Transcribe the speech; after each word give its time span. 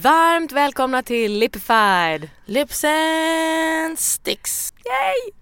Varmt 0.00 0.52
välkomna 0.52 1.02
till 1.02 1.38
Lipified! 1.38 2.30
Lips 2.44 2.84
and 2.84 3.98
sticks. 3.98 4.72
Yay! 4.84 5.32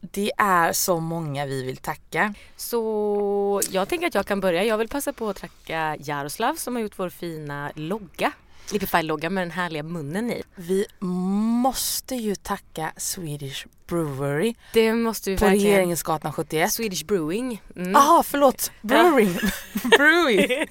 Det 0.00 0.32
är 0.38 0.72
så 0.72 1.00
många 1.00 1.46
vi 1.46 1.62
vill 1.62 1.76
tacka. 1.76 2.34
Så 2.56 3.60
jag 3.70 3.88
tänker 3.88 4.06
att 4.06 4.14
jag 4.14 4.26
kan 4.26 4.40
börja. 4.40 4.64
Jag 4.64 4.78
vill 4.78 4.88
passa 4.88 5.12
på 5.12 5.28
att 5.28 5.36
tacka 5.36 5.96
Jaroslav 6.00 6.54
som 6.54 6.74
har 6.74 6.82
gjort 6.82 6.98
vår 6.98 7.08
fina 7.08 7.72
logga. 7.74 8.32
Lipified-logga 8.72 9.30
med 9.30 9.42
den 9.42 9.50
härliga 9.50 9.82
munnen 9.82 10.30
i. 10.30 10.42
Vi 10.54 10.86
måste 11.00 12.14
ju 12.14 12.34
tacka 12.34 12.92
Swedish 12.96 13.66
Brewery 13.86 14.54
Det 14.72 14.94
måste 14.94 15.30
vi 15.30 15.36
på 15.36 15.44
verkligen. 15.44 15.74
Regeringsgatan 15.76 16.32
71. 16.32 16.72
Swedish 16.72 17.04
Brewing. 17.06 17.62
Mm. 17.76 17.92
Jaha, 17.92 18.22
förlåt. 18.22 18.70
Brewing. 18.82 19.34
Brewing. 19.98 20.66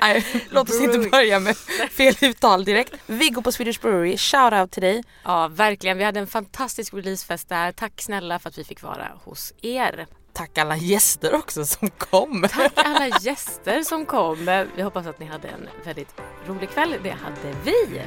Nej, 0.00 0.24
låt 0.50 0.68
oss 0.70 0.80
inte 0.80 0.88
Brewing. 0.92 1.10
börja 1.10 1.40
med 1.40 1.56
fel 1.90 2.14
uttal 2.20 2.64
direkt. 2.64 2.94
Viggo 3.06 3.42
på 3.42 3.52
Swedish 3.52 3.80
Brewery, 3.80 4.16
shout 4.18 4.52
out 4.52 4.70
till 4.70 4.82
dig. 4.82 5.02
Ja, 5.24 5.48
verkligen. 5.48 5.98
Vi 5.98 6.04
hade 6.04 6.20
en 6.20 6.26
fantastisk 6.26 6.94
releasefest 6.94 7.48
där. 7.48 7.72
Tack 7.72 8.02
snälla 8.02 8.38
för 8.38 8.48
att 8.48 8.58
vi 8.58 8.64
fick 8.64 8.82
vara 8.82 9.12
hos 9.24 9.52
er. 9.62 10.06
Tack 10.36 10.58
alla 10.58 10.76
gäster 10.76 11.34
också 11.34 11.64
som 11.64 11.90
kom. 11.90 12.46
Tack 12.50 12.72
alla 12.76 13.18
gäster 13.20 13.82
som 13.82 14.06
kom. 14.06 14.66
Vi 14.76 14.82
hoppas 14.82 15.06
att 15.06 15.18
ni 15.18 15.26
hade 15.26 15.48
en 15.48 15.68
väldigt 15.84 16.14
rolig 16.46 16.70
kväll. 16.70 16.94
Det 17.02 17.10
hade 17.10 17.56
vi. 17.64 18.00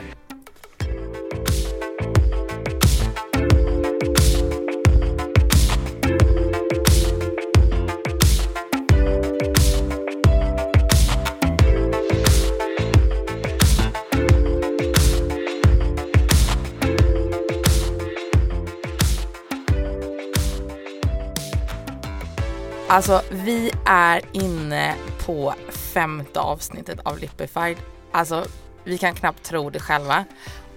Alltså 22.92 23.22
vi 23.30 23.72
är 23.86 24.22
inne 24.32 24.96
på 25.26 25.54
femte 25.70 26.40
avsnittet 26.40 27.00
av 27.00 27.18
Lipified. 27.18 27.78
Alltså 28.12 28.46
vi 28.84 28.98
kan 28.98 29.16
knappt 29.16 29.44
tro 29.44 29.70
det 29.70 29.80
själva. 29.80 30.26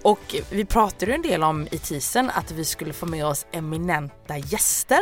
Och 0.01 0.35
vi 0.49 0.65
pratade 0.65 1.05
ju 1.05 1.15
en 1.15 1.21
del 1.21 1.43
om 1.43 1.67
i 1.71 1.77
teasern 1.77 2.29
att 2.29 2.51
vi 2.51 2.65
skulle 2.65 2.93
få 2.93 3.05
med 3.05 3.25
oss 3.25 3.45
eminenta 3.51 4.37
gäster. 4.37 4.99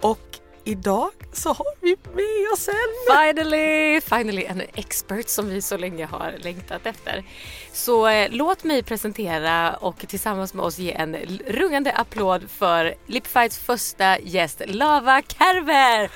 Och 0.00 0.38
idag 0.68 1.10
så 1.32 1.48
har 1.48 1.74
vi 1.80 1.96
med 2.14 2.52
oss 2.52 2.68
en. 2.68 2.74
Finally, 3.16 4.00
finally 4.00 4.44
en 4.44 4.62
expert 4.74 5.28
som 5.28 5.48
vi 5.48 5.62
så 5.62 5.76
länge 5.76 6.06
har 6.06 6.34
längtat 6.38 6.86
efter. 6.86 7.24
Så 7.72 8.08
eh, 8.08 8.28
låt 8.30 8.64
mig 8.64 8.82
presentera 8.82 9.76
och 9.76 10.08
tillsammans 10.08 10.54
med 10.54 10.64
oss 10.64 10.78
ge 10.78 10.92
en 10.92 11.16
rungande 11.46 11.92
applåd 11.92 12.50
för 12.58 12.94
Lipifieds 13.06 13.58
första 13.58 14.18
gäst 14.18 14.62
Lava 14.66 15.22
Kerber! 15.28 16.10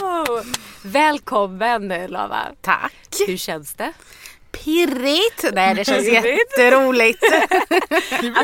Woo! 0.00 0.42
Välkommen 0.82 1.88
Lava! 1.88 2.46
Tack! 2.60 2.94
Hur 3.26 3.36
känns 3.36 3.74
det? 3.74 3.92
Pirrigt! 4.52 5.44
Nej 5.52 5.74
det 5.74 5.84
känns 5.84 6.08
Pirrigt. 6.08 6.58
jätteroligt. 6.58 7.22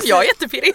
jag 0.05 0.25
är 0.25 0.29
jättepirrig. 0.29 0.75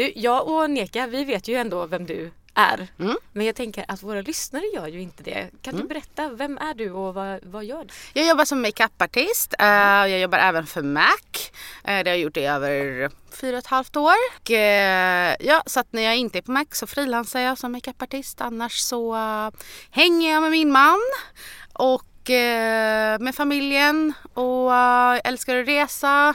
Du, 0.00 0.12
jag 0.16 0.48
och 0.48 0.70
Neka, 0.70 1.06
vi 1.06 1.24
vet 1.24 1.48
ju 1.48 1.54
ändå 1.54 1.86
vem 1.86 2.06
du 2.06 2.30
är. 2.54 2.88
Mm. 2.98 3.16
Men 3.32 3.46
jag 3.46 3.54
tänker 3.54 3.84
att 3.88 4.02
våra 4.02 4.20
lyssnare 4.20 4.62
gör 4.74 4.86
ju 4.86 5.00
inte 5.00 5.22
det. 5.22 5.50
Kan 5.62 5.76
du 5.76 5.82
berätta, 5.82 6.28
vem 6.28 6.58
är 6.58 6.74
du 6.74 6.90
och 6.90 7.14
vad, 7.14 7.44
vad 7.44 7.64
gör 7.64 7.84
du? 7.84 8.20
Jag 8.20 8.28
jobbar 8.28 8.44
som 8.44 8.62
makeupartist. 8.62 9.54
Uh, 9.62 9.66
jag 10.10 10.20
jobbar 10.20 10.38
även 10.38 10.66
för 10.66 10.82
Mac. 10.82 11.04
Uh, 11.04 11.84
det 11.84 11.92
har 11.92 12.04
jag 12.04 12.18
gjort 12.18 12.36
i 12.36 12.44
över 12.44 13.10
fyra 13.40 13.52
och 13.52 13.58
ett 13.58 13.66
halvt 13.66 13.96
år. 13.96 14.14
Och, 14.40 14.50
eh, 14.50 15.36
ja, 15.40 15.62
så 15.66 15.80
att 15.80 15.92
när 15.92 16.02
jag 16.02 16.16
inte 16.16 16.38
är 16.38 16.42
på 16.42 16.52
Mac 16.52 16.66
så 16.72 16.86
frilansar 16.86 17.40
jag 17.40 17.58
som 17.58 17.72
makeupartist. 17.72 18.40
Annars 18.40 18.78
så 18.78 19.14
eh, 19.14 19.50
hänger 19.90 20.32
jag 20.32 20.42
med 20.42 20.50
min 20.50 20.72
man 20.72 21.00
och 21.72 22.30
eh, 22.30 23.18
med 23.18 23.34
familjen 23.34 24.12
och 24.34 24.74
eh, 24.74 25.20
älskar 25.24 25.56
att 25.56 25.68
resa. 25.68 26.34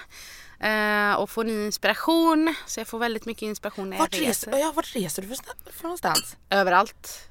Eh, 0.60 1.14
och 1.14 1.30
få 1.30 1.44
ny 1.44 1.66
inspiration. 1.66 2.56
Så 2.66 2.80
jag 2.80 2.88
får 2.88 3.00
väldigt 3.00 3.26
mycket 3.26 3.42
inspiration 3.42 3.90
när 3.90 3.98
jag 3.98 4.02
Vart 4.04 4.14
reser. 4.14 4.52
reser, 4.52 4.58
ja, 4.58 4.72
vart 4.76 4.96
reser 4.96 5.22
du 5.22 5.28
för, 5.28 5.38
för 5.72 5.84
någonstans? 5.84 6.38
Överallt. 6.50 7.30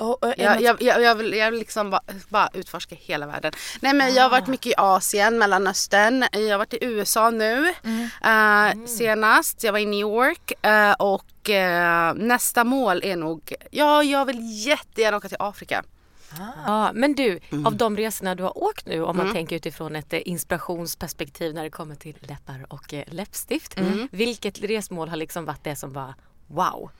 Och, 0.00 0.24
och, 0.24 0.34
Jag, 0.36 0.62
jag, 0.62 0.82
jag, 0.82 1.02
jag, 1.02 1.14
vill, 1.14 1.32
jag 1.34 1.50
vill 1.50 1.60
liksom 1.60 1.90
bara, 1.90 2.00
bara 2.28 2.48
utforska 2.54 2.94
hela 2.94 3.26
världen. 3.26 3.52
Nej 3.80 3.94
men 3.94 4.14
jag 4.14 4.22
har 4.22 4.30
varit 4.30 4.46
mycket 4.46 4.66
i 4.66 4.74
Asien, 4.76 5.38
Mellanöstern. 5.38 6.24
Jag 6.32 6.50
har 6.50 6.58
varit 6.58 6.74
i 6.74 6.78
USA 6.80 7.30
nu 7.30 7.68
eh, 8.24 8.86
senast. 8.86 9.64
Jag 9.64 9.72
var 9.72 9.78
i 9.78 9.86
New 9.86 10.00
York 10.00 10.52
eh, 10.66 10.92
och 10.92 11.50
eh, 11.50 12.14
nästa 12.14 12.64
mål 12.64 13.00
är 13.04 13.16
nog, 13.16 13.54
ja 13.70 14.02
jag 14.02 14.24
vill 14.24 14.66
jättegärna 14.66 15.16
åka 15.16 15.28
till 15.28 15.36
Afrika. 15.40 15.84
Ja, 16.66 16.90
men 16.94 17.14
du, 17.14 17.40
Mm. 17.50 17.66
av 17.66 17.76
de 17.76 17.96
resorna 17.96 18.34
du 18.34 18.42
har 18.42 18.58
åkt 18.64 18.86
nu 18.86 19.02
om 19.02 19.16
man 19.16 19.32
tänker 19.32 19.56
utifrån 19.56 19.96
ett 19.96 20.12
eh, 20.12 20.20
inspirationsperspektiv 20.24 21.54
när 21.54 21.62
det 21.62 21.70
kommer 21.70 21.94
till 21.94 22.16
läppar 22.20 22.66
och 22.68 22.94
eh, 22.94 23.04
läppstift. 23.10 23.78
Mm. 23.78 24.08
Vilket 24.12 24.60
resmål 24.62 25.08
har 25.08 25.16
liksom 25.16 25.44
varit 25.44 25.64
det 25.64 25.76
som 25.76 25.92
var 25.92 26.14
wow? 26.46 26.90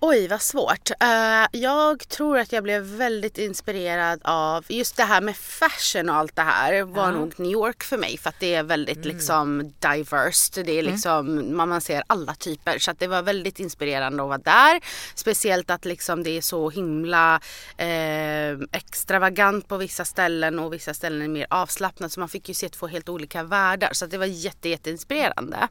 Oj 0.00 0.28
vad 0.28 0.42
svårt. 0.42 0.90
Eh, 1.00 1.60
jag 1.60 2.08
tror 2.08 2.38
att 2.38 2.52
jag 2.52 2.62
blev 2.62 2.82
väldigt 2.82 3.38
inspirerad 3.38 4.20
av 4.24 4.64
just 4.68 4.96
det 4.96 5.02
här 5.02 5.20
med 5.20 5.36
fashion 5.36 6.08
och 6.08 6.16
allt 6.16 6.36
det 6.36 6.42
här 6.42 6.82
var 6.82 7.12
nog 7.12 7.40
New 7.40 7.52
York 7.52 7.82
för 7.82 7.98
mig 7.98 8.18
för 8.18 8.28
att 8.28 8.40
det 8.40 8.54
är 8.54 8.62
väldigt 8.62 9.04
liksom 9.04 9.72
diverse. 9.78 10.62
Det 10.62 10.78
är 10.78 10.82
liksom, 10.82 11.56
man, 11.56 11.68
man 11.68 11.80
ser 11.80 12.02
alla 12.06 12.34
typer 12.34 12.78
så 12.78 12.90
att 12.90 12.98
det 12.98 13.06
var 13.06 13.22
väldigt 13.22 13.60
inspirerande 13.60 14.22
att 14.22 14.28
vara 14.28 14.38
där. 14.38 14.80
Speciellt 15.14 15.70
att 15.70 15.84
liksom 15.84 16.22
det 16.22 16.30
är 16.30 16.40
så 16.40 16.70
himla 16.70 17.40
eh, 17.76 18.52
extravagant 18.72 19.68
på 19.68 19.76
vissa 19.76 20.04
ställen 20.04 20.58
och 20.58 20.72
vissa 20.72 20.94
ställen 20.94 21.22
är 21.22 21.28
mer 21.28 21.46
avslappnat 21.50 22.12
så 22.12 22.20
man 22.20 22.28
fick 22.28 22.48
ju 22.48 22.54
se 22.54 22.68
två 22.68 22.86
helt 22.86 23.08
olika 23.08 23.42
världar 23.42 23.90
så 23.92 24.04
att 24.04 24.10
det 24.10 24.18
var 24.18 24.26
jätte, 24.26 24.68
jätteinspirerande. 24.68 25.68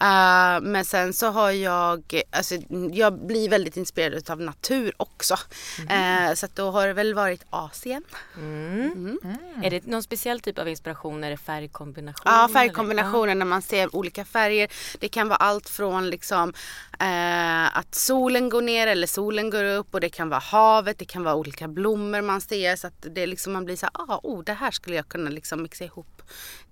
Eh, 0.00 0.60
men 0.62 0.84
sen 0.84 1.12
så 1.12 1.26
har 1.30 1.50
jag, 1.50 2.22
alltså 2.30 2.54
jag 2.92 3.26
blir 3.26 3.48
väldigt 3.48 3.61
inspirerad 3.76 4.30
av 4.30 4.40
natur 4.40 4.92
också. 4.96 5.34
Eh, 5.90 6.34
så 6.34 6.46
att 6.46 6.56
då 6.56 6.70
har 6.70 6.86
det 6.86 6.92
väl 6.92 7.14
varit 7.14 7.44
Asien. 7.50 8.04
Är 9.62 9.70
det 9.70 9.86
någon 9.86 10.02
speciell 10.02 10.40
typ 10.40 10.58
av 10.58 10.68
inspiration? 10.68 11.24
Är 11.24 11.30
det 11.30 11.36
färgkombination? 11.36 12.22
Ja, 12.24 12.44
eller? 12.44 12.54
färgkombinationen 12.54 13.38
när 13.38 13.46
man 13.46 13.62
ser 13.62 13.96
olika 13.96 14.24
färger. 14.24 14.72
Det 14.98 15.08
kan 15.08 15.28
vara 15.28 15.36
allt 15.36 15.68
från 15.68 16.10
liksom 16.10 16.52
eh, 17.00 17.78
att 17.78 17.94
solen 17.94 18.48
går 18.48 18.62
ner 18.62 18.86
eller 18.86 19.06
solen 19.06 19.50
går 19.50 19.64
upp 19.64 19.94
och 19.94 20.00
det 20.00 20.08
kan 20.08 20.28
vara 20.28 20.40
havet, 20.40 20.98
det 20.98 21.04
kan 21.04 21.24
vara 21.24 21.34
olika 21.34 21.68
blommor 21.68 22.20
man 22.20 22.40
ser 22.40 22.76
så 22.76 22.86
att 22.86 23.06
det 23.10 23.26
liksom 23.26 23.52
man 23.52 23.64
blir 23.64 23.76
så 23.76 23.86
här, 23.86 23.92
ah, 24.08 24.20
oh, 24.22 24.44
det 24.44 24.52
här 24.52 24.70
skulle 24.70 24.96
jag 24.96 25.08
kunna 25.08 25.30
liksom 25.30 25.62
mixa 25.62 25.84
ihop 25.84 26.21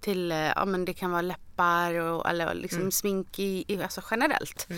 till, 0.00 0.32
eh, 0.32 0.38
ja 0.38 0.64
men 0.64 0.84
det 0.84 0.92
kan 0.92 1.10
vara 1.10 1.22
läppar 1.22 1.94
och 1.94 2.28
eller 2.28 2.54
liksom 2.54 2.90
smink 2.90 3.38
i, 3.38 3.64
i, 3.68 3.82
alltså 3.82 4.02
generellt. 4.10 4.68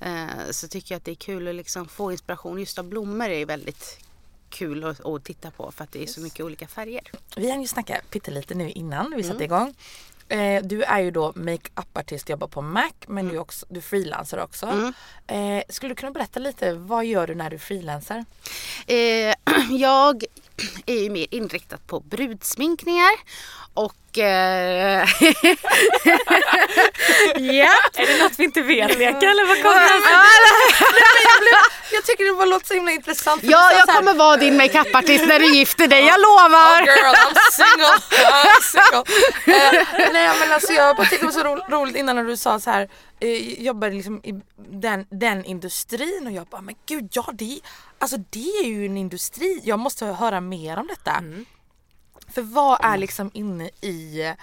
Eh, 0.00 0.50
så 0.50 0.68
tycker 0.68 0.94
jag 0.94 0.98
att 0.98 1.04
det 1.04 1.10
är 1.10 1.14
kul 1.14 1.48
att 1.48 1.54
liksom 1.54 1.88
få 1.88 2.12
inspiration 2.12 2.58
just 2.58 2.78
av 2.78 2.84
blommor 2.84 3.28
är 3.28 3.46
väldigt 3.46 3.98
kul 4.48 4.84
att, 4.84 5.06
att 5.06 5.24
titta 5.24 5.50
på 5.50 5.72
för 5.72 5.84
att 5.84 5.92
det 5.92 6.02
är 6.02 6.06
så 6.06 6.20
mycket 6.20 6.40
olika 6.40 6.68
färger. 6.68 7.02
Vi 7.36 7.50
hann 7.50 7.62
ju 7.62 7.68
snacka 7.68 8.00
pyttelite 8.10 8.54
nu 8.54 8.70
innan 8.70 9.12
vi 9.16 9.22
satte 9.22 9.44
igång. 9.44 9.74
Eh, 10.28 10.62
du 10.62 10.82
är 10.82 11.00
ju 11.00 11.10
då 11.10 11.32
makeup-artist, 11.36 12.28
jobbar 12.28 12.48
på 12.48 12.62
Mac 12.62 12.92
men 13.06 13.28
du, 13.28 13.34
är 13.34 13.38
också, 13.38 13.66
du 13.68 13.80
frilansar 13.80 14.38
också. 14.38 14.92
Eh, 15.26 15.62
skulle 15.68 15.90
du 15.90 15.94
kunna 15.94 16.12
berätta 16.12 16.40
lite, 16.40 16.72
vad 16.72 17.04
gör 17.04 17.26
du 17.26 17.34
när 17.34 17.50
du 17.50 17.58
frilansar? 17.58 18.24
Eh, 18.86 19.34
jag 19.70 20.24
är 20.86 20.94
ju 21.02 21.10
mer 21.10 21.26
inriktad 21.30 21.78
på 21.86 22.00
brudsminkningar 22.00 23.10
och 23.74 24.18
eh, 24.18 24.22
ja. 27.36 27.72
Är 27.94 28.06
det 28.06 28.22
något 28.22 28.32
vi 28.38 28.44
inte 28.44 28.62
vet 28.62 28.98
Leka 28.98 29.30
eller 29.30 29.46
vad 29.46 29.62
kommer 29.62 29.80
det 29.80 29.96
Jag 31.92 32.04
tycker 32.04 32.24
det 32.24 32.32
bara 32.32 32.44
låter 32.44 32.66
så 32.66 32.74
himla 32.74 32.92
intressant. 32.92 33.42
ja, 33.44 33.72
jag 33.72 33.86
här, 33.86 33.96
kommer 33.96 34.14
vara 34.14 34.36
din 34.36 34.56
makeupartist 34.56 35.26
när 35.26 35.38
du 35.38 35.54
gifter 35.56 35.86
dig, 35.86 36.00
jag 36.06 36.20
lovar! 36.20 36.80
Girl, 36.80 37.14
I'm 37.14 37.36
single! 37.52 37.98
I'm 38.32 38.62
single. 38.62 39.04
Eh, 39.56 39.86
nej 40.12 40.30
men 40.40 40.52
alltså 40.52 40.72
jag 40.72 40.96
bara 40.96 41.06
tyckte 41.06 41.26
det 41.26 41.32
var 41.32 41.42
så 41.42 41.44
ro- 41.44 41.64
roligt 41.78 41.96
innan 41.96 42.16
när 42.16 42.24
du 42.24 42.36
sa 42.36 42.60
så 42.60 42.70
här 42.70 42.88
eh, 43.22 43.62
jobbar 43.62 43.90
liksom 43.90 44.20
i 44.24 44.40
den, 44.56 45.06
den 45.10 45.44
industrin 45.44 46.22
och 46.26 46.32
jag 46.32 46.46
bara 46.46 46.62
men 46.62 46.74
gud 46.86 47.08
ja 47.12 47.26
det, 47.32 47.60
alltså 47.98 48.16
det 48.30 48.48
är 48.48 48.66
ju 48.66 48.86
en 48.86 48.96
industri, 48.96 49.60
jag 49.64 49.78
måste 49.78 50.06
höra 50.06 50.40
mer 50.40 50.78
om 50.78 50.86
detta. 50.86 51.24
För 52.28 52.42
vad 52.42 52.84
är 52.84 52.98
liksom 52.98 53.30
inne 53.34 53.70
i 53.80 54.34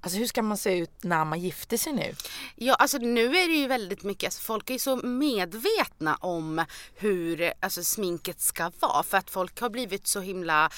Alltså 0.00 0.18
hur 0.18 0.26
ska 0.26 0.42
man 0.42 0.56
se 0.56 0.78
ut 0.78 0.90
när 1.00 1.24
man 1.24 1.40
gifter 1.40 1.76
sig 1.76 1.92
nu? 1.92 2.14
Ja, 2.56 2.74
alltså 2.74 2.98
nu 2.98 3.26
är 3.26 3.48
det 3.48 3.54
ju 3.54 3.66
väldigt 3.66 4.02
mycket, 4.02 4.26
alltså 4.26 4.42
folk 4.42 4.70
är 4.70 4.74
ju 4.74 4.78
så 4.78 4.96
medvetna 4.96 6.16
om 6.16 6.64
hur 6.96 7.52
alltså, 7.60 7.84
sminket 7.84 8.40
ska 8.40 8.72
vara 8.80 9.02
för 9.02 9.18
att 9.18 9.30
folk 9.30 9.60
har 9.60 9.70
blivit 9.70 10.06
så 10.06 10.20
himla 10.20 10.70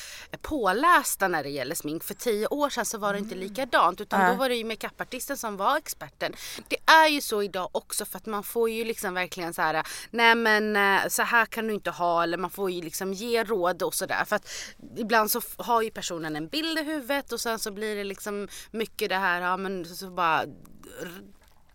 pålästa 0.42 1.28
när 1.28 1.42
det 1.42 1.48
gäller 1.48 1.74
smink. 1.74 2.04
För 2.04 2.14
tio 2.14 2.46
år 2.46 2.70
sedan 2.70 2.86
så 2.86 2.98
var 2.98 3.12
det 3.12 3.18
inte 3.18 3.34
likadant 3.34 4.00
utan 4.00 4.20
Nej. 4.20 4.32
då 4.32 4.38
var 4.38 4.48
det 4.48 4.54
ju 4.54 4.64
makeupartisten 4.64 5.36
som 5.36 5.56
var 5.56 5.76
experten. 5.78 6.32
Det 6.68 6.76
är 6.86 7.08
ju 7.08 7.20
så 7.20 7.42
idag 7.42 7.68
också 7.72 8.04
för 8.04 8.16
att 8.16 8.26
man 8.26 8.42
får 8.42 8.70
ju 8.70 8.84
liksom 8.84 9.14
verkligen 9.14 9.54
så 9.54 9.62
här, 9.62 9.86
nej 10.10 10.34
men 10.34 10.76
eh, 10.76 11.08
så 11.08 11.22
här 11.22 11.46
kan 11.46 11.66
du 11.66 11.74
inte 11.74 11.90
ha 11.90 12.22
eller 12.22 12.38
man 12.38 12.50
får 12.50 12.70
ju 12.70 12.82
liksom 12.82 13.12
ge 13.12 13.44
råd 13.44 13.82
och 13.82 13.94
sådär. 13.94 14.24
För 14.24 14.36
att 14.36 14.48
ibland 14.96 15.30
så 15.30 15.40
har 15.56 15.82
ju 15.82 15.90
personen 15.90 16.36
en 16.36 16.48
bild 16.48 16.78
i 16.78 16.82
huvudet 16.82 17.32
och 17.32 17.40
sen 17.40 17.58
så 17.58 17.70
blir 17.70 17.96
det 17.96 18.04
liksom 18.04 18.48
mycket 18.70 19.09
det 19.10 19.16
här, 19.16 19.40
ja 19.40 19.56
men 19.56 19.84
så 19.84 20.10
bara 20.10 20.46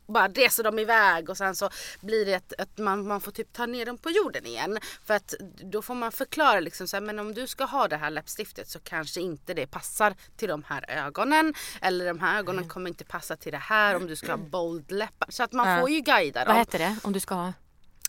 bara 0.07 0.27
reser 0.27 0.63
de 0.63 0.79
iväg 0.79 1.29
och 1.29 1.37
sen 1.37 1.55
så 1.55 1.69
blir 2.01 2.25
det 2.25 2.53
att, 2.57 2.77
man, 2.77 3.07
man 3.07 3.21
får 3.21 3.31
typ 3.31 3.53
ta 3.53 3.65
ner 3.65 3.85
dem 3.85 3.97
på 3.97 4.09
jorden 4.09 4.45
igen. 4.45 4.77
För 5.05 5.13
att 5.13 5.33
då 5.63 5.81
får 5.81 5.95
man 5.95 6.11
förklara 6.11 6.59
liksom 6.59 6.87
så 6.87 6.95
här, 6.95 7.01
men 7.01 7.19
om 7.19 7.33
du 7.33 7.47
ska 7.47 7.63
ha 7.65 7.87
det 7.87 7.97
här 7.97 8.09
läppstiftet 8.09 8.69
så 8.69 8.79
kanske 8.79 9.21
inte 9.21 9.53
det 9.53 9.67
passar 9.67 10.15
till 10.37 10.49
de 10.49 10.63
här 10.63 10.85
ögonen. 10.89 11.53
Eller 11.81 12.05
de 12.05 12.19
här 12.19 12.39
ögonen 12.39 12.69
kommer 12.69 12.89
inte 12.89 13.05
passa 13.05 13.35
till 13.35 13.51
det 13.51 13.57
här 13.57 13.95
om 13.95 14.07
du 14.07 14.15
ska 14.15 14.31
ha 14.31 14.37
bold 14.37 14.91
läppar. 14.91 15.27
Så 15.31 15.43
att 15.43 15.53
man 15.53 15.79
får 15.79 15.89
ju 15.89 15.99
guida 15.99 16.39
Vad 16.39 16.47
dem. 16.47 16.57
heter 16.57 16.79
det 16.79 16.97
om 17.03 17.13
du 17.13 17.19
ska 17.19 17.35
ha? 17.35 17.53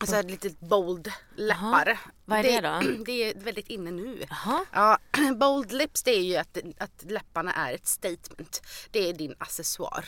Alltså 0.00 0.16
ett 0.16 0.30
litet 0.30 0.60
bold 0.60 1.12
läppar. 1.36 1.98
Vad 2.24 2.38
är 2.38 2.42
det 2.42 2.60
då? 2.60 3.04
Det 3.06 3.30
är 3.30 3.34
väldigt 3.34 3.68
inne 3.68 3.90
nu. 3.90 4.24
Jaha. 4.30 4.64
Ja, 4.72 4.98
bold 5.36 5.72
lips 5.72 6.02
det 6.02 6.10
är 6.16 6.22
ju 6.22 6.36
att, 6.36 6.58
att 6.78 7.04
läpparna 7.10 7.52
är 7.52 7.74
ett 7.74 7.86
statement. 7.86 8.62
Det 8.90 9.08
är 9.08 9.12
din 9.12 9.34
accessoar 9.38 10.04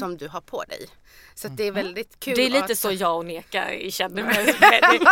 som 0.00 0.16
du 0.16 0.28
har 0.28 0.40
på 0.40 0.62
dig. 0.64 0.86
Så 1.34 1.46
att 1.46 1.56
det 1.56 1.64
är 1.66 1.72
väldigt 1.72 2.20
kul. 2.20 2.36
Det 2.36 2.42
är 2.46 2.50
lite 2.50 2.64
att- 2.64 2.78
så 2.78 2.92
jag 2.92 3.16
och 3.16 3.26
Neka 3.26 3.90
känner 3.90 4.22
med, 4.24 4.46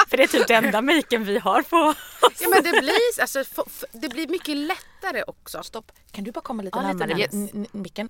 för 0.09 0.17
det 0.17 0.23
är 0.23 0.27
typ 0.27 0.49
den 0.49 0.65
enda 0.65 0.83
maken 0.83 1.25
vi 1.25 1.39
har 1.39 1.63
på 1.63 1.95
Ja 2.41 2.49
men 2.49 2.63
det 2.65 2.71
blir, 2.81 3.21
alltså, 3.21 3.45
det 3.93 4.09
blir 4.09 4.29
mycket 4.29 4.57
lättare 4.57 5.23
också. 5.27 5.63
Stopp. 5.63 5.93
Kan 6.11 6.25
du 6.25 6.33
bara 6.33 6.41
komma 6.41 6.63
lite 6.63 6.79
Ja, 6.79 6.93
lite 6.93 7.07
närmare 7.07 7.29
n- 7.33 7.67
micken? 7.73 8.09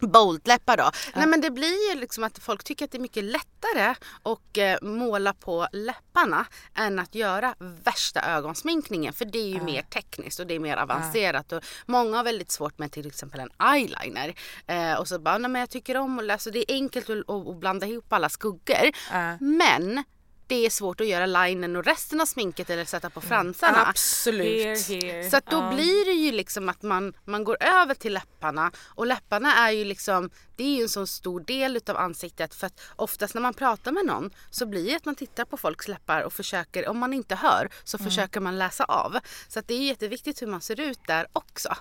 Bold-läppar 0.00 0.76
då. 0.76 0.90
Nej 1.14 1.26
men 1.26 1.40
det 1.40 1.50
blir 1.50 1.90
ju 1.90 2.00
liksom 2.00 2.24
att 2.24 2.38
folk 2.38 2.64
tycker 2.64 2.84
att 2.84 2.90
det 2.90 2.98
är 2.98 3.00
mycket 3.00 3.24
lättare 3.24 3.94
att 4.22 4.58
eh, 4.58 4.88
måla 4.88 5.32
på 5.32 5.68
läpparna 5.72 6.46
än 6.74 6.98
att 6.98 7.14
göra 7.14 7.54
värsta 7.58 8.20
ögonsminkningen. 8.20 9.12
För 9.12 9.24
det 9.24 9.38
är 9.38 9.48
ju 9.48 9.60
mer 9.60 9.82
tekniskt 9.82 10.40
och 10.40 10.46
det 10.46 10.54
är 10.54 10.60
mer 10.60 10.76
avancerat. 10.76 11.52
Och 11.52 11.64
många 11.86 12.16
har 12.16 12.24
väldigt 12.24 12.50
svårt 12.50 12.78
med 12.78 12.92
till 12.92 13.06
exempel 13.06 13.40
en 13.40 13.74
eyeliner. 13.74 14.34
Eh, 14.66 14.94
och 14.94 15.08
så 15.08 15.18
bara, 15.18 15.38
nej 15.38 15.50
men 15.50 15.60
jag 15.60 15.70
tycker 15.70 15.96
om 15.96 16.18
att 16.18 16.24
läsa. 16.24 16.50
Det 16.50 16.72
är 16.72 16.74
enkelt 16.74 17.10
att, 17.10 17.30
att, 17.30 17.48
att 17.48 17.56
blanda 17.56 17.86
ihop 17.86 18.12
alla 18.12 18.28
skuggor. 18.28 18.90
Ja. 19.12 19.36
Men 19.40 20.04
det 20.46 20.66
är 20.66 20.70
svårt 20.70 21.00
att 21.00 21.06
göra 21.06 21.26
linen 21.26 21.76
och 21.76 21.84
resten 21.84 22.20
av 22.20 22.26
sminket 22.26 22.70
eller 22.70 22.84
sätta 22.84 23.10
på 23.10 23.20
fransarna. 23.20 23.86
Absolut. 23.86 24.86
Here, 24.88 25.00
here. 25.00 25.30
Så 25.30 25.36
att 25.36 25.46
då 25.46 25.56
Ja. 25.56 25.72
blir 25.74 26.04
det 26.04 26.12
ju 26.12 26.32
liksom 26.32 26.68
att 26.68 26.82
man, 26.82 27.16
man 27.24 27.44
går 27.44 27.56
över 27.62 27.94
till 27.94 28.12
läpparna 28.12 28.70
och 28.86 29.06
läpparna 29.06 29.54
är 29.56 29.70
ju 29.70 29.84
liksom 29.84 30.30
det 30.56 30.64
är 30.64 30.76
ju 30.76 30.82
en 30.82 30.88
så 30.88 31.06
stor 31.06 31.40
del 31.40 31.76
utav 31.76 31.96
ansiktet 31.96 32.54
för 32.54 32.66
att 32.66 32.80
oftast 32.96 33.34
när 33.34 33.42
man 33.42 33.54
pratar 33.54 33.92
med 33.92 34.06
någon 34.06 34.30
så 34.50 34.66
blir 34.66 34.90
det 34.90 34.96
att 34.96 35.04
man 35.04 35.14
tittar 35.14 35.44
på 35.44 35.56
folks 35.56 35.88
läppar 35.88 36.22
och 36.22 36.32
försöker, 36.32 36.88
om 36.88 36.98
man 36.98 37.12
inte 37.12 37.34
hör 37.34 37.68
så 37.84 37.98
försöker 37.98 38.40
man 38.40 38.58
läsa 38.58 38.84
av. 38.84 39.18
Så 39.48 39.58
att 39.58 39.68
det 39.68 39.74
är 39.74 39.78
jätteviktigt 39.86 40.42
hur 40.42 40.46
man 40.46 40.60
ser 40.60 40.80
ut 40.80 40.98
där 41.06 41.26
också. 41.32 41.74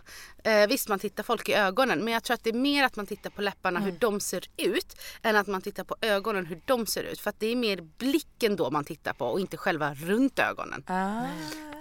Eh, 0.44 0.68
visst 0.68 0.90
man 0.90 1.00
tittar 1.00 1.24
folk 1.24 1.50
i 1.50 1.54
ögonen 1.54 2.00
men 2.04 2.14
jag 2.14 2.24
tror 2.24 2.34
att 2.36 2.44
det 2.44 2.50
är 2.50 2.54
mer 2.54 2.84
att 2.84 2.96
man 2.96 3.06
tittar 3.08 3.30
på 3.30 3.42
läpparna 3.42 3.80
hur 3.80 3.92
de 3.92 4.20
ser 4.20 4.48
ut 4.58 4.96
än 5.22 5.36
att 5.36 5.48
man 5.48 5.62
tittar 5.62 5.84
på 5.84 5.96
ögonen 6.02 6.46
hur 6.46 6.62
de 6.66 6.86
ser 6.86 7.04
ut. 7.04 7.20
För 7.20 7.30
att 7.30 7.40
det 7.40 7.48
är 7.48 7.56
mer 7.56 7.82
blicken 7.82 8.53
då 8.56 8.70
man 8.72 8.84
tittar 8.86 9.14
på 9.14 9.26
och 9.28 9.40
inte 9.40 9.58
själva 9.58 9.94
runt 9.94 10.40
ögonen. 10.40 10.84
Ah. 10.88 11.22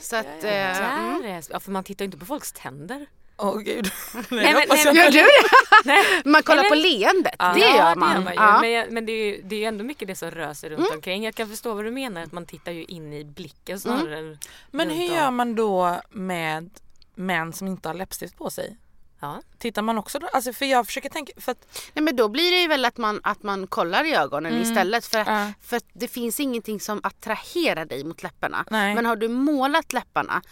Så 0.00 0.16
att, 0.16 0.44
eh, 0.44 0.78
mm. 0.78 1.22
Där 1.22 1.28
är, 1.28 1.42
ja, 1.50 1.60
för 1.60 1.70
man 1.70 1.84
tittar 1.84 2.02
ju 2.04 2.06
inte 2.06 2.18
på 2.18 2.26
folks 2.26 2.52
tänder. 2.52 3.06
Åh 3.36 3.58
gud. 3.58 3.90
Nej, 4.14 4.24
Nej, 4.30 4.54
men- 4.54 4.62
nej, 4.68 4.84
Gör 4.96 5.04
du 5.04 5.18
det? 5.18 5.26
Nej. 5.84 6.04
Man 6.24 6.42
kollar 6.42 6.68
på 6.68 6.74
leendet, 6.74 7.34
Ja, 7.38 7.52
det 7.54 7.60
ja, 7.60 7.76
gör 7.76 7.94
man. 7.96 8.08
Det 8.10 8.14
gör 8.16 8.24
man. 8.24 8.34
Ja. 8.34 8.60
Men, 8.60 8.70
jag- 8.70 8.92
men 8.92 9.06
det, 9.06 9.12
är 9.12 9.26
ju, 9.26 9.42
det 9.42 9.54
är 9.56 9.60
ju 9.60 9.64
ändå 9.66 9.84
mycket 9.84 10.08
det 10.08 10.14
som 10.14 10.30
rör 10.30 10.54
sig 10.54 10.70
runt 10.70 10.80
Mm. 10.80 10.92
omkring. 10.94 11.24
Jag 11.24 11.34
kan 11.34 11.48
förstå 11.48 11.74
vad 11.74 11.84
du 11.84 11.90
menar, 11.90 12.22
att 12.22 12.32
man 12.32 12.46
tittar 12.46 12.72
ju 12.72 12.84
in 12.84 13.12
i 13.12 13.24
blicken 13.24 13.80
snarare 13.80 14.18
än 14.18 14.38
Men 14.70 14.90
hur 14.90 15.04
gör 15.04 15.30
man 15.30 15.54
då 15.54 16.00
med 16.10 16.70
män 17.14 17.52
som 17.52 17.66
inte 17.68 17.88
har 17.88 17.94
läppstift 17.94 18.36
på 18.36 18.50
sig? 18.50 18.76
Ja. 19.22 19.42
Tittar 19.58 19.82
man 19.82 19.98
också 19.98 20.18
då? 20.18 20.26
Alltså 20.32 20.52
för 20.52 20.66
jag 20.66 20.86
försöker 20.86 21.08
tänka, 21.08 21.32
för 21.36 21.52
att 21.52 21.90
Nej, 21.94 22.02
men 22.04 22.16
då 22.16 22.28
blir 22.28 22.50
det 22.50 22.60
ju 22.60 22.68
väl 22.68 22.84
att 22.84 22.96
man, 22.96 23.20
att 23.22 23.42
man 23.42 23.66
kollar 23.66 24.04
i 24.04 24.14
ögonen 24.14 24.62
istället 24.62 25.06
för 25.06 25.18
att, 25.18 25.26
Ja. 25.26 25.52
för 25.62 25.76
att 25.76 25.84
det 25.92 26.08
finns 26.08 26.40
ingenting 26.40 26.80
som 26.80 27.00
attraherar 27.02 27.84
dig 27.84 28.04
mot 28.04 28.22
läpparna. 28.22 28.64
Nej. 28.70 28.94
Men 28.94 29.06
har 29.06 29.16
du 29.16 29.28
målat 29.28 29.92
läpparna 29.92 30.42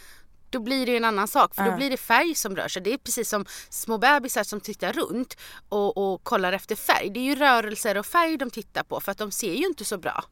då 0.51 0.59
blir 0.59 0.85
det 0.85 0.97
en 0.97 1.05
annan 1.05 1.27
sak 1.27 1.55
för 1.55 1.63
då 1.63 1.75
blir 1.75 1.89
det 1.89 1.97
färg 1.97 2.35
som 2.35 2.55
rör 2.55 2.67
sig. 2.67 2.81
Det 2.81 2.93
är 2.93 2.97
precis 2.97 3.29
som 3.29 3.45
små 3.69 3.97
bebisar 3.97 4.43
som 4.43 4.61
tittar 4.61 4.93
runt 4.93 5.37
och, 5.69 5.97
och 5.97 6.23
kollar 6.23 6.53
efter 6.53 6.75
färg. 6.75 7.09
Det 7.09 7.19
är 7.19 7.23
ju 7.23 7.35
rörelser 7.35 7.97
och 7.97 8.05
färg 8.05 8.37
de 8.37 8.49
tittar 8.49 8.83
på 8.83 8.99
för 8.99 9.11
att 9.11 9.17
de 9.17 9.31
ser 9.31 9.53
ju 9.53 9.67
inte 9.67 9.85
så 9.85 9.97
bra. 9.97 10.23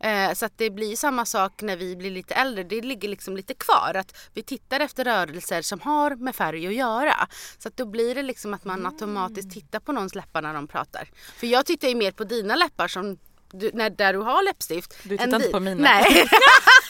Eh, 0.00 0.32
så 0.34 0.46
att 0.46 0.52
det 0.56 0.70
blir 0.70 0.96
samma 0.96 1.24
sak 1.24 1.62
när 1.62 1.76
vi 1.76 1.96
blir 1.96 2.10
lite 2.10 2.34
äldre. 2.34 2.64
Det 2.64 2.80
ligger 2.80 3.08
liksom 3.08 3.36
lite 3.36 3.54
kvar 3.54 3.94
att 3.94 4.16
vi 4.34 4.42
tittar 4.42 4.80
efter 4.80 5.04
rörelser 5.04 5.62
som 5.62 5.80
har 5.80 6.16
med 6.16 6.36
färg 6.36 6.66
att 6.66 6.74
göra. 6.74 7.28
Så 7.58 7.68
att 7.68 7.76
då 7.76 7.86
blir 7.86 8.14
det 8.14 8.22
liksom 8.22 8.54
att 8.54 8.64
man 8.64 8.86
automatiskt 8.86 9.50
tittar 9.50 9.80
på 9.80 9.92
någons 9.92 10.14
läppar 10.14 10.42
när 10.42 10.54
de 10.54 10.66
pratar. 10.66 11.10
För 11.36 11.46
jag 11.46 11.66
tittar 11.66 11.88
ju 11.88 11.94
mer 11.94 12.12
på 12.12 12.24
dina 12.24 12.56
läppar 12.56 12.88
som 12.88 13.18
du, 13.50 13.70
när, 13.74 13.90
där 13.90 14.12
du 14.12 14.18
har 14.18 14.42
läppstift. 14.42 14.94
Du 15.02 15.18
tittar 15.18 15.36
inte 15.36 15.48
på 15.48 15.60
mina. 15.60 15.82
Nej. 15.82 16.04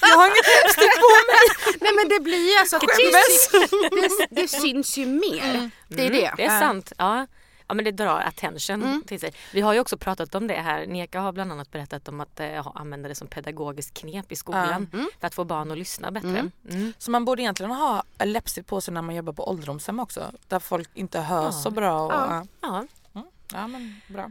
jag 0.01 0.17
har 0.17 0.27
inget 0.27 0.47
läppstift 0.65 0.97
på 0.97 1.09
mig. 1.33 1.77
Nej 1.81 1.93
men 1.97 2.09
det 2.09 2.21
blir 2.21 2.53
ju 2.53 2.59
alltså, 2.59 2.79
det, 2.79 2.95
syns, 2.95 3.49
det, 4.31 4.41
det 4.43 4.49
syns 4.49 4.99
ju 4.99 5.07
mer. 5.07 5.71
Det 5.89 6.07
är 6.07 6.11
det. 6.11 6.25
Mm, 6.25 6.35
Det 6.37 6.45
är 6.45 6.61
sant. 6.61 6.93
Ja. 6.99 7.27
Ja 7.71 7.75
men 7.75 7.85
det 7.85 7.91
drar 7.93 8.21
attention 8.21 8.83
Mm. 8.83 9.03
till 9.07 9.21
sig. 9.21 9.33
Vi 9.53 9.61
har 9.61 9.73
ju 9.75 9.81
också 9.81 9.99
pratat 9.99 10.35
om 10.35 10.47
det 10.47 10.55
här. 10.55 10.87
Neka 10.87 11.21
har 11.21 11.33
bland 11.33 11.53
annat 11.53 11.71
berättat 11.71 12.09
om 12.09 12.21
att 12.21 12.41
eh, 12.41 12.67
använda 12.75 13.09
det 13.09 13.15
som 13.15 13.29
pedagogiskt 13.29 13.95
knep 13.95 14.33
i 14.33 14.37
skolan. 14.37 14.89
Mm. 14.93 15.09
För 15.21 15.27
att 15.27 15.35
få 15.35 15.45
barn 15.45 15.71
att 15.71 15.79
lyssna 15.79 16.11
bättre. 16.11 16.51
Mm. 16.71 16.93
Så 16.99 17.11
man 17.11 17.25
borde 17.25 17.43
egentligen 17.43 17.73
ha 17.73 18.03
läppstift 18.25 18.69
på 18.69 18.81
sig 18.81 18.95
när 18.95 19.03
man 19.03 19.15
jobbar 19.15 19.33
på 19.33 19.49
ålderdomshem 19.51 20.01
också. 20.01 20.31
Där 20.49 20.59
folk 20.61 20.89
inte 20.95 21.21
hör 21.21 21.45
Ja. 21.45 21.53
så 21.53 21.71
bra. 21.71 22.01
Och, 22.07 22.13
Ja. 22.13 22.47
ja. 22.61 22.87
Ja. 23.53 23.67
men 23.67 24.01
bra. 24.07 24.31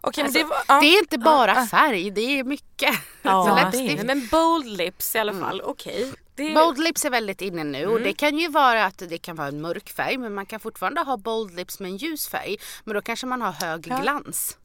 Okej 0.00 0.24
Alltså, 0.24 0.38
men 0.38 0.48
det 0.48 0.54
var... 0.54 0.62
Ja. 0.68 0.80
Det 0.80 0.86
är 0.86 0.98
inte 0.98 1.18
bara 1.18 1.66
färg, 1.66 2.10
det 2.10 2.20
är 2.38 2.44
mycket. 2.44 2.94
Ja, 3.22 3.70
Så 3.72 3.78
det 3.78 4.04
men 4.04 4.28
bold 4.30 4.66
lips 4.66 5.14
i 5.14 5.18
alla 5.18 5.32
fall. 5.32 5.60
Okej. 5.64 6.12
Det- 6.34 6.54
Bold 6.54 6.78
lips 6.78 7.04
är 7.04 7.10
väldigt 7.10 7.40
inne 7.40 7.64
nu 7.64 7.86
och 7.86 8.00
det 8.00 8.12
kan 8.12 8.38
ju 8.38 8.48
vara 8.48 8.84
att 8.84 8.98
det 8.98 9.18
kan 9.18 9.36
vara 9.36 9.48
en 9.48 9.60
mörk 9.60 9.90
färg 9.90 10.18
men 10.18 10.34
man 10.34 10.46
kan 10.46 10.60
fortfarande 10.60 11.00
ha 11.00 11.16
bold 11.16 11.54
lips 11.56 11.80
med 11.80 11.90
en 11.90 11.96
ljus 11.96 12.28
färg. 12.28 12.56
Men 12.84 12.94
då 12.94 13.02
kanske 13.02 13.26
man 13.26 13.42
har 13.42 13.52
hög 13.52 13.86
Ja. 13.90 13.98
glans. 14.00 14.58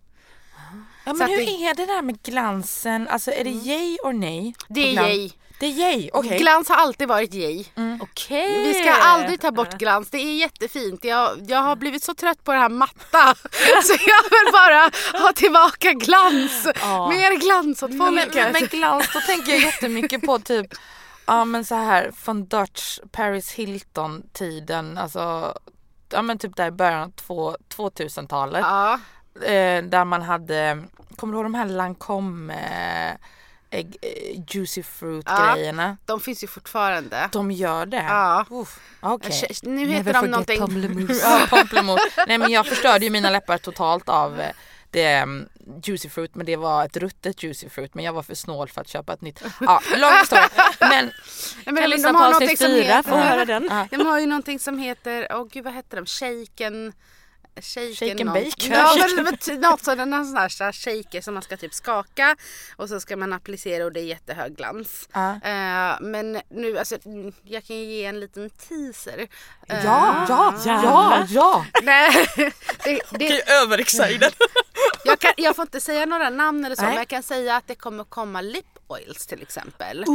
Ja, 1.05 1.13
men 1.13 1.29
hur 1.29 1.37
det- 1.37 1.65
är 1.65 1.75
det 1.75 1.85
där 1.85 2.01
med 2.01 2.21
glansen? 2.23 3.07
Alltså 3.07 3.31
är 3.31 3.43
det 3.43 3.49
yay 3.49 3.97
or 4.03 4.13
nej? 4.13 4.55
Det 4.69 4.87
är 4.89 4.91
glans? 4.93 5.07
yay. 5.09 5.31
Det 5.59 5.65
är 5.65 5.69
yay, 5.71 6.09
okej. 6.13 6.37
Glans 6.37 6.69
har 6.69 6.75
alltid 6.75 7.07
varit 7.07 7.33
yay. 7.33 7.65
Okej. 8.01 8.63
Vi 8.63 8.73
ska 8.73 8.91
aldrig 8.93 9.41
ta 9.41 9.51
bort 9.51 9.73
glans, 9.73 10.09
det 10.09 10.17
är 10.17 10.35
jättefint. 10.35 11.03
Jag, 11.03 11.37
jag 11.47 11.59
har 11.61 11.75
blivit 11.75 12.03
så 12.03 12.13
trött 12.13 12.43
på 12.43 12.51
det 12.51 12.57
här 12.59 12.69
matta 12.69 13.35
så 13.83 13.93
jag 13.93 14.23
vill 14.29 14.53
bara 14.53 14.91
ha 15.23 15.33
tillbaka 15.33 15.93
glans. 15.93 16.67
Ja. 16.81 17.09
Mer 17.09 17.39
glans 17.39 17.83
åt 17.83 17.97
folket. 17.97 18.33
men, 18.35 18.51
men 18.51 18.61
glans, 18.65 19.09
då 19.13 19.19
tänker 19.21 19.51
jag 19.51 19.61
jättemycket 19.61 20.21
på 20.21 20.39
typ 20.39 20.67
Ja 21.25 21.45
men 21.45 21.65
så 21.65 21.75
här 21.75 22.11
från 22.11 22.45
Dutch 22.45 22.99
Paris 23.11 23.51
Hilton 23.51 24.23
tiden, 24.33 24.97
alltså 24.97 25.53
ja 26.09 26.21
men 26.21 26.37
typ 26.37 26.55
där 26.55 26.67
i 26.67 26.71
början 26.71 27.01
av 27.01 27.11
två- 27.11 27.57
2000-talet. 27.75 28.61
Ja, 28.61 28.99
Eh, 29.41 29.83
där 29.83 30.05
man 30.05 30.21
hade, 30.21 30.83
kommer 31.15 31.33
du 31.33 31.37
ihåg 31.37 31.45
de 31.45 31.53
här 31.53 31.65
Lancome 31.65 32.53
eh, 32.53 33.17
ägg, 33.69 33.97
eh, 34.01 34.41
Juicy 34.47 34.83
Fruit 34.83 35.25
Ja. 35.29 35.53
grejerna? 35.55 35.97
de 36.05 36.19
finns 36.19 36.43
ju 36.43 36.47
fortfarande. 36.47 37.29
De 37.31 37.51
gör 37.51 37.85
det? 37.85 38.03
Ja. 38.09 38.45
Uff, 38.49 38.79
Okej. 38.99 39.51
Nu 39.63 39.87
heter 39.87 40.13
de 40.13 40.25
någonting... 40.27 40.59
Ja, 41.23 41.47
pamplemousse. 41.49 42.23
Nej 42.27 42.37
men 42.37 42.51
jag 42.51 42.65
förstörde 42.67 43.05
ju 43.05 43.11
mina 43.11 43.29
läppar 43.29 43.57
totalt 43.57 44.09
av 44.09 44.39
eh, 44.39 44.51
det 44.91 45.23
um, 45.23 45.47
Juicy 45.83 46.09
Fruit 46.09 46.35
men 46.35 46.45
det 46.45 46.55
var 46.55 46.85
ett 46.85 46.97
ruttet 46.97 47.43
Juicy 47.43 47.69
Fruit 47.69 47.93
men 47.95 48.05
jag 48.05 48.13
var 48.13 48.23
för 48.23 48.35
snål 48.35 48.69
för 48.69 48.81
att 48.81 48.87
köpa 48.87 49.13
ett 49.13 49.21
nytt. 49.21 49.43
Ja, 49.61 49.81
lång 49.97 50.11
historia. 50.19 50.49
Men 50.79 50.89
Nej, 51.05 51.11
men 51.65 51.75
Kan 51.77 51.89
lyssna 51.89 52.13
på 52.13 52.23
avsnitt 52.23 52.59
fyra 52.59 53.03
för 53.03 53.11
att 53.17 53.25
höra 53.29 53.45
den. 53.45 53.67
ja, 53.69 53.87
De 53.97 54.05
har 54.05 54.19
ju 54.19 54.25
någonting 54.25 54.59
som 54.59 54.79
heter, 54.79 55.27
åh 55.31 55.47
gud 55.51 55.63
vad 55.63 55.73
heter 55.73 55.97
de? 55.97 56.05
Shaken... 56.05 56.93
shaker. 57.61 57.93
Shake 57.95 58.11
and 58.11 58.25
någon- 58.25 58.33
bake. 58.33 58.67
Ja 58.69 58.95
men, 59.15 59.61
något 59.61 59.83
sån, 59.83 59.99
en 59.99 60.25
sån 60.25 60.37
här 60.37 60.71
shaker 60.71 61.21
som 61.21 61.33
man 61.33 61.43
ska 61.43 61.57
typ 61.57 61.73
skaka 61.73 62.35
och 62.75 62.89
så 62.89 62.99
ska 62.99 63.17
man 63.17 63.33
applicera 63.33 63.85
och 63.85 63.91
det 63.91 63.99
är 63.99 64.03
jättehög 64.03 64.55
glans. 64.57 65.09
Ja. 65.13 65.31
Eh, 65.31 65.97
men 66.01 66.41
nu 66.49 66.77
alltså 66.77 66.97
jag 67.43 67.63
kan 67.65 67.75
ju 67.75 67.83
ge 67.83 68.05
en 68.05 68.19
liten 68.19 68.49
teaser. 68.49 69.27
Eh, 69.67 69.85
Ja, 69.85 70.25
ja, 70.29 70.53
ja, 70.65 71.25
ja. 71.29 71.65
Nej, 71.83 72.27
det, 72.83 73.01
det, 73.11 73.49
överexcited. 73.51 74.33
jag, 75.03 75.19
kan, 75.19 75.31
jag 75.37 75.55
får 75.55 75.63
inte 75.63 75.81
säga 75.81 76.05
några 76.05 76.29
namn 76.29 76.65
eller 76.65 76.75
så 76.75 76.81
Nej. 76.81 76.89
men 76.91 76.97
jag 76.97 77.07
kan 77.07 77.23
säga 77.23 77.55
att 77.55 77.67
det 77.67 77.75
kommer 77.75 78.03
komma 78.03 78.41
lip 78.41 78.65
oils 78.87 79.27
till 79.27 79.41
exempel. 79.41 80.05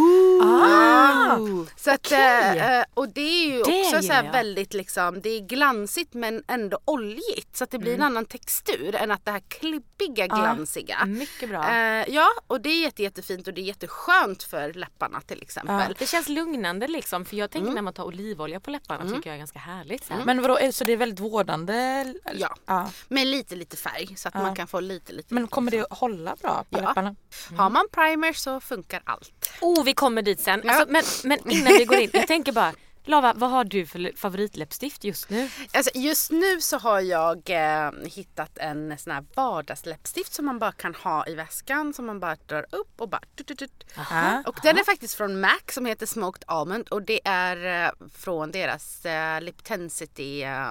Ah. 0.43 1.39
Så 1.77 1.91
att, 1.91 2.07
Okej. 2.07 2.59
eh, 2.59 2.85
och 2.95 3.09
det 3.09 3.21
är 3.21 3.47
ju 3.53 3.63
Det 3.63 3.85
också 3.87 4.03
så 4.03 4.13
här 4.13 4.33
väldigt 4.33 4.75
liksom, 4.75 5.21
det 5.21 5.29
är 5.31 5.41
glansigt 5.41 6.15
men 6.15 6.43
ändå 6.49 6.79
oljigt 6.85 7.57
så 7.57 7.65
att 7.65 7.71
det 7.71 7.79
blir 7.79 7.95
en 7.95 8.03
annan 8.03 8.25
textur 8.27 8.95
än 8.95 9.11
att 9.11 9.25
det 9.25 9.31
här 9.31 9.43
klibbiga 9.49 10.27
glansiga. 10.27 11.05
Mycket 11.07 11.49
bra. 11.49 11.69
Eh, 11.71 12.05
ja 12.09 12.29
och 12.47 12.61
det 12.61 12.69
är 12.69 12.83
jätte, 12.83 13.03
jättefint 13.03 13.49
och 13.49 13.55
det 13.55 13.61
är 13.61 13.63
jätteskönt 13.63 14.43
för 14.43 14.73
läpparna 14.73 15.21
till 15.21 15.43
exempel. 15.43 15.95
Det 15.99 16.07
känns 16.07 16.29
lugnande 16.29 16.89
liksom 16.89 17.25
för 17.25 17.37
jag 17.37 17.51
tänker 17.51 17.63
Mm. 17.63 17.75
när 17.75 17.83
man 17.83 17.93
tar 17.93 18.05
olivolja 18.05 18.61
på 18.61 18.71
läpparna 18.71 19.11
tycker 19.15 19.31
jag 19.31 19.35
är 19.35 19.39
ganska 19.39 19.59
härligt. 19.59 20.09
Här. 20.09 20.25
Men 20.25 20.43
vadå, 20.43 20.59
så 20.73 20.85
det 20.85 20.93
är 20.93 20.97
väldigt 20.97 21.21
vårdande? 21.21 22.05
Ja. 22.35 22.57
ja. 22.67 22.91
Med 23.09 23.27
lite 23.27 23.57
lite 23.57 23.77
färg 23.77 24.15
så 24.17 24.29
att 24.29 24.35
man 24.35 24.57
kan 24.57 24.67
få 24.67 24.81
lite 24.81 25.13
lite. 25.13 25.35
Men 25.35 25.49
kommer 25.49 25.71
det 25.71 25.87
hålla 25.91 26.37
bra 26.37 26.65
på 26.71 26.79
Ja. 26.79 26.89
läpparna? 26.89 27.15
Har 27.57 27.71
man 27.71 27.87
primer 27.93 28.33
så 28.33 28.61
funkar 28.63 29.03
allt. 29.05 29.51
Oh 29.61 29.85
vi 29.85 29.95
kommer 29.95 30.23
dit 30.23 30.41
sen. 30.41 30.69
Alltså, 30.69 30.87
men, 30.89 31.03
men 31.25 31.51
innan 31.51 31.73
vi 31.73 31.85
går 31.85 31.99
in, 31.99 32.11
jag 32.13 32.27
tänker 32.27 32.53
bara 32.53 32.73
Lava, 33.05 33.33
vad 33.37 33.51
har 33.51 33.65
du 33.65 33.87
för 33.87 34.17
favoritläppstift 34.17 35.05
just 35.05 35.31
nu? 35.31 35.49
Alltså, 35.73 35.91
just 35.95 36.31
nu 36.31 36.61
så 36.61 36.79
har 36.79 37.01
jag 37.01 37.51
eh, 37.51 37.91
hittat 38.05 38.59
en 38.59 38.99
sån 38.99 39.13
här 39.13 39.25
vardagsläppstift 39.35 40.33
som 40.33 40.45
man 40.45 40.59
bara 40.59 40.73
kan 40.73 40.95
ha 40.95 41.27
i 41.27 41.35
väskan 41.35 41.95
som 41.95 42.07
man 42.07 42.21
bara 42.21 42.37
drar 42.47 42.67
upp 42.71 43.01
och 43.01 43.09
bara 43.09 43.21
tut, 43.37 43.47
tut, 43.47 43.59
tut. 43.59 43.85
Aha. 43.99 44.43
Och 44.47 44.59
den 44.63 44.79
är 44.79 44.85
faktiskt 44.85 45.15
från 45.15 45.41
MAC 45.41 45.63
som 45.71 45.87
heter 45.87 46.07
Smoked 46.07 46.45
Almond 46.47 46.89
och 46.89 47.03
det 47.03 47.21
är 47.25 47.87
eh, 47.87 47.93
från 48.15 48.51
deras 48.51 49.07
eh, 49.07 49.41
Lip 49.41 49.65
Tensity 49.65 50.43
eh, 50.43 50.71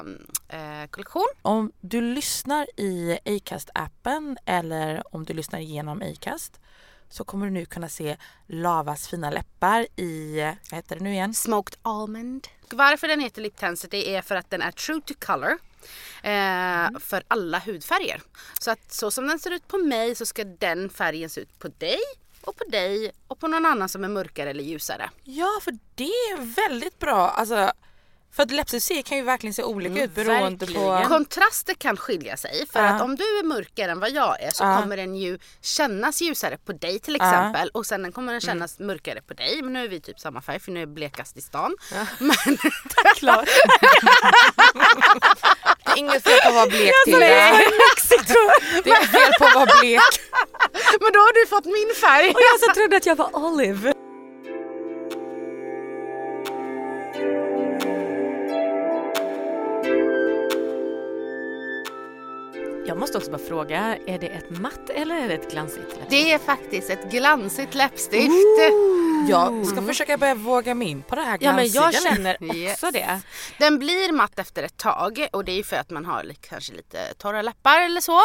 eh, 0.50 0.88
kollektion. 0.90 1.28
Om 1.42 1.72
du 1.82 2.02
lyssnar 2.02 2.68
i 2.80 3.20
Acast-appen 3.26 4.38
eller 4.46 5.16
om 5.16 5.26
du 5.26 5.34
lyssnar 5.34 5.60
genom 5.60 6.02
Acast 6.02 6.61
så 7.12 7.24
kommer 7.24 7.46
du 7.46 7.51
nu 7.51 7.65
kunna 7.65 7.89
se 7.89 8.18
Lavas 8.48 9.08
fina 9.08 9.30
läppar 9.30 9.88
i, 9.96 10.39
vad 10.72 10.77
heter 10.77 10.96
det 10.96 11.03
nu 11.03 11.12
igen? 11.13 11.34
Smoked 11.34 11.75
Almond. 11.82 12.48
Varför 12.72 13.08
den 13.08 13.20
heter 13.20 13.41
Lip 13.41 13.58
Tensity 13.58 13.98
är 14.13 14.22
för 14.22 14.36
att 14.36 14.50
den 14.50 14.62
är 14.62 14.72
true 14.72 15.01
to 15.06 15.13
color. 15.20 15.58
Eh, 16.24 17.00
För 17.00 17.24
alla 17.27 17.60
hudfärger. 17.60 18.22
Så 18.60 18.72
att 18.72 18.94
så 18.94 19.12
som 19.12 19.27
den 19.27 19.39
ser 19.39 19.51
ut 19.51 19.68
på 19.68 19.77
mig 19.77 20.15
så 20.15 20.25
ska 20.25 20.44
den 20.44 20.89
färgen 20.89 21.30
se 21.30 21.41
ut 21.41 21.60
på 21.60 21.68
dig 21.68 21.98
och 22.41 22.56
på 22.58 22.63
dig 22.63 23.12
och 23.27 23.39
på 23.39 23.48
någon 23.48 23.65
annan 23.65 23.89
som 23.89 24.03
är 24.03 24.08
mörkare 24.10 24.50
eller 24.50 24.63
ljusare. 24.63 25.10
Ja, 25.24 25.60
för 25.62 25.77
det 25.96 26.03
är 26.03 26.38
väldigt 26.70 27.00
bra. 27.00 27.30
Alltså, 27.30 27.72
för 28.36 28.44
att 28.44 28.52
läppstift 28.52 29.08
kan 29.08 29.18
ju 29.18 29.24
verkligen 29.24 29.54
se 29.54 29.64
olika 29.64 30.04
ut 30.04 30.16
beroende 30.16 30.66
på... 30.68 30.72
verkligen. 30.90 31.10
Kontraster 31.10 31.74
kan 31.74 31.98
skilja 31.98 32.38
sig 32.38 32.68
för 32.72 32.80
Ja. 32.80 32.86
att 32.90 33.02
om 33.02 33.16
du 33.16 33.24
är 33.24 33.44
mörkare 33.44 33.92
än 33.92 34.00
vad 34.00 34.12
jag 34.12 34.42
är 34.42 34.50
så 34.52 34.64
Ja. 34.64 34.82
kommer 34.82 34.98
den 34.98 35.16
ju 35.16 35.40
kännas 35.62 36.22
ljusare 36.22 36.58
på 36.66 36.72
dig 36.74 37.00
till 37.00 37.18
Ja. 37.20 37.26
exempel 37.30 37.70
och 37.74 37.86
sen 37.86 38.12
kommer 38.12 38.32
den 38.32 38.42
kännas 38.42 38.80
Mm. 38.80 38.88
mörkare 38.88 39.22
på 39.22 39.34
dig 39.34 39.62
men 39.62 39.74
nu 39.74 39.84
är 39.84 39.88
vi 39.90 40.02
typ 40.02 40.20
samma 40.20 40.42
färg 40.42 40.60
för 40.60 40.72
nu 40.72 40.80
är 40.80 40.82
jag 40.82 40.90
blekast 40.94 41.38
i 41.38 41.42
stan. 41.42 41.76
Men, 42.20 42.36
Klart. 43.16 43.50
Det 45.86 45.92
är 45.92 45.98
inget 45.98 46.24
fel 46.24 46.40
på 46.44 46.48
att 46.50 46.56
vara 46.56 46.68
blek 46.68 46.94
till 47.06 47.14
det. 47.20 47.20
Det 48.84 48.90
är 48.90 49.06
fel 49.08 49.32
på 49.40 49.46
att 49.46 49.56
vara 49.56 49.70
blek. 49.82 50.02
men 51.02 51.12
då 51.14 51.20
har 51.20 51.34
du 51.42 51.48
fått 51.48 51.66
min 51.66 51.92
färg. 52.02 52.30
Och 52.30 52.42
jag 52.42 52.60
så 52.60 52.74
trodde 52.74 52.98
att 52.98 53.06
jag 53.06 53.16
var 53.16 53.36
Olive. 53.36 53.94
Jag 62.86 62.98
måste 62.98 63.18
också 63.18 63.32
bara 63.32 63.38
fråga, 63.48 63.98
är 64.08 64.20
det 64.20 64.28
ett 64.28 64.50
matt 64.50 64.90
eller 64.90 65.16
är 65.16 65.28
det 65.28 65.34
ett 65.34 65.52
glansigt 65.52 65.84
läppstift? 65.84 66.10
Det 66.10 66.32
är 66.32 66.38
faktiskt 66.38 66.90
ett 66.90 67.12
glansigt 67.12 67.76
läppstift. 67.76 68.32
Jag 69.30 69.68
ska 69.68 69.82
försöka 69.82 70.18
börja 70.18 70.36
våga 70.36 70.76
mig 70.76 70.88
in 70.88 71.02
på 71.02 71.16
det 71.16 71.22
här 71.22 71.38
Ja 71.42 71.56
men 71.56 71.68
jag 71.68 71.92
glansiga 71.92 72.16
känner 72.16 72.38
också 72.42 72.56
Yes. 72.58 72.82
det. 72.94 73.22
Den 73.60 73.80
blir 73.80 74.12
matt 74.12 74.40
efter 74.40 74.64
ett 74.64 74.78
tag 74.78 75.28
och 75.32 75.46
det 75.46 75.52
är 75.52 75.56
ju 75.56 75.64
för 75.64 75.76
att 75.76 75.90
man 75.90 76.06
har 76.06 76.32
kanske 76.42 76.74
lite 76.74 77.14
torra 77.18 77.42
läppar 77.42 77.82
eller 77.82 78.02
så. 78.02 78.20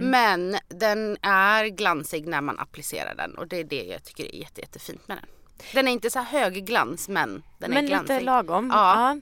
Men 0.00 0.56
den 0.68 1.16
är 1.22 1.66
glansig 1.66 2.26
när 2.26 2.40
man 2.40 2.58
applicerar 2.58 3.14
den 3.14 3.34
och 3.38 3.46
det 3.48 3.56
är 3.60 3.64
det 3.64 3.82
jag 3.82 4.04
tycker 4.04 4.24
är 4.24 4.38
jätte, 4.38 4.60
jättefint 4.60 5.08
med 5.08 5.16
den. 5.16 5.26
Den 5.74 5.88
är 5.88 5.92
inte 5.92 6.10
så 6.10 6.18
här 6.18 6.40
hög 6.40 6.66
glans 6.66 7.08
men 7.08 7.42
den 7.58 7.70
Men 7.70 7.84
är 7.84 7.88
glansig. 7.88 8.14
lite 8.14 8.24
lagom. 8.24 8.70
Ja. 8.74 9.16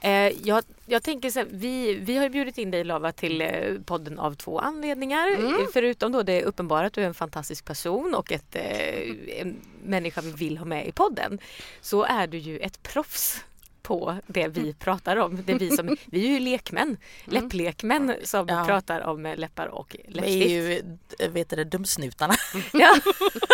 Ja. 0.00 0.08
Eh, 0.08 0.32
jag, 0.44 0.64
jag 0.86 1.02
tänker 1.02 1.30
så 1.30 1.38
här, 1.38 1.46
vi, 1.50 1.94
vi 1.94 2.16
har 2.16 2.24
ju 2.24 2.30
bjudit 2.30 2.58
in 2.58 2.70
dig 2.70 2.84
Lava 2.84 3.12
till 3.12 3.40
eh, 3.40 3.48
podden 3.84 4.18
av 4.18 4.34
två 4.34 4.58
anledningar. 4.58 5.28
Mm. 5.28 5.66
Förutom 5.72 6.12
då 6.12 6.22
det 6.22 6.42
uppenbara 6.42 6.86
att 6.86 6.92
du 6.92 7.02
är 7.02 7.06
en 7.06 7.14
fantastisk 7.14 7.64
person 7.64 8.14
och 8.14 8.32
ett, 8.32 8.56
eh, 8.56 9.40
en 9.40 9.56
människa 9.84 10.20
vi 10.20 10.30
vill 10.32 10.58
ha 10.58 10.64
med 10.64 10.86
i 10.86 10.92
podden. 10.92 11.38
Så 11.80 12.04
är 12.04 12.26
du 12.26 12.38
ju 12.38 12.58
ett 12.58 12.82
proffs 12.82 13.44
på 13.90 14.16
det 14.26 14.48
vi 14.48 14.74
pratar 14.74 15.16
om. 15.16 15.42
Det 15.46 15.54
vi, 15.54 15.70
som, 15.76 15.96
vi 16.06 16.26
är 16.26 16.30
ju 16.30 16.38
lekmän, 16.40 16.96
läpplekmän 17.24 18.14
som 18.24 18.46
Ja. 18.48 18.64
pratar 18.66 19.00
om 19.00 19.26
eh, 19.26 19.36
läppar 19.36 19.66
och 19.66 19.96
Vi 19.98 20.10
är 20.10 20.14
läppstift. 20.14 20.50
ju, 21.20 21.28
vet 21.28 21.50
du 21.50 21.56
det, 21.56 21.64
dumsnutarna. 21.64 22.34
Ja. 22.72 22.96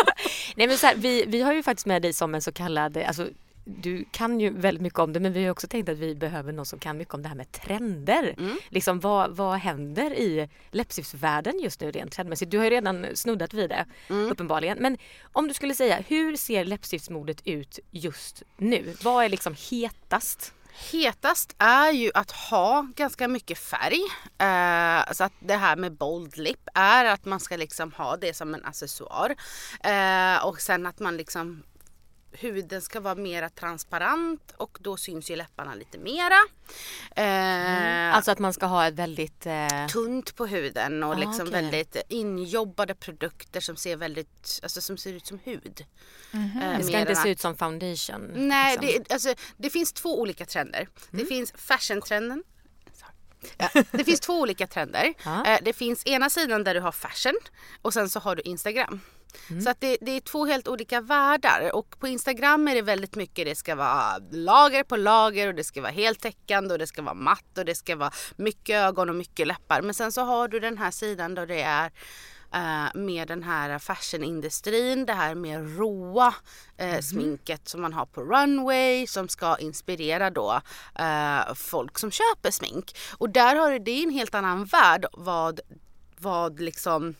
Nej 0.57 0.66
men 0.66 0.78
så 0.78 0.87
här, 0.87 0.95
vi, 0.97 1.25
vi 1.28 1.40
har 1.43 1.52
ju 1.52 1.62
faktiskt 1.62 1.87
med 1.87 2.02
dig 2.02 2.12
som 2.12 2.35
en 2.35 2.43
så 2.43 2.52
kallad, 2.52 2.97
alltså 2.97 3.28
du 3.68 4.04
kan 4.11 4.40
ju 4.40 4.50
väldigt 4.50 4.82
mycket 4.82 4.99
om 4.99 5.12
det 5.12 5.20
men 5.20 5.32
vi 5.32 5.44
har 5.44 5.50
också 5.50 5.66
tänkt 5.68 5.88
att 5.88 5.99
vi 5.99 6.14
behöver 6.14 6.52
någon 6.52 6.66
som 6.66 6.78
kan 6.78 6.96
mycket 6.96 7.14
om 7.14 7.23
det 7.23 7.28
här 7.28 7.37
med 7.37 7.52
trender. 7.52 8.35
Liksom 8.68 9.00
vad, 9.00 9.37
vad 9.37 9.58
händer 9.58 10.11
i 10.14 10.49
läppstiftsvärlden 10.70 11.58
just 11.61 11.80
nu 11.80 11.90
rent 11.90 12.12
trendmässigt? 12.12 12.50
Du 12.50 12.58
har 12.58 12.64
ju 12.64 12.70
redan 12.70 13.06
snuddat 13.14 13.54
vid 13.54 13.70
det 13.70 13.87
uppenbarligen. 14.08 14.78
Men 14.80 14.99
om 15.32 15.49
du 15.49 15.54
skulle 15.54 15.75
säga, 15.75 15.99
hur 16.08 16.37
ser 16.37 16.64
läppstiftsmodet 16.64 17.46
ut 17.46 17.78
just 17.90 18.42
nu? 18.56 18.94
Vad 19.02 19.25
är 19.25 19.28
liksom 19.28 19.54
hetast? 19.70 20.52
Hetast 20.92 21.54
är 21.58 21.92
ju 21.92 22.11
att 22.14 22.30
ha 22.30 22.87
ganska 22.96 23.28
mycket 23.28 23.58
färg. 23.58 24.00
Eh, 24.38 25.12
så 25.12 25.25
att 25.25 25.32
det 25.38 25.56
här 25.56 25.76
med 25.76 25.92
bold 25.92 26.37
lip 26.37 26.68
är 26.75 27.04
att 27.04 27.25
man 27.25 27.40
ska 27.40 27.56
liksom 27.56 27.92
ha 27.92 28.16
det 28.16 28.35
som 28.35 28.54
en 28.54 28.64
accessoar. 28.64 29.35
Eh, 29.85 30.46
och 30.46 30.61
sen 30.61 30.87
att 30.87 30.99
man 30.99 31.16
liksom 31.16 31.62
huden 32.33 32.83
ska 32.83 33.00
vara 33.00 33.14
mera 33.14 33.49
transparent 33.49 34.52
och 34.56 34.78
då 34.80 34.97
syns 34.97 35.30
ju 35.30 35.37
läpparna 35.37 35.75
lite 35.75 35.99
mera. 35.99 36.38
Eh, 37.16 38.14
Alltså 38.16 38.30
att 38.30 38.38
man 38.38 38.52
ska 38.52 38.66
ha 38.66 38.87
ett 38.87 38.95
väldigt... 38.95 39.47
Eh, 39.47 39.87
tunt 39.88 40.37
på 40.37 40.47
huden 40.47 41.02
och 41.02 41.12
Ah, 41.14 41.18
liksom 41.18 41.49
okej. 41.49 41.62
väldigt 41.62 41.97
injobbade 42.09 42.95
produkter 42.95 43.61
som 43.61 43.76
ser 43.76 43.97
väldigt, 43.97 44.61
alltså 44.62 44.80
som 44.80 44.97
ser 44.97 45.12
ut 45.12 45.26
som 45.26 45.38
hud. 45.45 45.85
Eh, 46.33 46.78
det 46.78 46.85
ska 46.85 46.99
inte 47.00 47.14
se 47.16 47.28
ut 47.28 47.40
som 47.40 47.56
foundation. 47.56 48.30
Nej, 48.35 48.78
liksom. 48.80 49.02
det, 49.09 49.12
alltså, 49.12 49.35
det 49.56 49.71
finns 49.71 49.92
två 49.92 50.21
olika 50.21 50.47
trender. 50.47 50.88
Det 51.11 51.16
Mm. 51.16 51.26
finns 51.28 51.52
fashiontrenden. 51.56 52.42
Ja, 53.59 53.68
det 53.90 54.04
finns 54.04 54.21
två 54.21 54.40
olika 54.40 54.66
trender. 54.66 55.14
Ja. 55.25 55.47
Eh, 55.47 55.59
Det 55.62 55.73
finns 55.73 56.06
ena 56.06 56.30
sidan 56.30 56.64
där 56.64 56.75
du 56.75 56.80
har 56.80 56.92
fashion 56.92 57.35
och 57.83 57.92
sen 57.92 58.11
så 58.11 58.21
har 58.21 58.37
du 58.37 58.42
Instagram. 58.42 59.00
Mm. 59.50 59.62
Så 59.62 59.71
att 59.71 59.81
det, 59.81 59.97
det 60.00 60.11
är 60.11 60.21
två 60.21 60.47
helt 60.47 60.69
olika 60.69 61.00
världar 61.00 61.71
och 61.75 62.00
på 62.00 62.09
Instagram 62.09 62.69
är 62.69 62.75
det 62.75 62.83
väldigt 62.83 63.16
mycket, 63.16 63.47
det 63.47 63.55
ska 63.55 63.75
vara 63.75 64.19
lager 64.31 64.83
på 64.83 64.97
lager 64.97 65.49
och 65.49 65.55
det 65.55 65.64
ska 65.64 65.81
vara 65.81 65.93
heltäckande 65.93 66.73
och 66.73 66.78
det 66.78 66.87
ska 66.87 67.02
vara 67.02 67.14
matt 67.14 67.59
och 67.59 67.64
det 67.64 67.75
ska 67.75 67.97
vara 67.97 68.12
mycket 68.37 68.76
ögon 68.76 69.09
och 69.09 69.16
mycket 69.16 69.47
läppar. 69.47 69.83
Men 69.83 69.95
sen 69.95 70.12
så 70.12 70.21
har 70.21 70.49
du 70.49 70.61
den 70.61 70.78
här 70.78 70.90
sidan 70.90 71.35
då 71.35 71.47
det 71.47 71.62
är 71.62 71.90
eh, 72.55 72.95
med 72.95 73.28
den 73.28 73.43
här 73.43 73.78
fashionindustrin, 73.78 75.07
det 75.07 75.12
här 75.12 75.35
mer 75.35 75.61
råa 75.61 76.35
eh, 76.76 77.00
sminket 77.00 77.69
som 77.69 77.81
man 77.81 77.93
har 77.93 78.07
på 78.07 78.23
runway 78.23 79.07
som 79.07 79.28
ska 79.28 79.57
inspirera 79.59 80.31
då 80.31 80.61
eh, 80.99 81.55
folk 81.55 81.99
som 81.99 82.11
köper 82.11 82.50
smink. 82.50 82.97
Och 83.19 83.31
där 83.31 83.57
har 83.57 83.71
du, 83.71 83.78
det 83.78 83.90
är 83.90 84.02
en 84.02 84.11
helt 84.11 84.35
annan 84.35 84.64
värld 84.64 85.07
vad, 85.12 85.61
vad 86.19 86.61
liksom 86.61 87.14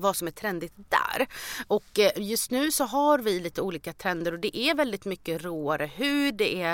vad 0.00 0.16
som 0.16 0.26
är 0.26 0.32
trendigt 0.32 0.74
där. 0.76 1.26
Och 1.66 1.98
eh, 1.98 2.10
just 2.16 2.50
nu 2.50 2.70
så 2.70 2.84
har 2.84 3.18
vi 3.18 3.40
lite 3.40 3.60
olika 3.60 3.92
trender 3.92 4.32
och 4.32 4.38
det 4.38 4.56
är 4.56 4.74
väldigt 4.74 5.04
mycket 5.04 5.42
råare 5.44 5.90
hud. 5.94 6.34
Det, 6.34 6.62
är, 6.62 6.72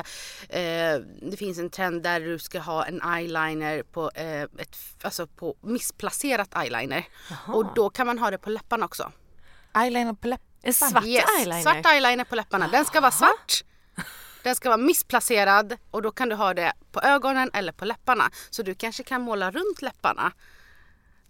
eh, 0.48 1.00
det 1.30 1.36
finns 1.36 1.58
en 1.58 1.70
trend 1.70 2.02
där 2.02 2.20
du 2.20 2.38
ska 2.38 2.58
ha 2.58 2.84
en 2.84 3.02
eyeliner 3.02 3.82
på, 3.82 4.10
eh, 4.14 4.42
ett, 4.42 4.76
alltså 5.02 5.26
på 5.26 5.56
missplacerat 5.60 6.56
eyeliner. 6.56 7.04
Och 7.46 7.74
då 7.74 7.90
kan 7.90 8.06
man 8.06 8.18
ha 8.18 8.30
det 8.30 8.38
på 8.38 8.50
läpparna 8.50 8.84
också. 8.84 9.12
Eyeliner 9.76 10.12
på 10.12 10.28
läpparna. 10.28 10.50
En 10.62 10.74
svart 10.74 11.04
Yes, 11.04 11.24
eyeliner? 11.38 11.62
Svart 11.62 11.86
eyeliner 11.86 12.24
på 12.24 12.36
läpparna. 12.36 12.68
Den 12.68 12.84
ska 12.84 13.00
vara 13.00 13.10
svart. 13.10 13.64
Den 14.42 14.54
ska 14.54 14.68
vara 14.68 14.76
missplacerad 14.76 15.76
och 15.90 16.02
då 16.02 16.10
kan 16.10 16.28
du 16.28 16.34
ha 16.34 16.54
det 16.54 16.72
på 16.92 17.00
ögonen 17.00 17.50
eller 17.54 17.72
på 17.72 17.84
läpparna. 17.84 18.30
Så 18.50 18.62
du 18.62 18.74
kanske 18.74 19.02
kan 19.02 19.22
måla 19.22 19.50
runt 19.50 19.82
läpparna. 19.82 20.32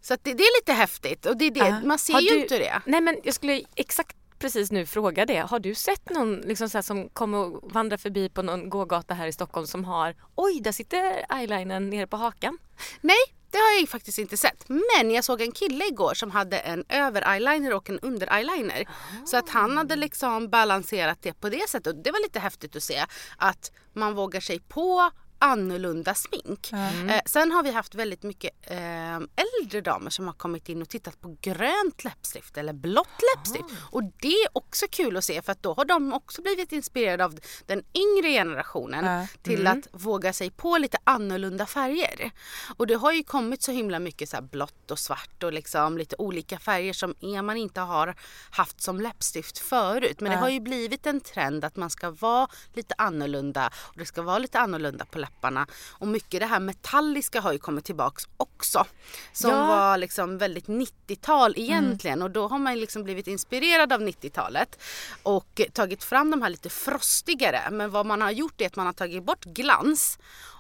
Så 0.07 0.17
det, 0.23 0.35
det 0.35 0.43
är 0.43 0.61
lite 0.61 0.73
häftigt 0.73 1.27
och 1.27 1.37
det 1.37 1.45
är 1.45 1.51
det, 1.51 1.59
Ja. 1.61 1.81
man 1.85 1.99
ser 1.99 2.19
ju 2.21 2.29
du- 2.29 2.41
inte 2.43 2.59
det. 2.59 2.83
Nej 2.87 3.01
men 3.01 3.17
jag 3.23 3.35
skulle 3.35 3.63
exakt 3.77 4.17
precis 4.39 4.71
nu 4.73 4.87
fråga 4.87 5.27
det. 5.27 5.39
Har 5.39 5.59
du 5.59 5.75
sett 5.75 6.11
någon 6.11 6.37
liksom 6.37 6.69
så 6.69 6.79
här, 6.79 6.83
som 6.83 7.09
kommer 7.09 7.39
och 7.39 7.73
vandrar 7.73 7.97
förbi 7.97 8.29
på 8.29 8.43
någon 8.43 8.71
gågata 8.71 9.15
här 9.15 9.27
i 9.27 9.33
Stockholm 9.33 9.67
som 9.67 9.85
har 9.85 10.15
Oj, 10.35 10.61
där 10.61 10.73
sitter 10.73 11.27
eyelinern 11.39 11.91
nere 11.91 12.07
på 12.07 12.17
hakan. 12.17 12.59
Nej, 13.01 13.17
det 13.51 13.59
har 13.59 13.81
jag 13.81 13.89
faktiskt 13.89 14.19
inte 14.19 14.37
sett. 14.37 14.65
Men 14.69 15.11
jag 15.11 15.25
såg 15.25 15.41
en 15.41 15.53
kille 15.53 15.87
igår 15.87 16.15
som 16.15 16.31
hade 16.31 16.59
en 16.59 16.85
över-eyeliner 16.89 17.73
och 17.75 17.91
en 17.91 17.99
under-eyeliner. 18.01 18.89
Så 19.27 19.37
att 19.37 19.49
han 19.49 19.77
hade 19.77 19.97
liksom 19.97 20.49
balanserat 20.51 21.19
det 21.23 21.33
på 21.41 21.49
det 21.49 21.69
sättet. 21.69 21.87
Och 21.97 22.03
det 22.03 22.11
var 22.11 22.23
lite 22.23 22.39
häftigt 22.41 22.77
att 22.77 22.83
se 22.83 23.05
att 23.39 23.73
man 23.93 24.15
vågar 24.15 24.41
sig 24.41 24.61
på 24.61 25.11
annorlunda 25.45 26.15
smink. 26.15 26.73
Eh, 26.73 27.21
sen 27.27 27.53
har 27.53 27.63
vi 27.63 27.71
haft 27.71 27.95
väldigt 27.95 28.23
mycket 28.23 28.51
eh, 28.71 29.15
äldre 29.17 29.81
damer 29.81 30.11
som 30.11 30.27
har 30.27 30.35
kommit 30.35 30.69
in 30.69 30.83
och 30.83 30.89
tittat 30.89 31.21
på 31.21 31.37
grönt 31.41 32.05
läppstift 32.05 32.57
eller 32.57 32.73
blått 32.73 33.09
läppstift. 33.37 33.65
Och 33.91 34.03
det 34.05 34.29
är 34.29 34.49
också 34.53 34.87
kul 34.91 35.17
att 35.17 35.25
se 35.25 35.43
för 35.43 35.53
att 35.53 35.63
då 35.63 35.75
har 35.75 35.85
de 35.85 36.13
också 36.13 36.43
blivit 36.43 36.73
inspirerade 36.73 37.25
av 37.25 37.39
den 37.67 37.83
yngre 37.95 38.29
generationen 38.33 39.05
Ja. 39.05 39.27
till 39.43 39.67
att 39.67 39.89
våga 39.93 40.33
sig 40.33 40.51
på 40.51 40.79
lite 40.79 40.99
annorlunda 41.05 41.67
färger. 41.67 42.31
Och 42.77 42.87
det 42.87 42.95
har 42.95 43.13
ju 43.13 43.23
kommit 43.23 43.63
så 43.63 43.73
himla 43.73 43.99
mycket 43.99 44.29
så 44.29 44.43
blått 44.43 44.91
och 44.91 44.99
svart 44.99 45.43
och 45.43 45.53
liksom 45.53 45.99
lite 45.99 46.17
olika 46.19 46.59
färger 46.59 46.93
som 46.93 47.15
man 47.47 47.57
inte 47.57 47.81
har 47.81 48.15
haft 48.51 48.81
som 48.83 49.01
läppstift 49.01 49.59
förut. 49.59 50.21
Men 50.21 50.33
det 50.33 50.39
har 50.39 50.49
ju 50.49 50.61
blivit 50.61 51.07
en 51.07 51.21
trend 51.21 51.65
att 51.65 51.77
man 51.77 51.91
ska 51.91 52.11
vara 52.11 52.49
lite 52.73 52.95
annorlunda 52.99 53.71
och 53.77 53.99
det 53.99 54.07
ska 54.07 54.23
vara 54.23 54.39
lite 54.39 54.59
annorlunda 54.59 55.05
på 55.05 55.19
läpparna. 55.35 55.67
Och 55.99 56.09
mycket 56.09 56.41
det 56.41 56.47
här 56.47 56.61
metalliska 56.61 57.41
har 57.41 57.53
ju 57.53 57.59
kommit 57.59 57.85
tillbaks 57.85 58.25
också. 58.37 58.85
Som 59.33 59.51
Ja. 59.51 59.67
var 59.67 59.99
liksom 59.99 60.39
väldigt 60.39 60.67
90-tal 60.67 61.55
egentligen 61.57 62.23
och 62.23 62.31
då 62.31 62.49
har 62.49 62.59
man 62.59 62.75
liksom 62.81 63.03
blivit 63.05 63.27
inspirerad 63.27 63.93
av 63.93 64.01
90-talet 64.01 64.79
och 65.23 65.61
tagit 65.73 66.05
fram 66.05 66.31
de 66.31 66.43
här 66.43 66.51
lite 66.51 66.71
frostigare. 66.71 67.61
Men 67.71 67.91
vad 67.91 68.07
man 68.07 68.21
har 68.23 68.31
gjort 68.31 68.61
är 68.61 68.67
att 68.67 68.77
man 68.77 68.87
har 68.87 68.93
tagit 68.93 69.25
bort 69.25 69.45
glans 69.45 70.19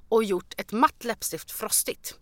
och 0.08 0.24
gjort 0.24 0.54
ett 0.56 0.72
matt 0.72 1.04
läppstift 1.04 1.50
frostigt. 1.50 2.14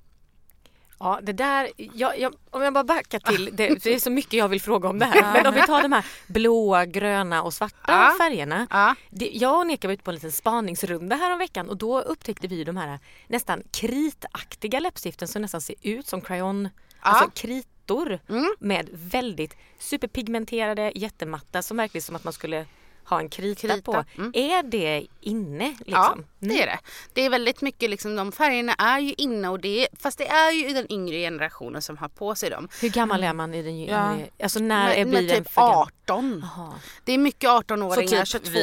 Ja, 1.02 1.21
det 1.23 1.32
där, 1.32 1.71
jag, 1.76 2.18
jag, 2.18 2.35
om 2.50 2.62
jag 2.62 2.73
bara 2.75 2.85
backar 2.85 3.18
till, 3.18 3.50
det, 3.52 3.68
det 3.82 3.94
är 3.94 3.99
så 3.99 4.11
mycket 4.11 4.32
jag 4.32 4.49
vill 4.49 4.61
fråga 4.61 4.88
om 4.88 4.99
det 4.99 5.06
här. 5.06 5.32
Men 5.32 5.47
om 5.47 5.54
vi 5.54 5.62
tar 5.62 5.82
de 5.82 5.92
här 5.92 6.04
blåa, 6.26 6.87
gröna 6.87 7.42
och 7.42 7.54
svarta 7.54 7.76
Ja. 7.87 8.14
färgerna. 8.18 8.66
Ja. 8.71 8.94
Det, 9.11 9.30
jag 9.32 9.59
och 9.59 9.66
Neka 9.66 9.88
var 9.88 9.92
ute 9.92 10.02
på 10.02 10.11
en 10.11 10.14
liten 10.14 10.32
spaningsrunda 10.32 11.16
här 11.16 11.32
om 11.32 11.38
veckan 11.38 11.68
och 11.68 11.76
då 11.76 12.00
upptäckte 12.00 12.47
vi 12.49 12.64
de 12.64 12.76
här 12.76 12.99
nästan 13.26 13.62
kritaktiga 13.71 14.80
läppstiften 14.80 15.28
som 15.28 15.42
nästan 15.42 15.61
ser 15.61 15.76
ut 15.82 16.06
som 16.06 16.21
crayon, 16.21 16.68
alltså 17.00 17.30
kritor 17.30 18.18
med 18.59 18.88
väldigt 18.92 19.56
superpigmenterade, 19.78 20.92
jättematta 20.94 21.62
som 21.62 21.76
verkligen 21.76 22.02
som 22.02 22.16
att 22.16 22.25
man 22.25 22.32
skulle 22.32 22.66
ha 23.04 23.21
en 23.21 23.28
krita, 23.28 23.61
Krita, 23.68 23.82
på. 23.82 24.04
mm. 24.18 24.30
Är 24.35 24.62
det 24.62 25.06
inne? 25.21 25.68
Liksom? 25.68 25.85
Ja, 25.87 26.16
det 26.38 26.62
är 26.62 26.66
det. 26.66 26.78
Det 27.12 27.21
är 27.23 27.30
väldigt 27.30 27.61
mycket 27.62 27.90
liksom, 27.90 28.16
de 28.16 28.32
färgerna 28.32 28.75
är 28.75 28.99
ju 28.99 29.14
inne 29.18 29.49
och 29.49 29.61
det 29.61 29.82
är, 29.82 29.88
fast 29.99 30.18
det 30.18 30.28
är 30.28 30.50
ju 30.52 30.68
den 30.68 30.92
yngre 30.92 31.16
generationen 31.16 31.82
som 31.82 31.97
har 31.99 32.09
på 32.09 32.35
sig 32.35 32.50
dem. 32.50 32.68
Hur 32.80 32.88
gammal 32.88 33.25
är 33.25 33.32
man 33.32 33.54
i 33.54 33.62
den 33.62 33.85
Ja. 33.85 34.14
yngre? 34.14 34.28
Alltså 34.42 34.59
när 34.59 34.90
är 34.90 34.99
Men, 34.99 35.11
blir 35.11 35.21
men 35.21 35.28
den 35.28 35.44
typ 35.44 35.52
för 35.52 35.61
gammal? 35.62 35.88
18. 36.09 36.44
Jaha. 36.56 36.73
Det 37.04 37.12
är 37.12 37.18
mycket 37.18 37.50
18-åringar, 37.50 38.25
Så 38.25 38.38
typ 38.38 38.52
22 38.52 38.61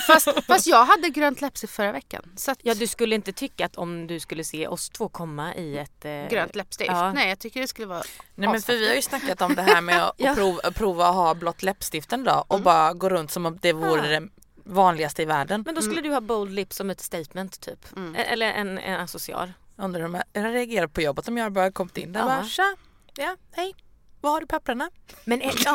fast, 0.06 0.28
fast 0.46 0.66
jag 0.66 0.84
hade 0.84 1.08
grönt 1.08 1.40
läppstift 1.40 1.72
förra 1.72 1.92
veckan. 1.92 2.22
Så 2.36 2.50
att, 2.50 2.58
Ja, 2.62 2.74
du 2.74 2.86
skulle 2.86 3.14
inte 3.14 3.32
tycka 3.32 3.66
att 3.66 3.76
om 3.76 4.06
du 4.06 4.20
skulle 4.20 4.44
se 4.44 4.66
oss 4.68 4.90
två 4.90 5.08
komma 5.08 5.54
i 5.54 5.78
ett... 5.78 6.04
Eh, 6.04 6.28
grönt 6.30 6.54
läppstift. 6.56 6.90
ja. 6.90 7.12
Nej, 7.12 7.28
jag 7.28 7.38
tycker 7.38 7.60
det 7.60 7.68
skulle 7.68 7.86
vara 7.86 8.02
Nej 8.34 8.48
men 8.48 8.62
för 8.62 8.72
vi 8.72 8.88
har 8.88 8.94
ju 8.94 9.02
snackat 9.02 9.42
om 9.42 9.54
det 9.54 9.62
här 9.62 9.80
med 9.80 10.04
att 10.06 10.14
Ja. 10.18 10.34
prova, 10.34 10.60
att 10.64 10.74
prova 10.74 11.06
att 11.08 11.14
ha 11.14 11.34
blått 11.34 11.62
läppstift 11.62 12.12
en 12.12 12.24
dag 12.24 12.44
och 12.48 12.60
bara 12.60 12.92
gå 12.92 13.08
runt 13.08 13.30
som 13.30 13.39
om 13.46 13.58
det 13.62 13.72
vore 13.72 14.12
Ja. 14.12 14.20
det 14.20 14.28
vanligaste 14.64 15.22
i 15.22 15.24
världen. 15.24 15.62
Men 15.66 15.74
då 15.74 15.82
skulle 15.82 16.00
du 16.00 16.10
ha 16.12 16.20
bold 16.20 16.52
lips 16.52 16.76
som 16.76 16.90
ett 16.90 17.00
statement 17.00 17.60
typ. 17.60 17.96
Mm. 17.96 18.14
E- 18.14 18.24
Eller 18.24 18.52
en, 18.52 18.78
en 18.78 19.00
associar. 19.00 19.52
Undrar 19.76 20.00
hur 20.08 20.22
jag 20.32 20.54
reagerar 20.54 20.86
på 20.86 21.00
jobbet 21.00 21.28
om 21.28 21.36
jag 21.38 21.52
bara 21.52 21.72
kommit 21.72 21.96
in 21.98 22.12
där 22.12 22.20
och 22.22 22.26
bara 22.28 22.44
tja, 22.44 22.76
ja, 23.16 23.36
hej, 23.52 23.74
var 24.20 24.30
har 24.30 24.40
du 24.40 24.46
papperna? 24.46 24.90
Men 25.24 25.40
ja, 25.64 25.74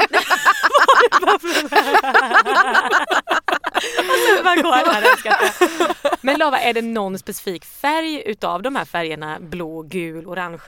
Och 4.10 4.16
sen 4.36 4.44
bara 4.44 4.56
går 4.56 4.94
där, 4.94 5.02
jag 5.02 5.20
skrattar. 5.20 6.18
Men 6.26 6.40
Lava, 6.40 6.60
är 6.60 6.74
det 6.74 6.82
någon 6.82 7.20
specifik 7.20 7.66
färg 7.66 8.24
utav 8.26 8.62
de 8.62 8.76
här 8.76 8.86
färgerna, 8.86 9.38
blå, 9.40 9.82
gul, 9.82 10.28
orange, 10.28 10.60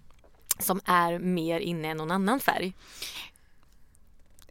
som 0.58 0.80
är 0.84 1.18
mer 1.18 1.60
inne 1.60 1.88
än 1.88 1.96
någon 1.96 2.10
annan 2.10 2.40
färg? 2.40 2.72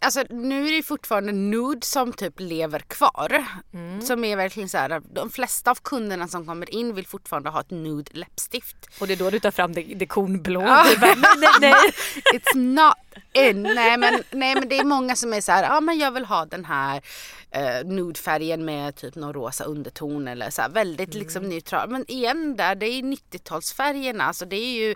Alltså 0.03 0.23
nu 0.29 0.67
är 0.67 0.71
det 0.71 0.83
fortfarande 0.83 1.31
nude 1.31 1.85
som 1.85 2.13
typ 2.13 2.39
lever 2.39 2.79
kvar. 2.79 3.45
Mm. 3.73 4.01
Som 4.01 4.23
är 4.23 4.35
verkligen 4.35 4.69
så 4.69 4.77
här, 4.77 5.01
de 5.13 5.29
flesta 5.29 5.71
av 5.71 5.75
kunderna 5.81 6.27
som 6.27 6.45
kommer 6.45 6.75
in 6.75 6.95
vill 6.95 7.07
fortfarande 7.07 7.49
ha 7.49 7.61
ett 7.61 7.71
nude 7.71 8.11
läppstift. 8.13 8.75
Och 8.99 9.07
det 9.07 9.13
är 9.13 9.17
då 9.17 9.29
du 9.29 9.39
tar 9.39 9.51
fram 9.51 9.73
det, 9.73 9.81
det 9.81 10.05
kornblå. 10.05 10.61
Ja. 10.61 10.85
Du 10.89 10.97
bara, 10.97 11.15
nej, 11.15 11.29
nej, 11.37 11.51
nej. 11.61 11.73
It's 12.39 12.55
not 12.55 12.95
in. 13.33 13.63
Nej 13.63 13.97
men, 13.97 14.23
nej 14.31 14.55
men 14.55 14.69
det 14.69 14.79
är 14.79 14.83
många 14.83 15.15
som 15.15 15.33
är 15.33 15.41
så 15.41 15.51
här, 15.51 15.63
ja 15.63 15.81
men 15.81 15.97
jag 15.97 16.11
vill 16.11 16.25
ha 16.25 16.45
den 16.45 16.65
här 16.65 17.01
uh, 17.57 17.89
nudefärgen 17.89 18.65
med 18.65 18.95
typ 18.95 19.15
någon 19.15 19.33
rosa 19.33 19.63
underton 19.63 20.27
eller 20.27 20.49
så 20.49 20.61
här, 20.61 20.69
väldigt 20.69 21.13
liksom 21.13 21.49
neutral. 21.49 21.89
Men 21.89 22.11
igen 22.11 22.55
där, 22.55 22.75
det 22.75 22.85
är 22.85 23.01
90-talsfärgerna. 23.01 24.23
Alltså 24.23 24.45
det 24.45 24.55
är 24.55 24.73
ju 24.73 24.95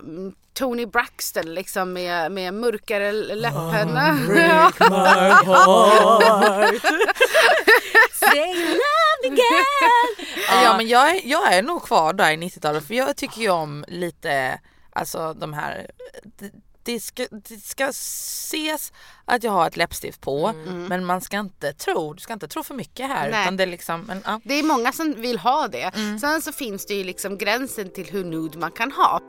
um, 0.00 0.34
Tony 0.54 0.86
Braxton 0.86 1.54
liksom 1.54 1.92
med, 1.92 2.32
med 2.32 2.54
mörkare 2.54 3.12
läpparna. 3.12 4.18
Say 8.12 8.54
love 8.54 9.36
girl. 9.36 10.26
Ja, 10.64 10.76
men 10.76 10.88
jag, 10.88 11.10
är- 11.16 11.20
jag 11.24 11.52
är 11.54 11.62
nog 11.62 11.82
kvar 11.82 12.12
där 12.12 12.30
i 12.30 12.36
90-talet 12.36 12.86
för 12.86 12.94
jag 12.94 13.16
tycker 13.16 13.40
ju 13.40 13.50
om 13.50 13.84
lite, 13.88 14.60
alltså 14.92 15.34
de 15.34 15.52
här 15.52 15.86
det, 16.84 17.00
ska, 17.00 17.26
det 17.30 17.56
ska 17.64 17.86
ses 17.88 18.92
att 19.24 19.42
jag 19.42 19.52
har 19.52 19.66
ett 19.66 19.76
läppstift 19.76 20.20
på 20.20 20.52
men 20.88 21.04
man 21.04 21.20
ska 21.20 21.38
inte 21.38 21.72
tro, 21.72 22.12
du 22.14 22.20
ska 22.20 22.32
inte 22.32 22.48
tro 22.48 22.62
för 22.62 22.74
mycket 22.74 23.08
här 23.08 23.30
Nej. 23.30 23.42
utan 23.42 23.56
det 23.56 23.62
är 23.62 23.66
liksom, 23.66 24.00
men, 24.00 24.22
ja. 24.26 24.40
Det 24.44 24.54
är 24.54 24.62
många 24.62 24.92
som 24.92 25.14
vill 25.14 25.38
ha 25.38 25.68
det. 25.68 25.90
Sen 26.20 26.42
så 26.42 26.52
finns 26.52 26.86
det 26.86 26.94
ju 26.94 27.04
liksom 27.04 27.38
gränsen 27.38 27.90
till 27.92 28.06
hur 28.10 28.24
nude 28.24 28.58
man 28.58 28.72
kan 28.72 28.92
ha. 28.92 29.20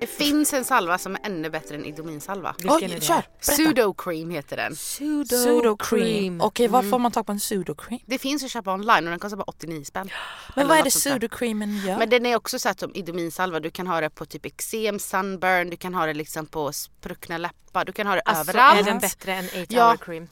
Det 0.00 0.06
finns 0.06 0.52
en 0.52 0.64
salva 0.64 0.98
som 0.98 1.14
är 1.14 1.20
ännu 1.24 1.50
bättre 1.50 1.74
än 1.74 1.84
Idominsalva. 1.84 2.54
Vilken 2.58 2.76
är 2.90 2.94
Oj, 2.94 2.94
det? 2.94 3.00
kör! 3.00 3.14
Berätta. 3.14 3.28
Pseudo 3.40 3.94
cream 3.94 4.30
heter 4.30 4.56
den. 4.56 4.74
Pseudo, 4.74 5.24
Pseudo 5.36 5.76
cream. 5.76 6.40
Okej, 6.40 6.68
var 6.68 6.78
Mm. 6.78 6.90
får 6.90 6.98
man 6.98 7.12
tag 7.12 7.26
på 7.26 7.32
en 7.32 7.38
pseudo 7.38 7.74
cream? 7.74 8.00
Det 8.06 8.18
finns 8.18 8.44
att 8.44 8.50
köpa 8.50 8.72
online 8.74 9.04
och 9.04 9.10
den 9.10 9.18
kostar 9.18 9.36
bara 9.36 9.44
89 9.44 9.84
spänn. 9.84 10.10
Men 10.54 10.58
Eller 10.64 10.68
vad 10.68 10.78
är 10.78 10.84
det 10.84 10.90
sånt 10.90 11.04
där. 11.04 11.10
pseudo 11.10 11.28
creamen 11.36 11.76
gör? 11.86 11.98
Men 11.98 12.10
den 12.10 12.26
är 12.26 12.36
också 12.36 12.58
så 12.58 12.68
att 12.68 12.80
som 12.80 12.94
Idominsalva, 12.94 13.60
du 13.60 13.70
kan 13.70 13.86
ha 13.86 14.00
det 14.00 14.10
på 14.10 14.24
typ 14.26 14.46
eksem, 14.46 14.98
sunburn, 14.98 15.70
du 15.70 15.76
kan 15.76 15.94
ha 15.94 16.06
det 16.06 16.14
liksom 16.14 16.46
på 16.46 16.72
spruckna 16.72 17.38
läppar, 17.38 17.84
du 17.84 17.92
kan 17.92 18.06
ha 18.06 18.14
det 18.14 18.20
Alltså 18.24 18.50
överallt. 18.50 18.80
är 18.80 18.84
den 18.84 18.98
bättre 18.98 19.34
än 19.34 19.44
8 19.46 19.66
Ja. 19.68 19.88
hour 19.90 19.96
cream? 19.96 20.28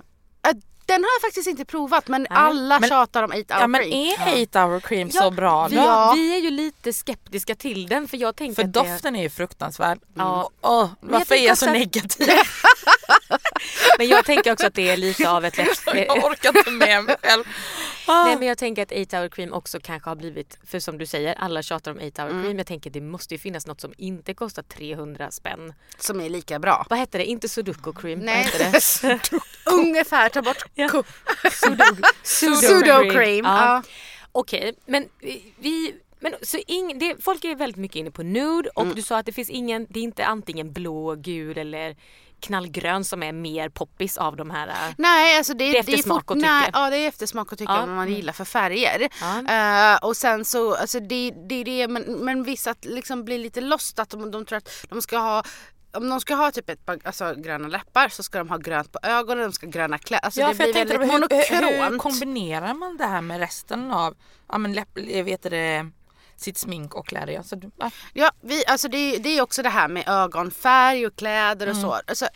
Den 0.89 1.05
har 1.05 1.11
jag 1.15 1.21
faktiskt 1.23 1.47
inte 1.49 1.65
provat 1.65 2.09
men 2.09 2.27
alla 2.31 2.79
Men- 2.81 2.89
tjatar 2.89 3.23
om 3.23 3.31
8 3.31 3.37
hour 3.55 3.61
ja 3.61 3.67
men 3.67 3.81
cream. 3.83 4.29
är 4.37 4.43
8 4.43 4.65
hour 4.65 4.81
cream 4.81 5.11
Ja, 5.15 5.23
så 5.23 5.31
bra 5.31 5.69
Vi, 5.69 5.77
då? 5.77 5.83
Ja. 5.83 6.13
vi 6.17 6.35
är 6.35 6.39
ju 6.41 6.51
lite 6.51 6.93
skeptiska 6.93 7.55
till 7.55 7.87
den 7.87 8.09
för 8.09 8.17
jag 8.17 8.37
tänker 8.37 8.55
För 8.55 8.63
att 8.63 8.73
det- 8.73 8.81
doften 8.81 9.17
är 9.17 9.23
ju 9.23 9.31
fruktansvärd. 9.31 9.99
Ja. 10.15 10.51
Åh, 10.61 10.89
varför 11.01 11.17
är 11.25 11.25
tänker 11.25 11.47
jag 11.49 11.59
så 11.59 11.67
att- 11.67 11.73
negativ? 11.73 12.29
Men 13.99 14.09
jag 14.09 14.25
tänker 14.25 14.53
också 14.53 14.67
att 14.67 14.75
det 14.75 14.91
är 14.91 14.97
lite 14.97 15.31
av 15.31 15.45
ett 15.45 15.57
läpp... 15.57 15.69
jag 15.95 16.25
orkar 16.25 16.59
inte 16.59 16.71
med 16.71 17.05
mig 17.05 17.17
själv. 17.23 17.45
Nej 18.09 18.37
men 18.37 18.49
jag 18.49 18.59
tänker 18.59 18.83
att 18.83 18.93
8 19.09 19.19
hour 19.19 19.29
cream 19.29 19.53
också 19.53 19.79
kanske 19.83 20.11
har 20.11 20.17
blivit, 20.17 20.59
för 20.67 20.81
som 20.81 20.99
du 20.99 21.07
säger, 21.07 21.35
alla 21.35 21.63
tjatar 21.63 21.91
om 21.91 21.97
8 22.09 22.23
Mm. 22.23 22.35
hour 22.37 22.45
cream. 22.45 22.59
Jag 22.59 22.67
tänker 22.67 22.91
det 22.91 23.01
måste 23.01 23.35
ju 23.35 23.39
finnas 23.39 23.67
något 23.67 23.81
som 23.81 23.93
inte 23.99 24.35
kostar 24.35 24.63
300 24.63 25.31
spänn. 25.31 25.75
Som 25.99 26.21
är 26.21 26.29
lika 26.31 26.59
bra. 26.59 26.87
Vad 26.91 26.99
hette 26.99 27.19
det? 27.19 27.25
Inte 27.25 27.49
sudoku 27.49 27.93
cream? 27.93 28.19
Nej. 28.19 28.49
Vad 28.53 28.63
hette 28.63 29.19
det? 29.31 29.39
Ungefär, 29.73 30.29
ta 30.29 30.43
bort 30.43 30.65
Ja. 30.79 30.89
ko- 30.89 31.03
Pseudo, 31.51 31.85
pseudo 32.23 33.11
cream. 33.11 33.45
Ja. 33.45 33.65
Ja. 33.65 33.83
Okej, 34.33 34.75
men 34.87 35.09
vi-. 35.59 35.95
Men 36.21 36.35
så 36.43 36.59
ing, 36.67 36.99
det, 36.99 37.17
folk 37.25 37.45
är 37.45 37.55
väldigt 37.55 37.77
mycket 37.77 37.97
inne 37.97 38.11
på 38.11 38.23
nude 38.23 38.71
och 38.75 38.83
Mm. 38.83 38.95
du 38.95 39.03
sa 39.03 39.19
att 39.19 39.27
det 39.27 39.33
finns 39.33 39.51
ingen, 39.51 39.87
det 39.91 40.01
är 40.01 40.05
inte 40.05 40.27
antingen 40.27 40.73
blå, 40.73 41.15
gul 41.15 41.59
eller 41.59 41.97
knallgrön 42.41 43.05
som 43.05 43.23
är 43.23 43.33
mer 43.33 43.69
poppis 43.69 44.19
av 44.19 44.37
de 44.37 44.51
här. 44.51 44.69
äh, 44.69 44.75
Nej, 44.99 45.37
alltså 45.39 45.55
det, 45.55 45.59
Det 45.59 45.69
är 45.69 45.73
det 45.73 45.79
är 45.79 45.81
eftersmak 45.95 46.21
fort, 46.23 46.31
och 46.31 46.37
tycke. 46.37 46.51
nej, 46.51 46.71
Ja, 46.73 46.91
det 46.91 46.97
är 46.97 47.09
eftersmak 47.09 47.53
och 47.53 47.59
tycke 47.59 47.73
Ja. 47.73 47.79
vad 47.81 47.89
man 47.89 48.13
gillar 48.15 48.33
för 48.33 48.45
färger. 48.45 49.09
Ja. 49.21 49.93
Eh, 49.95 49.99
och 50.09 50.17
sen 50.17 50.45
så, 50.45 50.75
alltså 50.75 51.01
det, 51.01 51.33
det 51.49 51.55
är 51.55 51.65
det, 51.65 51.89
men, 51.89 52.03
men 52.03 52.43
vissa 52.43 52.75
liksom 52.83 53.25
blir 53.25 53.39
lite 53.39 53.61
lost 53.61 53.99
att 53.99 54.11
de, 54.11 54.31
de 54.31 54.45
tror 54.47 54.57
att 54.57 54.69
de 54.89 55.03
ska 55.03 55.19
ha 55.19 55.43
om 56.03 56.09
de 56.11 56.21
ska 56.21 56.35
ha 56.35 56.51
typ 56.51 56.69
ett 56.69 56.87
par 56.87 56.99
alltså, 57.05 57.35
gröna 57.35 57.69
läppar 57.69 58.09
så 58.09 58.23
ska 58.23 58.39
de 58.39 58.49
ha 58.49 58.57
grönt 58.57 58.93
på 58.93 58.99
ögonen, 59.03 59.45
de 59.45 59.53
ska 59.53 59.67
ha 59.67 59.71
gröna 59.71 59.99
kläder. 59.99 60.25
Alltså 60.25 60.41
ja, 60.41 60.49
det 60.49 60.55
blir 60.55 60.73
väldigt 60.73 61.01
hur, 61.01 61.57
hur, 61.57 61.71
hur 61.71 61.79
monokront. 61.79 62.03
kombinerar 62.03 62.75
man 62.75 62.97
det 62.97 63.07
här 63.07 63.21
med 63.21 63.39
resten 63.39 63.93
av 63.93 64.17
ja, 64.49 64.59
men 64.59 64.73
läpp, 64.73 64.89
jag 64.95 65.25
vet 65.25 65.43
det, 65.43 65.91
sitt 66.37 66.59
smink 66.59 66.95
och 66.95 67.07
kläder? 67.07 67.33
Ja, 67.33 67.43
så, 67.43 67.57
du- 67.57 67.71
ja. 67.79 67.91
Ja, 68.13 68.31
vi, 68.41 68.67
alltså 68.67 68.89
det, 68.89 69.19
det 69.19 69.29
är 69.39 69.43
också 69.43 69.63
det 69.63 69.69
här 69.69 69.89
med 69.89 70.09
ögonfärg 70.09 71.07
och 71.07 71.17
kläder 71.17 71.69
och 71.71 71.77
så. 71.77 71.93
Alltså, 72.07 72.27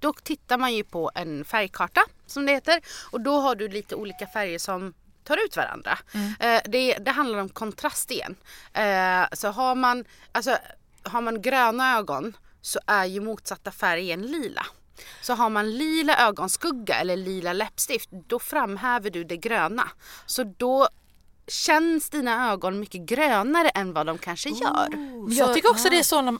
då 0.00 0.12
tittar 0.12 0.58
man 0.58 0.74
ju 0.74 0.84
på 0.84 1.10
en 1.14 1.44
färgkarta 1.44 2.00
som 2.26 2.46
det 2.46 2.52
heter 2.52 2.80
och 3.10 3.20
då 3.20 3.40
har 3.40 3.54
du 3.54 3.68
lite 3.68 3.94
olika 3.94 4.26
färger 4.26 4.58
som 4.58 4.94
tar 5.24 5.44
ut 5.44 5.56
varandra. 5.56 5.98
Eh, 6.40 6.60
det, 6.64 6.94
det 6.94 7.10
handlar 7.10 7.38
om 7.38 7.48
kontrast 7.48 8.10
igen. 8.10 8.36
Eh, 8.72 9.24
så 9.32 9.48
har 9.48 9.74
man, 9.74 10.04
alltså, 10.32 10.56
har 11.02 11.20
man 11.20 11.42
gröna 11.42 11.96
ögon 11.98 12.36
så 12.62 12.80
är 12.86 13.04
ju 13.04 13.20
motsatta 13.20 13.70
färgen 13.70 14.22
lila. 14.22 14.66
Så 15.22 15.34
har 15.34 15.50
man 15.50 15.70
lila 15.70 16.28
ögonskugga 16.28 16.94
eller 16.94 17.16
lila 17.16 17.52
läppstift 17.52 18.08
då 18.10 18.38
framhäver 18.38 19.10
du 19.10 19.24
det 19.24 19.36
gröna. 19.36 19.88
Så 20.26 20.44
då 20.44 20.88
känns 21.46 22.10
dina 22.10 22.52
ögon 22.52 22.80
mycket 22.80 23.00
grönare 23.00 23.68
än 23.68 23.92
vad 23.92 24.06
de 24.06 24.18
kanske 24.18 24.48
gör. 24.48 24.88
Men 25.28 25.36
jag 25.36 25.54
tycker 25.54 25.70
också 25.70 25.90
det 25.90 25.98
är 25.98 26.02
så 26.02 26.20
när 26.20 26.38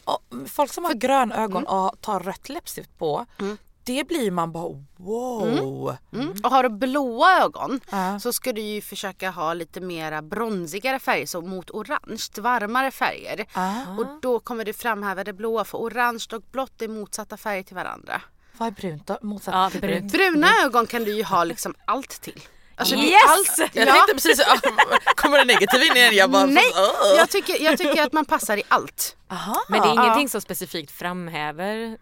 folk 0.48 0.72
som 0.72 0.84
har 0.84 0.94
gröna 0.94 1.36
ögon 1.36 1.66
och 1.66 2.00
tar 2.00 2.20
rött 2.20 2.48
läppstift 2.48 2.98
på. 2.98 3.26
Det 3.84 4.04
blir 4.08 4.30
man 4.30 4.52
bara 4.52 4.68
wow. 4.96 5.96
Mm. 6.12 6.30
Och 6.44 6.50
har 6.50 6.62
du 6.62 6.68
blåa 6.68 7.42
ögon 7.42 7.80
Ja. 7.90 8.20
så 8.20 8.32
ska 8.32 8.52
du 8.52 8.60
ju 8.60 8.80
försöka 8.80 9.30
ha 9.30 9.54
lite 9.54 9.80
mera 9.80 10.22
bronzigare 10.22 10.98
färger, 10.98 11.26
så 11.26 11.40
mot 11.40 11.70
orange, 11.70 12.22
varmare 12.38 12.90
färger. 12.90 13.46
Ah. 13.52 13.96
Och 13.98 14.06
då 14.22 14.40
kommer 14.40 14.64
du 14.64 14.72
framhäva 14.72 15.24
det 15.24 15.32
blåa 15.32 15.64
för 15.64 15.78
orange 15.78 16.24
och 16.32 16.42
blått 16.52 16.82
är 16.82 16.88
motsatta 16.88 17.36
färger 17.36 17.62
till 17.62 17.76
varandra. 17.76 18.20
Vad 18.58 18.68
är 18.68 18.72
brunt 18.72 19.06
då? 19.06 19.18
Motsatt 19.22 19.72
Ja, 19.74 19.80
brunt. 19.80 20.12
Bruna 20.12 20.48
ögon 20.64 20.86
kan 20.86 21.04
du 21.04 21.12
ju 21.16 21.24
ha 21.24 21.44
liksom 21.44 21.74
allt 21.84 22.20
till. 22.22 22.40
Alltså 22.76 22.94
det 22.96 23.00
är 23.02 23.06
Yes! 23.06 23.58
allt, 23.60 23.70
Jag 23.74 23.88
ja. 23.88 23.92
tänkte 23.92 24.12
precis, 24.14 24.40
ah, 24.40 24.56
kommer 25.16 25.38
det 25.38 25.44
negativ 25.44 25.82
in 25.82 25.96
igen? 25.96 26.14
Jag 26.14 26.30
bara, 26.30 26.46
Nej, 26.46 26.64
"Åh." 26.74 27.16
jag 27.16 27.30
tycker, 27.30 27.62
jag 27.64 27.78
tycker 27.78 28.02
att 28.02 28.12
man 28.12 28.24
passar 28.24 28.56
i 28.56 28.62
allt. 28.68 29.16
Aha. 29.30 29.64
Men 29.68 29.80
det 29.80 29.86
är 29.88 29.94
Ja. 29.94 30.04
ingenting 30.04 30.28
som 30.28 30.40
specifikt 30.40 30.90
framhäver. 30.90 31.98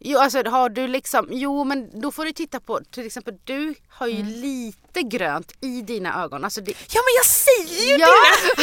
Jo, 0.00 0.18
alltså 0.18 0.42
har 0.48 0.68
du 0.68 0.86
liksom, 0.88 1.28
jo 1.30 1.64
men 1.64 2.00
då 2.00 2.12
får 2.12 2.24
du 2.24 2.32
titta 2.32 2.60
på, 2.60 2.80
till 2.90 3.06
exempel 3.06 3.34
du 3.44 3.74
har 3.88 4.06
ju 4.06 4.16
Mm. 4.20 4.26
lite 4.32 5.02
grönt 5.02 5.52
i 5.60 5.82
dina 5.82 6.22
ögon. 6.24 6.44
Alltså 6.44 6.60
det, 6.60 6.70
Ja 6.70 7.00
men 7.06 7.14
jag 7.16 7.26
säger 7.26 7.88
ju 7.90 7.96
ja! 7.96 8.06
det! 8.08 8.62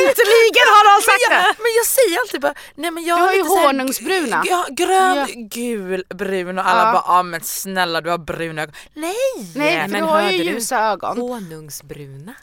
Äntligen 0.00 0.68
har 0.74 0.84
de 0.98 1.02
sagt 1.04 1.18
Men 1.28 1.38
det! 1.38 1.46
jag, 1.46 1.56
men 1.58 1.72
jag 1.76 1.86
säger 1.86 2.20
alltid 2.20 2.40
bara, 2.40 2.54
nej 2.74 2.90
men 2.90 3.04
jag 3.04 3.18
Du 3.18 3.22
har 3.22 3.32
ju 3.32 3.42
här 3.42 3.66
honungsbruna. 3.66 4.42
Ja, 4.46 4.66
grön, 4.70 5.16
Ja. 5.16 5.26
gul, 5.36 6.04
brun 6.14 6.58
och 6.58 6.66
alla 6.66 6.82
Ja. 6.84 6.92
bara 6.92 7.18
ah, 7.18 7.22
men 7.22 7.40
snälla 7.40 8.00
du 8.00 8.10
har 8.10 8.18
bruna 8.18 8.62
ögon. 8.62 8.74
Nej! 8.94 9.14
Nej, 9.54 9.80
för 9.80 9.88
men 9.88 10.00
du 10.00 10.06
har 10.06 10.30
ju 10.30 10.44
ljusa 10.44 10.78
ögon. 10.78 11.18
Honungsbruna. 11.18 12.34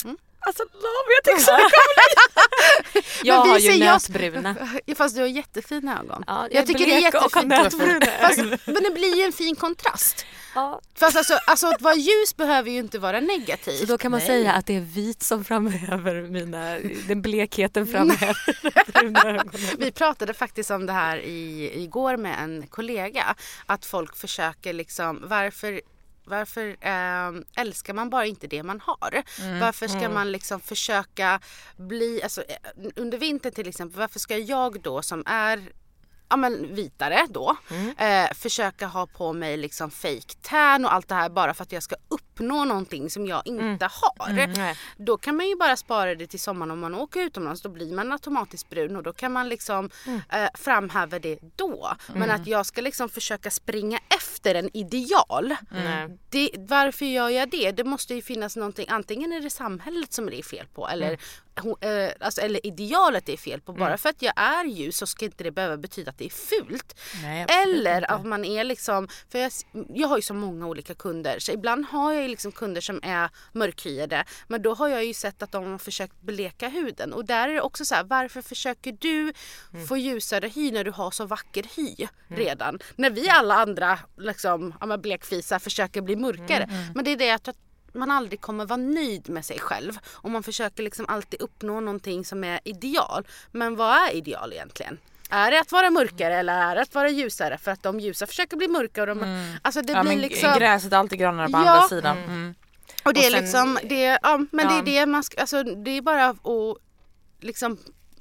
Alltså 0.47 0.63
love, 0.63 1.09
jag 1.15 1.23
tänkte 1.23 1.43
så 1.43 1.51
Jag 3.23 3.43
vi 3.43 3.49
har 3.49 3.59
ju 3.59 3.67
ser- 3.71 3.77
jag- 3.85 3.93
nötbruna. 3.93 4.55
Fast 4.95 5.15
du 5.15 5.21
har 5.21 5.27
jättefina 5.27 5.99
ögon. 5.99 6.23
Ja, 6.27 6.41
jag 6.51 6.53
jag 6.53 6.67
tycker 6.67 6.85
det 6.85 6.91
är 6.91 6.95
har 6.95 7.43
jättefint. 7.43 8.05
Fast, 8.21 8.65
men 8.65 8.83
det 8.83 8.91
blir 8.93 9.15
ju 9.17 9.23
en 9.23 9.31
fin 9.31 9.55
kontrast. 9.55 10.25
Ja. 10.55 10.81
Fast 10.95 11.17
alltså, 11.17 11.33
alltså 11.47 11.67
att 11.67 11.81
vara 11.81 11.95
ljus 11.95 12.35
behöver 12.37 12.71
ju 12.71 12.79
inte 12.79 12.99
vara 12.99 13.19
negativt. 13.19 13.79
Så 13.79 13.85
då 13.85 13.97
kan 13.97 14.11
man 14.11 14.17
Nej. 14.19 14.27
säga 14.27 14.53
att 14.53 14.65
det 14.65 14.75
är 14.75 14.79
vit 14.81 15.23
som 15.23 15.45
framhäver 15.45 16.21
mina, 16.21 16.79
den 17.07 17.21
blekheten 17.21 17.87
framhäver 17.87 18.61
bruna 18.61 19.21
ögonen. 19.29 19.49
Vi 19.77 19.91
pratade 19.91 20.33
faktiskt 20.33 20.71
om 20.71 20.85
det 20.85 20.93
här 20.93 21.17
i, 21.17 21.71
igår 21.83 22.17
med 22.17 22.43
en 22.43 22.67
kollega. 22.67 23.35
Att 23.65 23.85
folk 23.85 24.15
försöker 24.17 24.73
liksom, 24.73 25.23
varför 25.27 25.81
varför 26.27 26.67
eh, 26.81 27.61
älskar 27.61 27.93
man 27.93 28.09
bara 28.09 28.25
inte 28.25 28.47
det 28.47 28.63
man 28.63 28.79
har? 28.79 29.23
Varför 29.59 29.87
ska 29.87 30.09
man 30.09 30.31
liksom 30.31 30.59
försöka 30.59 31.39
bli, 31.77 32.23
alltså 32.23 32.41
eh, 32.41 32.55
under 32.95 33.17
vintern 33.17 33.51
till 33.53 33.67
exempel, 33.67 33.99
varför 33.99 34.19
ska 34.19 34.37
jag 34.37 34.81
då 34.81 35.01
som 35.01 35.23
är 35.25 35.71
ja 36.29 36.35
men 36.37 36.75
vitare 36.75 37.25
då. 37.29 37.55
Eh, 37.97 38.33
försöka 38.33 38.87
ha 38.87 39.07
på 39.07 39.33
mig 39.33 39.57
liksom 39.57 39.91
fake 39.91 40.33
tan 40.41 40.85
och 40.85 40.93
allt 40.93 41.07
det 41.07 41.15
här 41.15 41.29
bara 41.29 41.53
för 41.53 41.63
att 41.63 41.71
jag 41.71 41.83
ska 41.83 41.95
uppnå 42.07 42.65
någonting 42.65 43.09
som 43.09 43.27
jag 43.27 43.41
inte 43.45 43.85
har. 43.91 44.33
nej. 44.47 44.75
Då 44.97 45.17
kan 45.17 45.35
man 45.35 45.47
ju 45.47 45.55
bara 45.55 45.77
spara 45.77 46.15
det 46.15 46.27
till 46.27 46.39
sommaren 46.39 46.71
om 46.71 46.79
man 46.79 46.95
åker 46.95 47.19
utomlands. 47.19 47.61
Då 47.61 47.69
blir 47.69 47.93
man 47.95 48.11
automatiskt 48.11 48.69
brun 48.69 48.95
och 48.95 49.03
då 49.03 49.13
kan 49.13 49.31
man 49.31 49.49
liksom 49.49 49.89
eh, 50.29 50.47
framhäva 50.53 51.19
det 51.19 51.39
då. 51.55 51.93
Men 52.13 52.31
att 52.31 52.47
jag 52.47 52.65
ska 52.65 52.81
liksom 52.81 53.09
försöka 53.09 53.51
springa 53.51 53.99
efter 54.17 54.55
en 54.55 54.77
ideal. 54.77 55.55
Det, 56.29 56.49
varför 56.57 57.05
gör 57.05 57.29
jag 57.29 57.49
det? 57.49 57.71
Det 57.71 57.83
måste 57.83 58.13
ju 58.15 58.21
finnas 58.21 58.55
någonting, 58.55 58.85
antingen 58.89 59.33
är 59.33 59.41
det 59.41 59.49
samhället 59.49 60.13
som 60.13 60.25
det 60.25 60.39
är 60.39 60.43
fel 60.43 60.65
på 60.73 60.87
eller, 60.87 61.17
ho- 61.57 62.05
eh, 62.07 62.13
alltså, 62.19 62.41
eller 62.41 62.65
idealet 62.65 63.29
är 63.29 63.37
fel 63.37 63.61
på. 63.61 63.73
Bara 63.73 63.97
för 63.97 64.09
att 64.09 64.21
jag 64.21 64.33
är 64.35 64.65
ljus 64.65 64.97
så 64.97 65.07
ska 65.07 65.25
inte 65.25 65.43
det 65.43 65.51
behöva 65.51 65.77
betyda 65.77 66.11
att 66.11 66.17
det 66.17 66.25
är 66.25 66.29
fult. 66.29 66.99
Nej, 67.23 67.45
eller 67.49 67.95
inte. 67.97 68.07
att 68.07 68.25
man 68.25 68.45
är 68.45 68.63
liksom, 68.63 69.07
för 69.29 69.39
jag, 69.39 69.51
jag 69.89 70.07
har 70.07 70.15
ju 70.17 70.21
så 70.21 70.33
många 70.33 70.67
olika 70.67 70.93
kunder 70.93 71.39
så 71.39 71.51
ibland 71.51 71.85
har 71.85 72.13
jag 72.13 72.21
ju 72.23 72.27
liksom 72.29 72.51
kunder 72.51 72.81
som 72.81 72.99
är 73.03 73.29
mörkhyade 73.51 74.23
men 74.47 74.61
då 74.61 74.73
har 74.73 74.87
jag 74.87 75.05
ju 75.05 75.13
sett 75.13 75.41
att 75.41 75.51
de 75.51 75.71
har 75.71 75.77
försökt 75.77 76.21
bleka 76.21 76.67
huden 76.69 77.13
och 77.13 77.25
där 77.25 77.49
är 77.49 77.53
det 77.53 77.61
också 77.61 77.85
så 77.85 77.95
här, 77.95 78.03
varför 78.03 78.41
försöker 78.41 78.91
du 78.99 79.33
få 79.87 79.97
ljusare 79.97 80.47
hy 80.47 80.71
när 80.71 80.83
du 80.83 80.91
har 80.91 81.11
så 81.11 81.25
vacker 81.25 81.65
hy 81.75 82.07
redan? 82.27 82.79
När 82.95 83.09
vi 83.09 83.29
alla 83.29 83.55
andra 83.55 83.99
liksom, 84.17 84.73
ja, 84.81 84.97
blekfisar 84.97 85.59
försöker 85.59 86.01
bli 86.01 86.15
mörkare. 86.15 86.69
Men 86.95 87.05
det 87.05 87.11
är 87.11 87.15
det 87.17 87.25
jag 87.25 87.43
tror 87.43 87.51
att 87.53 87.59
man 87.97 88.11
aldrig 88.11 88.41
kommer 88.41 88.65
vara 88.65 88.77
nöjd 88.77 89.29
med 89.29 89.45
sig 89.45 89.59
själv 89.59 89.97
och 90.13 90.31
man 90.31 90.43
försöker 90.43 90.83
liksom 90.83 91.05
alltid 91.09 91.41
uppnå 91.41 91.79
någonting 91.79 92.25
som 92.25 92.43
är 92.43 92.59
ideal. 92.63 93.27
Men 93.51 93.75
vad 93.75 93.95
är 93.97 94.15
ideal 94.15 94.53
egentligen? 94.53 94.97
Är 95.29 95.51
det 95.51 95.59
att 95.59 95.71
vara 95.71 95.89
mörkare 95.89 96.35
eller 96.35 96.53
är 96.71 96.75
det 96.75 96.81
att 96.81 96.95
vara 96.95 97.09
ljusare? 97.09 97.57
För 97.57 97.71
att 97.71 97.83
de 97.83 97.99
ljusa 97.99 98.27
försöker 98.27 98.57
bli 98.57 98.67
mörka 98.67 99.01
och 99.01 99.07
de... 99.07 99.47
Alltså 99.61 99.81
det 99.81 99.93
Ja, 99.93 100.01
blir 100.01 100.11
men 100.11 100.21
liksom... 100.21 100.53
Gräset 100.59 100.93
är 100.93 100.97
alltid 100.97 101.19
grönare 101.19 101.45
på 101.47 101.51
Ja. 101.57 101.57
andra 101.69 101.87
sidan. 101.87 102.17
Mm. 102.17 102.55
Och 103.03 103.13
det 103.13 103.19
är 103.19 103.27
Och 103.27 103.31
sen- 103.31 103.41
liksom, 103.43 103.79
det, 103.89 104.19
ja, 104.23 104.37
men 104.51 104.65
Ja. 104.69 104.71
det 104.71 104.77
är 104.77 104.99
det 104.99 105.05
man 105.05 105.23
ska, 105.23 105.41
alltså 105.41 105.63
det 105.63 105.91
är 105.91 106.01
bara 106.01 106.25
att 106.25 106.37
liksom, 107.39 107.77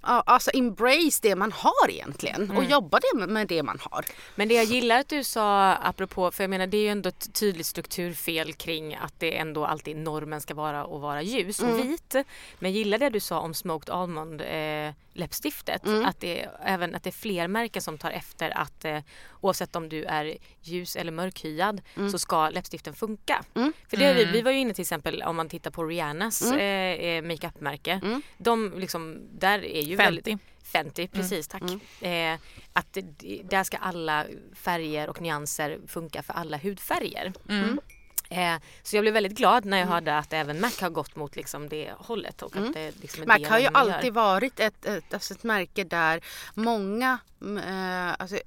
alltså 0.07 0.51
embrace 0.55 1.19
det 1.23 1.37
man 1.37 1.53
har 1.53 1.91
egentligen 1.91 2.51
och 2.51 2.65
jobba 2.65 2.99
det 3.01 3.19
med, 3.19 3.29
med 3.29 3.49
det 3.49 3.63
man 3.63 3.79
har. 3.83 4.05
Men 4.35 4.49
det 4.49 4.55
jag 4.55 4.65
gillar 4.65 5.01
att 5.01 5.09
du 5.09 5.25
sa 5.25 5.73
apropå, 5.73 6.31
för 6.31 6.43
jag 6.43 6.51
menar 6.51 6.67
det 6.67 6.77
är 6.77 6.83
ju 6.83 6.89
ändå 6.89 7.09
ett 7.09 7.35
tydligt 7.35 7.67
strukturfel 7.67 8.53
kring 8.53 8.95
att 8.95 9.15
det 9.19 9.37
ändå 9.37 9.65
alltid 9.67 9.97
normen 9.97 10.41
ska 10.41 10.55
vara 10.55 10.83
att 10.83 11.01
vara 11.01 11.23
ljus 11.23 11.61
och 11.61 11.79
vit. 11.79 12.15
Men 12.59 12.71
jag 12.71 12.73
gillar 12.73 12.99
det 12.99 13.11
du 13.11 13.21
sa 13.21 13.41
om 13.41 13.55
smoked 13.55 13.91
almond 13.91 14.41
eh, 14.41 14.93
läppstiftet. 15.17 15.83
Att, 16.05 16.21
det, 16.21 16.49
även, 16.65 16.95
att 16.95 17.03
det 17.03 17.11
är 17.11 17.13
fler 17.13 17.49
märken 17.49 17.83
som 17.83 17.99
tar 17.99 18.11
efter 18.11 18.51
att 18.59 18.85
eh, 18.85 18.99
oavsett 19.41 19.77
om 19.77 19.89
du 19.89 20.05
är 20.05 20.37
ljus 20.61 20.97
eller 20.97 21.13
mörkhyad 21.13 21.83
så 22.11 22.19
ska 22.19 22.49
läppstiften 22.51 22.95
funka. 22.95 23.45
För 23.89 23.97
det, 23.97 24.15
vi, 24.15 24.25
vi 24.25 24.43
var 24.43 24.51
ju 24.51 24.59
inne 24.59 24.75
till 24.75 24.83
exempel 24.83 25.23
om 25.23 25.37
man 25.37 25.49
tittar 25.49 25.71
på 25.71 25.85
Rihannas 25.85 26.43
eh, 26.53 26.61
eh, 26.61 27.23
makeupmärke. 27.23 28.01
De 28.39 28.73
liksom, 28.77 29.19
där 29.33 29.65
är 29.65 29.83
ju 29.83 29.97
Fenty. 29.97 30.13
väldigt 30.15 30.41
Fenty, 30.63 31.09
precis 31.09 31.49
tack. 31.49 31.63
Eh, 32.03 32.39
att 32.73 32.99
där 33.45 33.65
ska 33.65 33.77
alla 33.77 34.27
färger 34.55 35.09
och 35.09 35.21
nyanser 35.21 35.79
funka 35.87 36.23
för 36.23 36.33
alla 36.33 36.57
hudfärger. 36.57 37.33
Eh, 38.29 38.55
så 38.83 38.97
jag 38.97 39.03
blev 39.03 39.15
väldigt 39.15 39.37
glad 39.39 39.65
när 39.65 39.79
jag 39.79 39.87
hörde 39.87 40.19
att 40.19 40.33
även 40.33 40.61
Mac 40.61 40.73
har 40.81 40.91
gått 40.91 41.17
mot 41.17 41.37
liksom 41.37 41.69
det 41.69 41.93
hållet. 41.99 42.43
Och 42.43 42.57
att 42.57 42.75
det 42.75 42.93
liksom 43.01 43.23
är 43.23 43.27
Mac 43.27 43.49
har 43.49 43.59
ju 43.59 43.69
alltid 43.73 44.13
varit 44.13 44.61
ett, 44.61 44.87
ett, 44.87 45.15
alltså 45.15 45.35
ett 45.35 45.43
märke 45.43 45.85
där 45.85 46.21
många, 46.55 47.19
mm, 47.41 47.59
eh, 47.59 48.15
alltså, 48.19 48.39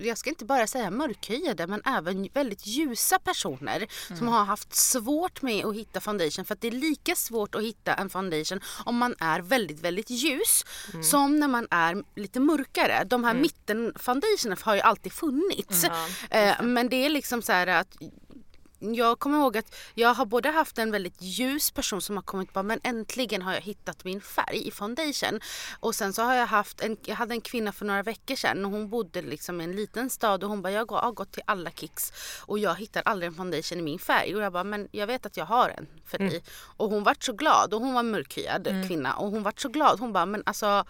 jag 0.00 0.18
ska 0.18 0.30
inte 0.30 0.44
bara 0.44 0.66
säga 0.66 0.90
mörkhyade 0.90 1.66
men 1.66 1.82
även 1.84 2.28
väldigt 2.34 2.66
ljusa 2.66 3.18
personer 3.18 3.86
som 4.16 4.28
har 4.28 4.44
haft 4.44 4.74
svårt 4.74 5.42
med 5.42 5.64
att 5.64 5.74
hitta 5.74 6.00
foundation. 6.00 6.44
För 6.44 6.54
att 6.54 6.60
det 6.60 6.68
är 6.68 6.72
lika 6.72 7.14
svårt 7.14 7.54
att 7.54 7.62
hitta 7.62 7.94
en 7.94 8.10
foundation 8.10 8.60
om 8.84 8.96
man 8.96 9.14
är 9.20 9.40
väldigt 9.40 9.80
väldigt 9.80 10.10
ljus 10.10 10.64
som 11.02 11.40
när 11.40 11.48
man 11.48 11.66
är 11.70 12.04
lite 12.20 12.40
mörkare. 12.40 13.04
De 13.04 13.24
här 13.24 13.34
mitten 13.34 13.92
foundationerna 13.96 14.56
har 14.62 14.74
ju 14.74 14.80
alltid 14.80 15.12
funnits. 15.12 15.84
eh, 16.30 16.62
men 16.62 16.88
det 16.88 16.96
är 16.96 17.10
liksom 17.10 17.42
så 17.42 17.52
här 17.52 17.66
att 17.66 17.96
jag 18.78 19.18
kommer 19.18 19.38
ihåg 19.38 19.56
att 19.56 19.74
jag 19.94 20.14
har 20.14 20.26
både 20.26 20.50
haft 20.50 20.78
en 20.78 20.90
väldigt 20.90 21.22
ljus 21.22 21.70
person 21.70 22.02
som 22.02 22.16
har 22.16 22.22
kommit 22.22 22.52
på 22.52 22.62
men 22.62 22.80
äntligen 22.82 23.42
har 23.42 23.54
jag 23.54 23.60
hittat 23.60 24.04
min 24.04 24.20
färg 24.20 24.68
i 24.68 24.70
foundation. 24.70 25.40
Och 25.80 25.94
sen 25.94 26.12
så 26.12 26.22
har 26.22 26.34
jag 26.34 26.46
haft 26.46 26.80
en, 26.80 26.96
jag 27.04 27.16
hade 27.16 27.34
en 27.34 27.40
kvinna 27.40 27.72
för 27.72 27.84
några 27.84 28.02
veckor 28.02 28.36
sedan 28.36 28.64
och 28.64 28.70
hon 28.70 28.88
bodde 28.88 29.22
liksom 29.22 29.60
i 29.60 29.64
en 29.64 29.76
liten 29.76 30.10
stad 30.10 30.44
och 30.44 30.50
hon 30.50 30.62
bara 30.62 30.72
jag 30.72 30.90
har 30.90 31.12
gått 31.12 31.32
till 31.32 31.42
alla 31.46 31.70
Kicks 31.70 32.12
och 32.46 32.58
jag 32.58 32.74
hittar 32.74 33.02
aldrig 33.04 33.28
en 33.28 33.34
foundation 33.34 33.78
i 33.78 33.82
min 33.82 33.98
färg. 33.98 34.36
Och 34.36 34.42
jag 34.42 34.52
bara 34.52 34.64
men 34.64 34.88
jag 34.92 35.06
vet 35.06 35.26
att 35.26 35.36
jag 35.36 35.46
har 35.46 35.68
en 35.68 35.86
för 36.04 36.18
dig. 36.18 36.42
Och 36.76 36.90
hon 36.90 37.02
vart 37.02 37.24
så 37.24 37.32
glad 37.32 37.74
och 37.74 37.80
hon 37.80 37.94
var 37.94 38.02
mörkhyad 38.02 38.68
kvinna 38.86 39.14
och 39.14 39.30
hon 39.30 39.42
vart 39.42 39.60
så 39.60 39.68
glad. 39.68 40.00
Hon 40.00 40.12
bara 40.12 40.26
men 40.26 40.42
alltså 40.46 40.84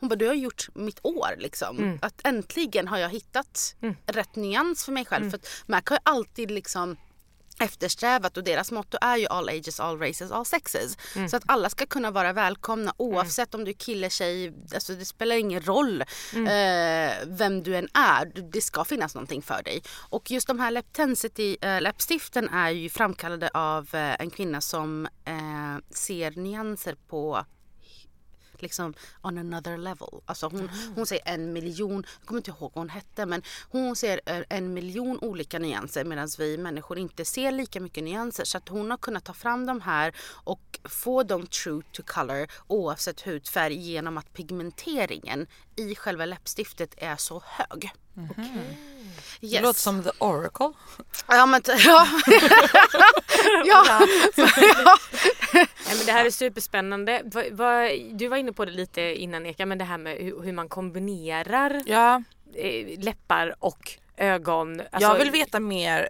Hon 0.00 0.08
bara, 0.08 0.16
du 0.16 0.26
har 0.26 0.34
gjort 0.34 0.68
mitt 0.74 0.98
år 1.02 1.34
liksom. 1.38 1.98
Att 2.02 2.20
äntligen 2.26 2.88
har 2.88 2.98
jag 2.98 3.08
hittat 3.08 3.76
rätt 4.06 4.36
nyans 4.36 4.84
för 4.84 4.92
mig 4.92 5.04
själv. 5.04 5.30
För 5.30 5.36
att 5.38 5.46
Mac 5.66 5.82
har 5.86 5.96
ju 5.96 6.00
alltid 6.02 6.50
liksom 6.50 6.96
eftersträvat 7.60 8.36
och 8.36 8.44
deras 8.44 8.72
motto 8.72 8.98
är 9.00 9.16
ju 9.16 9.26
all 9.26 9.48
ages, 9.48 9.80
all 9.80 9.98
races, 9.98 10.30
all 10.30 10.44
sexes. 10.44 10.96
Så 11.30 11.36
att 11.36 11.42
alla 11.46 11.70
ska 11.70 11.86
kunna 11.86 12.10
vara 12.10 12.32
välkomna 12.32 12.94
oavsett 12.96 13.54
om 13.54 13.64
du 13.64 13.70
är 13.70 13.74
kille, 13.74 14.10
tjej, 14.10 14.52
alltså 14.74 14.92
det 14.92 15.04
spelar 15.04 15.36
ingen 15.36 15.62
roll 15.62 16.00
eh, 16.00 17.12
vem 17.26 17.62
du 17.62 17.76
än 17.76 17.88
är. 17.94 18.50
Det 18.52 18.60
ska 18.60 18.84
finnas 18.84 19.14
någonting 19.14 19.42
för 19.42 19.62
dig. 19.62 19.82
Och 20.08 20.30
just 20.30 20.46
de 20.46 20.60
här 20.60 20.70
Leptensity 20.70 21.56
äh, 21.60 21.80
läppstiften 21.80 22.48
är 22.48 22.70
ju 22.70 22.88
framkallade 22.88 23.50
av 23.54 23.88
eh, 23.92 24.20
en 24.20 24.30
kvinna 24.30 24.60
som 24.60 25.06
eh, 25.24 25.94
ser 25.94 26.30
nyanser 26.30 26.96
på 27.08 27.44
liksom 28.62 28.94
on 29.22 29.38
another 29.38 29.76
level. 29.76 30.08
Alltså 30.26 30.48
hon, 30.48 30.70
hon 30.94 31.06
ser 31.06 31.18
en 31.24 31.52
miljon, 31.52 32.04
jag 32.20 32.26
kommer 32.26 32.38
inte 32.38 32.50
ihåg 32.50 32.60
vad 32.60 32.82
hon 32.82 32.88
hette 32.88 33.26
men 33.26 33.42
hon 33.70 33.96
ser 33.96 34.20
eh, 34.26 34.42
en 34.48 34.74
miljon 34.74 35.18
olika 35.18 35.58
nyanser 35.58 36.04
medan 36.04 36.28
vi 36.38 36.58
människor 36.58 36.98
inte 36.98 37.24
ser 37.24 37.50
lika 37.50 37.80
mycket 37.80 38.04
nyanser. 38.04 38.44
Så 38.44 38.58
att 38.58 38.68
hon 38.68 38.90
har 38.90 38.98
kunnat 38.98 39.24
ta 39.24 39.32
fram 39.32 39.66
de 39.66 39.80
här 39.80 40.14
och 40.44 40.80
få 40.84 41.22
dem 41.22 41.46
true 41.46 41.82
to 41.92 42.02
color 42.06 42.46
oavsett 42.66 43.20
hudfärg 43.20 43.74
genom 43.74 44.18
att 44.18 44.32
pigmenteringen 44.32 45.46
i 45.76 45.94
själva 45.94 46.24
läppstiftet 46.26 46.94
är 46.96 47.16
så 47.16 47.42
hög. 47.46 47.90
Yes. 49.40 49.52
Det 49.52 49.60
låter 49.60 49.80
som 49.80 50.02
The 50.02 50.10
Oracle. 50.18 50.72
Ja 51.28 51.46
men 51.46 51.62
t- 51.62 51.72
ja. 51.84 52.06
ja. 53.64 53.84
ja. 53.86 54.06
Nej, 55.54 55.66
men 55.96 56.06
det 56.06 56.12
här 56.12 56.24
är 56.26 56.30
superspännande. 56.30 57.22
Du 58.12 58.28
var 58.28 58.36
inne 58.36 58.52
på 58.52 58.64
det 58.64 58.72
lite 58.72 59.00
innan 59.00 59.46
Eka, 59.46 59.66
men 59.66 59.78
det 59.78 59.84
här 59.84 59.98
med 59.98 60.16
hur, 60.16 60.52
man 60.52 60.68
kombinerar 60.68 61.82
Ja, 61.86 62.22
eh, 62.54 63.00
läppar 63.00 63.54
och 63.58 63.92
ögon. 64.16 64.80
Alltså, 64.80 65.10
jag 65.10 65.18
vill 65.18 65.30
veta 65.30 65.60
mer, 65.60 66.08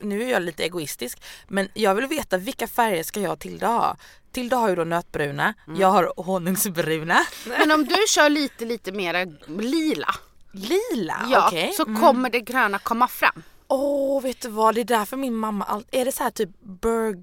nu 0.00 0.22
är 0.22 0.30
jag 0.30 0.42
lite 0.42 0.64
egoistisk, 0.64 1.22
men 1.48 1.68
jag 1.74 1.94
vill 1.94 2.06
veta 2.06 2.36
vilka 2.38 2.66
färger 2.66 3.02
ska 3.02 3.20
jag 3.20 3.32
och 3.32 3.40
Tilda 3.40 3.66
ha? 3.66 3.96
Tilda 4.32 4.56
har 4.56 4.68
ju 4.68 4.74
då 4.74 4.84
nötbruna, 4.84 5.54
jag 5.76 5.88
har 5.88 6.12
honungsbruna. 6.16 7.20
Men 7.46 7.70
om 7.70 7.84
du 7.84 7.96
kör 8.08 8.28
lite 8.28 8.64
lite 8.64 8.92
mera 8.92 9.24
lila. 9.46 10.14
Lila, 10.52 11.26
Ja, 11.30 11.46
okej. 11.48 11.72
så 11.76 11.84
kommer 11.84 12.30
det 12.30 12.40
gröna 12.40 12.78
komma 12.78 13.08
fram. 13.08 13.42
Åh, 13.68 14.22
vet 14.22 14.40
du 14.40 14.48
vad? 14.48 14.74
Det 14.74 14.80
är 14.80 14.84
därför 14.84 15.16
min 15.16 15.34
mamma 15.36 15.64
all... 15.64 15.84
Är 15.90 16.04
det 16.04 16.12
så 16.12 16.22
här 16.22 16.30
typ 16.30 16.50
burg... 16.60 17.22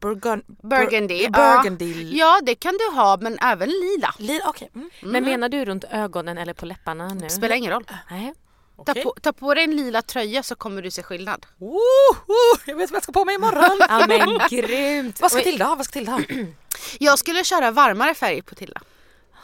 Burgun... 0.00 0.42
Burgundy. 0.62 1.28
Bur... 1.28 1.30
Burgundy. 1.30 2.02
Ja. 2.02 2.26
ja, 2.36 2.40
det 2.42 2.54
kan 2.54 2.74
du 2.78 2.96
ha 2.96 3.16
men 3.20 3.38
även 3.38 3.68
lila. 3.68 4.14
Lila, 4.18 4.44
okej. 4.48 4.70
Mm. 4.74 4.90
Men 5.02 5.24
menar 5.24 5.48
du 5.48 5.64
runt 5.64 5.84
ögonen 5.84 6.38
eller 6.38 6.52
på 6.54 6.66
läpparna 6.66 7.14
nu? 7.14 7.28
Spelar 7.30 7.56
ingen 7.56 7.72
roll. 7.72 7.84
Nej. 8.10 8.34
Ta, 8.86 8.94
på, 8.94 9.14
ta 9.22 9.32
på 9.32 9.54
dig 9.54 9.64
en 9.64 9.76
lila 9.76 10.02
tröja 10.02 10.42
så 10.42 10.54
kommer 10.54 10.82
du 10.82 10.90
se 10.90 11.02
skillnad. 11.02 11.46
Woho! 11.58 12.58
Jag 12.66 12.76
vet 12.76 12.90
vad 12.90 12.96
jag 12.96 13.02
ska 13.02 13.12
på 13.12 13.24
mig 13.24 13.34
imorgon. 13.34 13.78
Ja 13.88 14.06
men 14.08 14.40
grymt. 14.50 15.20
vad 15.20 15.32
ska 15.32 15.40
Tilda 15.40 15.64
ha? 15.64 15.74
Vad 15.74 15.84
ska 15.86 15.92
Tilda 15.92 16.12
ha? 16.12 16.20
Jag 16.98 17.18
skulle 17.18 17.44
köra 17.44 17.70
varmare 17.70 18.14
färger 18.14 18.42
på 18.42 18.54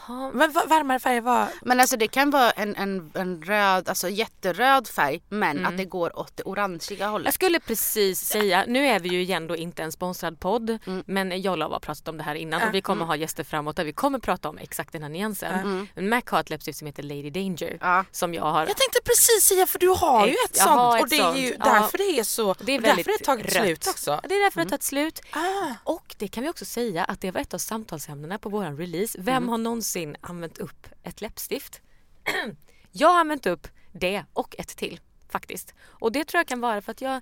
Tilla. 0.06 0.30
Men 0.34 0.52
vad- 0.52 0.68
varmare 0.68 0.98
färger 0.98 1.20
var... 1.20 1.48
Men 1.62 1.80
alltså 1.80 1.96
det 1.96 2.08
kan 2.08 2.30
vara 2.30 2.50
en, 2.50 2.76
en, 2.76 3.10
en 3.14 3.42
röd, 3.42 3.88
alltså 3.88 4.08
jätteröd 4.08 4.88
färg 4.88 5.22
men 5.28 5.66
att 5.66 5.76
det 5.76 5.84
går 5.84 6.18
åt 6.18 6.36
det 6.36 6.42
orangeiga 6.42 7.06
hållet. 7.08 7.24
Jag 7.24 7.34
skulle 7.34 7.60
precis 7.60 8.20
säga, 8.20 8.64
nu 8.68 8.86
är 8.86 9.00
vi 9.00 9.08
ju 9.08 9.20
igen 9.22 9.46
då 9.46 9.56
inte 9.56 9.82
en 9.82 9.92
sponsrad 9.92 10.40
podd 10.40 10.78
men 11.06 11.42
jag 11.42 11.58
och 11.58 11.64
har 11.72 11.80
pratat 11.80 12.08
om 12.08 12.16
det 12.16 12.22
här 12.22 12.34
innan 12.34 12.62
och 12.68 12.74
vi 12.74 12.80
kommer 12.82 13.04
ha 13.04 13.16
gäster 13.16 13.44
framåt 13.44 13.76
där 13.76 13.84
vi 13.84 13.92
kommer 13.92 14.18
prata 14.18 14.48
om 14.48 14.58
exakt 14.58 14.92
den 14.92 15.02
här 15.02 15.08
nyansen. 15.08 15.88
Men 15.94 16.08
Mac 16.08 16.22
har 16.26 16.40
ett 16.40 16.50
läppstift 16.50 16.78
som 16.78 16.86
heter 16.86 17.02
Lady 17.02 17.30
Danger 17.30 17.78
Ja. 17.80 18.04
som 18.10 18.34
jag 18.34 18.42
har 18.42 18.60
Jag 18.60 18.76
tänkte 18.76 18.98
precis 19.04 19.44
säga 19.44 19.66
för 19.66 19.78
du 19.78 19.88
har 19.88 20.26
ju 20.26 20.32
ett 20.44 20.56
sånt 20.56 20.96
ett 20.96 21.02
och 21.02 21.08
det 21.08 21.16
är 21.18 21.36
ju 21.36 21.48
sånt, 21.48 21.62
ja. 21.64 21.72
därför 21.74 21.98
det 21.98 22.18
är 22.18 22.24
så... 22.24 22.54
Det 22.60 22.72
är 22.72 22.80
väldigt 22.80 23.06
därför 23.06 23.18
det 23.18 23.24
tagit 23.24 23.44
rött. 23.54 23.64
slut 23.64 23.86
också. 23.86 24.20
Det 24.28 24.34
är 24.34 24.42
därför 24.44 24.60
det 24.60 24.64
har 24.64 24.70
tagit 24.70 24.82
slut. 24.82 25.20
Ah. 25.30 25.40
Och 25.84 26.14
det 26.18 26.28
kan 26.28 26.42
vi 26.42 26.48
också 26.50 26.64
säga 26.64 27.04
att 27.04 27.20
det 27.20 27.30
var 27.30 27.40
ett 27.40 27.54
av 27.54 27.58
samtalsämnena 27.58 28.38
på 28.38 28.48
våran 28.48 28.76
release. 28.76 29.18
Vem 29.20 29.48
har 29.48 29.58
någonsin 29.58 29.95
använt 30.20 30.58
upp 30.58 30.86
ett 31.02 31.20
läppstift? 31.20 31.80
jag 32.92 33.08
har 33.08 33.20
använt 33.20 33.46
upp 33.46 33.68
det 33.92 34.24
och 34.32 34.54
ett 34.58 34.76
till 34.76 35.00
faktiskt. 35.28 35.74
Och 35.82 36.12
det 36.12 36.24
tror 36.24 36.38
jag 36.38 36.46
kan 36.46 36.60
vara 36.60 36.82
för 36.82 36.92
att 36.92 37.00
jag 37.00 37.20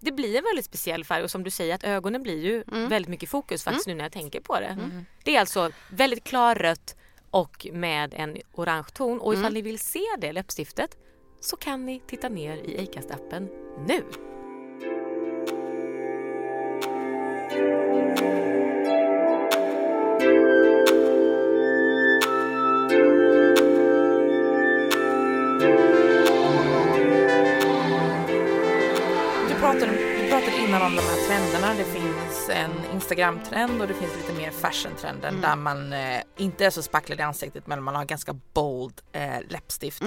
det 0.00 0.12
blir 0.12 0.36
en 0.38 0.44
väldigt 0.44 0.64
speciell 0.64 1.04
färg 1.04 1.22
och 1.24 1.30
som 1.30 1.44
du 1.44 1.50
säger 1.50 1.74
att 1.74 1.84
ögonen 1.84 2.22
blir 2.22 2.44
ju 2.44 2.64
väldigt 2.88 3.08
mycket 3.08 3.28
fokus 3.28 3.64
faktiskt 3.64 3.86
nu 3.86 3.94
när 3.94 4.04
jag 4.04 4.12
tänker 4.12 4.40
på 4.40 4.60
det. 4.60 4.78
Det 5.24 5.36
är 5.36 5.40
alltså 5.40 5.70
väldigt 5.90 6.24
klarrött 6.24 6.96
och 7.30 7.66
med 7.72 8.14
en 8.14 8.36
orange 8.52 8.88
ton 8.94 9.20
och 9.20 9.34
ifall 9.34 9.52
ni 9.52 9.62
vill 9.62 9.78
se 9.78 10.04
det 10.18 10.32
läppstiftet 10.32 10.96
så 11.40 11.56
kan 11.56 11.86
ni 11.86 12.02
titta 12.06 12.28
ner 12.28 12.56
i 12.56 12.78
Acast-appen 12.78 13.48
nu. 13.86 14.02
Här 31.66 31.74
trenderna. 31.74 31.74
Det 31.74 31.84
finns 31.84 32.48
en 32.48 32.94
Instagram-trend 32.94 33.80
och 33.80 33.88
det 33.88 33.94
finns 33.94 34.16
lite 34.16 34.32
mer 34.32 34.50
fashion-trenden 34.50 35.40
där 35.40 35.56
man 35.56 35.92
eh, 35.92 36.20
inte 36.36 36.66
är 36.66 36.70
så 36.70 36.82
spacklad 36.82 37.20
i 37.20 37.22
ansiktet 37.22 37.66
men 37.66 37.82
man 37.82 37.94
har 37.94 38.04
ganska 38.04 38.32
bold 38.52 39.00
eh, 39.12 39.40
läppstift. 39.48 40.02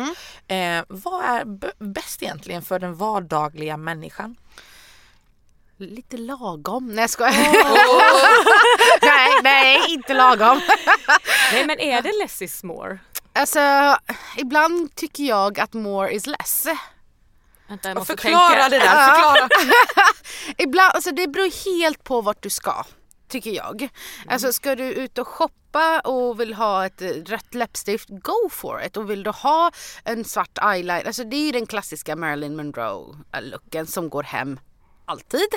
Eh, 0.47 0.83
vad 0.87 1.25
är 1.25 1.45
bäst 1.83 2.23
egentligen 2.23 2.61
för 2.61 2.79
den 2.79 2.95
vardagliga 2.95 3.77
människan? 3.77 4.35
Lite 5.77 6.17
lagom. 6.17 6.87
Nej 6.87 7.01
jag 7.03 7.09
skojar. 7.09 7.31
nej, 9.01 9.29
nej 9.43 9.79
inte 9.89 10.13
lagom. 10.13 10.61
Nej 11.51 11.65
men 11.65 11.79
är 11.79 12.01
det 12.01 12.11
less 12.21 12.41
is 12.41 12.63
more? 12.63 12.99
Alltså 13.33 13.59
ibland 14.37 14.95
tycker 14.95 15.23
jag 15.23 15.59
att 15.59 15.73
more 15.73 16.11
is 16.11 16.27
less. 16.27 16.67
Vänta, 17.69 17.89
jag 17.89 17.97
måste 17.97 18.17
Förklara 18.17 18.49
tänka. 18.49 18.69
det 18.69 18.79
där, 18.79 19.07
förklara. 19.15 19.49
Ibland, 20.57 20.91
alltså 20.93 21.11
det 21.11 21.27
beror 21.27 21.75
helt 21.79 22.03
på 22.03 22.21
vart 22.21 22.43
du 22.43 22.49
ska. 22.49 22.83
Tycker 23.29 23.51
jag. 23.51 23.89
Alltså 24.27 24.53
ska 24.53 24.75
du 24.75 24.83
ut 24.83 25.17
och 25.17 25.27
shoppa 25.27 25.99
och 25.99 26.39
vill 26.39 26.53
ha 26.53 26.85
ett 26.85 27.01
eh, 27.01 27.07
rött 27.07 27.53
läppstift, 27.53 28.09
go 28.09 28.49
for 28.51 28.83
it. 28.85 28.97
Och 28.97 29.09
vill 29.09 29.23
du 29.23 29.29
ha 29.29 29.71
en 30.03 30.25
svart 30.25 30.57
eyeliner, 30.63 31.07
alltså 31.07 31.23
det 31.23 31.35
är 31.35 31.45
ju 31.45 31.51
den 31.51 31.65
klassiska 31.65 32.15
Marilyn 32.15 32.55
Monroe-looken 32.55 33.85
som 33.85 34.09
går 34.09 34.23
hem 34.23 34.59
alltid. 35.09 35.47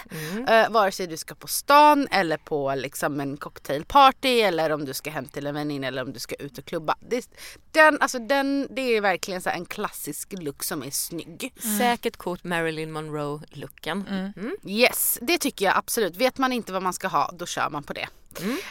Eh, 0.49 0.71
vare 0.71 0.93
sig 0.93 1.07
du 1.07 1.17
ska 1.17 1.35
på 1.35 1.49
stan 1.49 2.09
eller 2.11 2.37
på 2.37 2.75
liksom 2.75 3.21
en 3.21 3.37
cocktailparty 3.37 4.41
eller 4.41 4.71
om 4.71 4.85
du 4.85 4.95
ska 4.95 5.11
hem 5.11 5.27
till 5.27 5.47
en 5.47 5.55
väninna 5.55 5.87
eller 5.87 6.03
om 6.03 6.13
du 6.13 6.21
ska 6.21 6.35
ut 6.35 6.59
och 6.59 6.65
klubba. 6.65 6.97
Det, 7.01 7.29
den, 7.71 7.99
alltså 8.01 8.19
den, 8.19 8.69
det 8.71 8.97
är 8.97 9.01
verkligen 9.01 9.43
så 9.43 9.51
här 9.51 9.57
en 9.57 9.67
klassisk 9.67 10.33
look 10.33 10.63
som 10.63 10.83
är 10.83 10.91
snygg. 10.91 11.55
Säkert 11.79 12.17
kort 12.17 12.45
Marilyn 12.45 12.93
Monroe-looken. 12.93 14.05
Mm. 14.09 14.57
Yes, 14.67 15.19
det 15.23 15.39
tycker 15.39 15.65
jag 15.65 15.77
absolut. 15.77 16.17
Vet 16.17 16.39
man 16.39 16.53
inte 16.53 16.73
vad 16.73 16.83
man 16.83 16.93
ska 16.93 17.09
ha, 17.09 17.31
då 17.39 17.47
kör 17.47 17.71
man 17.71 17.83
på 17.83 17.93
det. 17.93 18.09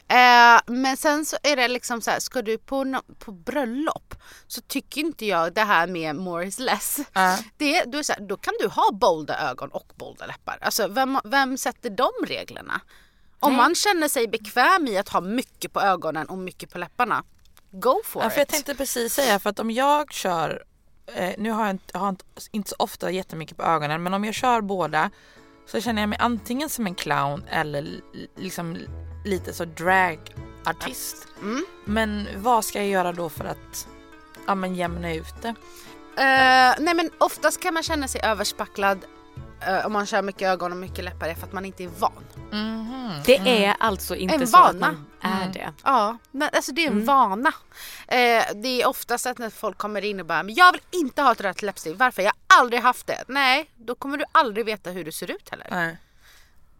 Eh, 0.07 0.61
men 0.65 0.97
sen 0.97 1.25
så 1.25 1.37
är 1.43 1.55
det 1.55 1.67
liksom 1.67 2.01
så 2.01 2.11
här, 2.11 2.19
ska 2.19 2.41
du 2.41 2.57
på, 2.57 2.83
no- 2.83 3.15
på 3.19 3.31
bröllop 3.31 4.15
så 4.47 4.61
tycker 4.61 5.01
inte 5.01 5.25
jag 5.25 5.53
det 5.53 5.61
här 5.63 5.87
med 5.87 6.15
more 6.15 6.45
is 6.47 6.59
less. 6.59 6.99
Ja. 7.13 7.37
Det, 7.57 7.83
då, 7.83 7.97
är 7.97 8.03
så 8.03 8.13
här, 8.13 8.21
då 8.21 8.37
kan 8.37 8.53
du 8.59 8.67
ha 8.67 8.91
bolda 8.91 9.49
ögon 9.49 9.69
och 9.69 9.93
bolda 9.95 10.25
läppar. 10.25 10.57
Alltså 10.61 10.87
vem, 10.87 11.19
vem 11.23 11.57
sätter 11.57 11.89
de 11.89 12.09
reglerna? 12.27 12.81
Om 13.39 13.53
man 13.55 13.75
känner 13.75 14.07
sig 14.07 14.27
bekväm 14.27 14.87
i 14.87 14.97
att 14.97 15.09
ha 15.09 15.21
mycket 15.21 15.73
på 15.73 15.81
ögonen 15.81 16.27
och 16.29 16.37
mycket 16.37 16.71
på 16.71 16.77
läpparna, 16.77 17.23
go 17.71 18.01
for 18.05 18.21
Ja, 18.23 18.27
it. 18.27 18.33
för 18.33 18.41
jag 18.41 18.47
tänkte 18.47 18.75
precis 18.75 19.13
säga 19.13 19.39
för 19.39 19.49
att 19.49 19.59
om 19.59 19.71
jag 19.71 20.13
kör, 20.13 20.63
eh, 21.15 21.33
nu 21.37 21.51
har 21.51 21.61
jag, 21.65 21.71
inte, 21.71 21.97
har 21.97 22.09
inte, 22.09 22.25
inte 22.51 22.69
så 22.69 22.75
ofta 22.79 23.11
jättemycket 23.11 23.57
på 23.57 23.63
ögonen 23.63 24.03
men 24.03 24.13
om 24.13 24.23
jag 24.25 24.33
kör 24.35 24.61
båda 24.61 25.09
så 25.71 25.81
känner 25.81 26.01
jag 26.01 26.09
mig 26.09 26.17
antingen 26.21 26.69
som 26.69 26.87
en 26.87 26.95
clown 26.95 27.43
eller 27.49 28.01
liksom 28.37 28.77
lite 29.25 29.53
så 29.53 29.65
dragartist. 29.65 31.27
Mm. 31.41 31.65
Men 31.85 32.27
vad 32.37 32.65
ska 32.65 32.79
jag 32.79 32.87
göra 32.87 33.11
då 33.13 33.29
för 33.29 33.45
att 33.45 33.87
ja, 34.47 34.55
men 34.55 34.75
jämna 34.75 35.13
ut 35.13 35.41
det? 35.41 35.47
Eh, 36.17 36.75
nej 36.79 36.93
men 36.95 37.09
oftast 37.17 37.61
kan 37.61 37.73
man 37.73 37.83
känna 37.83 38.07
sig 38.07 38.21
överspacklad 38.23 39.05
eh, 39.67 39.85
om 39.85 39.93
man 39.93 40.05
kör 40.05 40.21
mycket 40.21 40.41
ögon 40.41 40.71
och 40.71 40.77
mycket 40.77 41.05
läppar 41.05 41.27
är 41.27 41.35
för 41.35 41.47
att 41.47 41.53
man 41.53 41.65
inte 41.65 41.83
är 41.83 41.89
van. 41.99 42.23
Det 43.25 43.65
är 43.65 43.75
alltså 43.79 44.15
inte 44.15 44.35
En 44.35 44.47
så 44.47 44.57
att 44.57 44.75
vana. 44.75 44.95
man 45.21 45.31
är 45.31 45.53
det. 45.53 45.73
Ja, 45.83 46.17
men 46.31 46.49
alltså 46.53 46.71
det 46.71 46.81
är 46.83 46.87
en 46.87 46.93
Mm. 46.93 47.05
vana. 47.05 47.53
Eh, 48.07 48.43
det 48.55 48.81
är 48.81 48.87
oftast 48.87 49.25
att 49.25 49.37
när 49.37 49.49
folk 49.49 49.77
kommer 49.77 50.05
in 50.05 50.19
och 50.19 50.25
bara 50.25 50.43
men 50.43 50.55
jag 50.55 50.71
vill 50.71 50.81
inte 50.91 51.21
ha 51.21 51.31
ett 51.31 51.41
rött 51.41 51.61
läppstift. 51.61 51.99
Varför? 51.99 52.21
Jag 52.21 52.29
har 52.29 52.35
aldrig 52.59 52.81
haft 52.81 53.07
det. 53.07 53.23
Nej, 53.27 53.71
då 53.75 53.95
kommer 53.95 54.17
du 54.17 54.25
aldrig 54.31 54.65
veta 54.65 54.91
hur 54.91 55.03
du 55.03 55.11
ser 55.11 55.31
ut 55.31 55.49
heller. 55.49 55.67
Nej. 55.71 55.97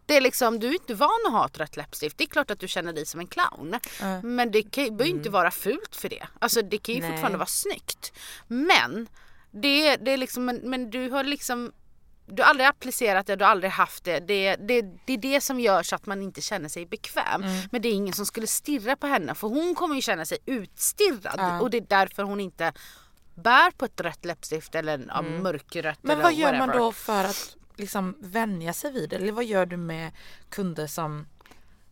Det 0.06 0.18
är 0.18 0.22
liksom, 0.22 0.60
du 0.60 0.68
är 0.68 0.74
inte 0.74 0.94
van 0.94 1.10
att 1.28 1.32
ha 1.32 1.46
ett 1.46 1.58
rött 1.58 1.78
läppstift. 1.78 2.18
Det 2.18 2.24
är 2.24 2.28
klart 2.28 2.52
att 2.52 2.60
du 2.60 2.68
känner 2.68 2.94
dig 2.94 3.06
som 3.06 3.20
en 3.20 3.28
clown. 3.28 3.80
Men 4.24 4.52
det 4.52 4.64
kan, 4.64 4.84
behöver 4.84 5.06
ju 5.06 5.12
inte 5.12 5.30
vara 5.30 5.52
fult 5.52 5.96
för 5.96 6.10
det. 6.10 6.28
Alltså 6.40 6.62
det 6.62 6.78
kan 6.78 6.96
ju 6.96 7.02
Nej. 7.02 7.12
fortfarande 7.12 7.38
vara 7.38 7.48
snyggt. 7.48 8.14
Men 8.48 9.08
det, 9.52 9.96
det 9.96 10.12
är 10.12 10.18
liksom, 10.18 10.46
men, 10.46 10.58
men 10.58 10.90
du 10.90 11.10
har 11.10 11.24
liksom 11.24 11.72
du 12.26 12.42
har 12.42 12.50
aldrig 12.50 12.68
applicerat 12.68 13.28
det, 13.28 13.36
du 13.36 13.44
har 13.44 13.52
aldrig 13.52 13.72
haft 13.72 14.04
det. 14.04 14.20
Det, 14.20 14.56
det. 14.56 14.82
det 15.06 15.14
är 15.14 15.18
det 15.18 15.42
som 15.42 15.60
gör 15.60 15.84
så 15.84 15.96
att 15.96 16.06
man 16.06 16.22
inte 16.22 16.42
känner 16.42 16.70
sig 16.70 16.86
bekväm. 16.86 17.44
Men 17.72 17.82
det 17.82 17.90
är 17.90 17.94
ingen 17.94 18.14
som 18.14 18.26
skulle 18.26 18.48
stirra 18.48 18.96
på 18.96 19.08
henne 19.08 19.36
för 19.36 19.48
hon 19.48 19.76
kommer 19.76 19.96
ju 19.96 20.02
känna 20.02 20.26
sig 20.26 20.38
utstirrad. 20.46 21.36
Ja. 21.38 21.62
Och 21.62 21.70
det 21.70 21.78
är 21.78 21.86
därför 21.90 22.24
hon 22.24 22.40
inte 22.40 22.74
bär 23.44 23.72
på 23.72 23.86
ett 23.86 24.02
rött 24.02 24.26
läppstift 24.26 24.76
eller 24.76 25.06
ja, 25.08 25.22
mörkrött 25.22 26.00
Men 26.02 26.12
eller 26.12 26.24
vad 26.24 26.34
gör 26.34 26.52
man 26.52 26.60
whatever. 26.60 26.80
då 26.86 26.92
för 26.92 27.24
att 27.24 27.56
liksom 27.76 28.16
vänja 28.20 28.74
sig 28.74 28.92
vid 28.92 29.10
det? 29.10 29.16
Eller 29.16 29.32
vad 29.32 29.46
gör 29.46 29.66
du 29.66 29.78
med 29.78 30.12
kunder 30.50 30.88
som 30.88 31.28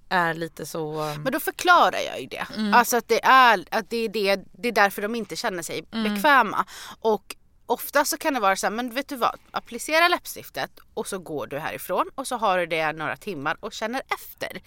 är 0.10 0.34
lite 0.34 0.66
så... 0.66 1.02
um, 1.04 1.22
Men 1.24 1.34
då 1.34 1.40
förklarar 1.40 2.00
jag 2.08 2.22
ju 2.22 2.28
det. 2.28 2.48
Alltså 2.74 2.98
att 2.98 3.08
det 3.08 3.24
är, 3.26 3.66
att 3.72 3.90
det, 3.90 3.98
är 3.98 4.10
det, 4.10 4.40
det 4.52 4.68
är 4.68 4.72
därför 4.72 5.02
de 5.02 5.16
inte 5.16 5.36
känner 5.36 5.64
sig 5.64 5.82
bekväma. 5.92 6.66
Och 7.00 7.36
ofta 7.66 8.06
så 8.06 8.18
kan 8.18 8.34
det 8.34 8.40
vara 8.40 8.56
så 8.56 8.66
här, 8.68 8.72
men 8.72 8.94
vet 8.94 9.08
du 9.10 9.16
vad? 9.16 9.40
Applicera 9.52 10.08
läppstiftet 10.08 10.72
och 10.94 11.08
så 11.08 11.20
går 11.20 11.48
du 11.48 11.60
härifrån 11.60 12.06
och 12.16 12.28
så 12.28 12.38
har 12.38 12.58
du 12.58 12.66
det 12.66 12.92
några 12.92 13.18
timmar 13.18 13.58
och 13.60 13.74
känner 13.74 14.02
efter. 14.14 14.62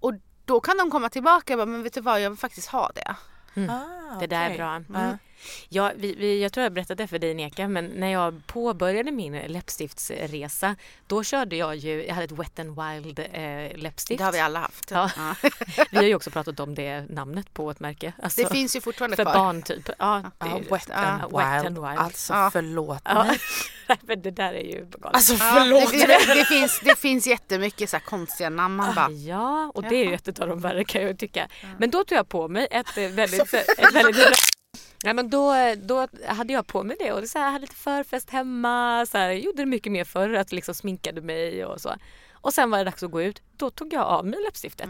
Och 0.00 0.12
då 0.44 0.60
kan 0.60 0.76
de 0.78 0.90
komma 0.90 1.08
tillbaka 1.08 1.52
och 1.54 1.58
bara, 1.58 1.66
men 1.66 1.82
vet 1.82 1.92
du 1.94 2.00
vad? 2.00 2.20
Jag 2.20 2.30
vill 2.30 2.38
faktiskt 2.38 2.68
ha 2.68 2.90
det. 2.94 3.14
Ah, 3.70 4.18
Det 4.20 4.26
där 4.26 4.50
är 4.50 4.56
bra. 4.56 4.74
Mm. 5.00 5.18
Ja. 5.68 5.80
Ja, 5.80 5.92
vi, 5.96 6.14
vi, 6.14 6.42
jag 6.42 6.52
tror 6.52 6.62
jag 6.62 6.72
berättade 6.72 7.02
det 7.02 7.08
för 7.08 7.18
dig 7.18 7.34
Neka, 7.34 7.68
men 7.68 7.86
när 7.86 8.08
jag 8.12 8.42
påbörjade 8.46 9.10
min 9.12 9.32
läppstiftsresa 9.46 10.76
då 11.06 11.24
körde 11.24 11.56
jag 11.56 11.76
ju, 11.76 12.06
jag 12.06 12.14
hade 12.14 12.24
ett 12.24 12.32
Wet 12.32 12.58
n 12.58 12.74
Wild 12.74 13.18
eh, 13.18 13.78
läppstift. 13.78 14.18
Det 14.18 14.24
har 14.24 14.32
vi 14.32 14.40
alla 14.40 14.58
haft. 14.60 14.90
Ja. 14.90 15.10
Ja. 15.16 15.34
Vi 15.90 15.96
har 15.96 16.04
ju 16.04 16.14
också 16.14 16.30
pratat 16.30 16.60
om 16.60 16.74
det 16.74 17.00
namnet 17.10 17.54
på 17.54 17.70
ett 17.70 17.80
märke. 17.80 18.12
Alltså, 18.22 18.42
Det 18.42 18.48
finns 18.50 18.76
ju 18.76 18.80
fortfarande 18.80 19.16
för 19.16 19.22
kvar. 19.24 19.34
barn 19.34 19.62
typ. 19.62 19.88
Ja, 19.98 20.22
Ja, 20.38 20.60
wet, 20.70 20.86
ja, 20.88 20.94
and 20.94 21.22
wet 21.22 21.30
wild. 21.32 21.66
and 21.66 21.78
wild. 21.78 21.98
Alltså 21.98 22.32
Ja. 22.32 22.50
förlåt 22.52 23.00
Ja. 23.04 23.24
mig. 23.24 23.38
Men 24.00 24.22
det 24.22 24.30
där 24.30 24.52
är 24.52 24.64
ju 24.64 24.86
galet. 24.90 25.14
Alltså 25.16 25.32
Ja, 25.32 25.38
förlåt 25.60 25.90
det, 25.90 26.06
mig. 26.08 26.18
det, 26.26 26.34
det, 26.34 26.44
finns, 26.44 26.80
det 26.84 26.98
finns 26.98 27.26
jättemycket 27.26 27.90
så 27.90 27.96
här 27.96 28.04
konstiga 28.04 28.50
namn. 28.50 28.76
Man 28.76 28.94
bara, 28.94 29.10
Ja, 29.10 29.72
och 29.74 29.82
det 29.82 29.96
är 29.96 30.04
ju 30.04 30.14
ett 30.14 30.40
av 30.40 30.48
de 30.48 30.60
värre 30.60 30.84
kan 30.84 31.02
jag 31.02 31.18
tycka. 31.18 31.48
Men 31.78 31.90
då 31.90 32.04
tog 32.04 32.18
jag 32.18 32.28
på 32.28 32.48
mig 32.48 32.68
ett 32.70 32.96
eh, 32.96 33.08
väldigt... 33.08 33.54
ett 33.54 33.92
väldigt 33.94 34.26
Nej, 35.04 35.14
men 35.14 35.30
då, 35.30 35.54
då 35.76 36.08
hade 36.26 36.52
jag 36.52 36.66
på 36.66 36.82
mig 36.82 36.96
det 37.00 37.12
och 37.12 37.28
så 37.28 37.38
här, 37.38 37.44
jag 37.44 37.52
hade 37.52 37.62
lite 37.62 37.74
förfest 37.74 38.30
hemma. 38.30 39.06
Så 39.06 39.18
här, 39.18 39.28
jag 39.28 39.38
gjorde 39.38 39.62
det 39.62 39.66
mycket 39.66 39.92
mer 39.92 40.04
förr, 40.04 40.32
att 40.34 40.52
liksom 40.52 40.74
sminkade 40.74 41.20
mig 41.20 41.64
och 41.64 41.80
så. 41.80 41.94
Och 42.32 42.54
sen 42.54 42.70
var 42.70 42.78
det 42.78 42.84
dags 42.84 43.02
att 43.02 43.10
gå 43.10 43.22
ut. 43.22 43.42
Då 43.56 43.70
tog 43.70 43.92
jag 43.92 44.02
av 44.02 44.26
mig 44.26 44.40
läppstiftet. 44.44 44.88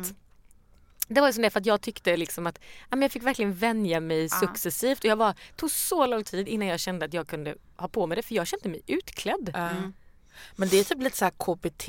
Det 1.09 1.21
var 1.21 1.29
ju 1.29 1.33
som 1.33 1.43
det 1.43 1.51
för 1.51 1.61
att 1.61 1.66
jag 1.66 1.81
tyckte 1.81 2.16
liksom 2.16 2.47
att 2.47 2.59
ja, 2.62 2.97
men 2.97 3.03
jag 3.03 3.12
fick 3.12 3.23
verkligen 3.23 3.55
vänja 3.55 4.01
mig 4.01 4.29
successivt 4.29 4.99
och 4.99 5.05
jag 5.05 5.16
var, 5.16 5.35
tog 5.57 5.71
så 5.71 6.07
lång 6.07 6.25
tid 6.25 6.49
innan 6.49 6.69
jag 6.69 6.81
kände 6.81 7.05
att 7.07 7.14
jag 7.14 7.27
kunde 7.29 7.55
ha 7.77 7.88
på 7.88 8.07
mig 8.07 8.16
det 8.16 8.23
för 8.23 8.35
jag 8.35 8.47
kände 8.47 8.69
mig 8.69 8.83
utklädd. 8.87 9.51
Ja. 9.55 9.71
Men 10.57 10.69
det 10.69 10.81
är 10.81 10.85
typ 10.85 10.99
lite 11.03 11.16
så 11.16 11.25
här 11.25 11.33
KBT. 11.33 11.88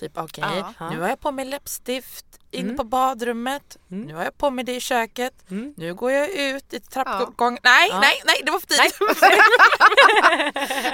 Typ 0.00 0.18
okej, 0.18 0.44
Ja. 0.78 0.90
nu 0.90 1.00
har 1.00 1.08
jag 1.08 1.20
på 1.20 1.32
mig 1.32 1.44
läppstift 1.44 2.26
inne 2.50 2.64
Mm. 2.64 2.76
på 2.76 2.84
badrummet. 2.84 3.76
Mm. 3.90 4.02
Nu 4.06 4.14
har 4.14 4.24
jag 4.24 4.38
på 4.38 4.50
mig 4.50 4.64
det 4.64 4.74
i 4.74 4.80
köket. 4.80 5.50
Mm. 5.50 5.74
Nu 5.76 5.94
går 5.94 6.12
jag 6.12 6.30
ut 6.30 6.74
i 6.74 6.80
trappuppgången. 6.80 7.58
Nej, 7.62 7.88
Ja. 7.90 8.00
nej, 8.00 8.22
nej, 8.26 8.42
det 8.44 8.50
var 8.50 8.60
för 8.60 8.66
tidigt. 8.66 8.98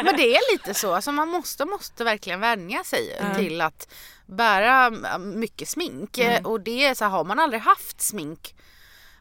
Men 0.05 0.17
det 0.17 0.37
är 0.37 0.53
lite 0.53 0.75
så, 0.75 0.93
alltså 0.95 1.13
man 1.13 1.29
måste, 1.29 1.65
måste 1.65 2.05
verkligen 2.05 2.41
vänja 2.41 2.85
sig 2.85 3.21
till 3.37 3.61
att 3.61 3.89
bära 4.27 4.91
mycket 5.19 5.69
smink. 5.69 6.19
Mm. 6.19 6.47
Och 6.47 6.61
det 6.61 6.85
är 6.85 6.95
så 6.95 7.05
här, 7.05 7.11
har 7.11 7.25
man 7.25 7.39
aldrig 7.39 7.63
haft 7.63 8.01
smink 8.01 8.55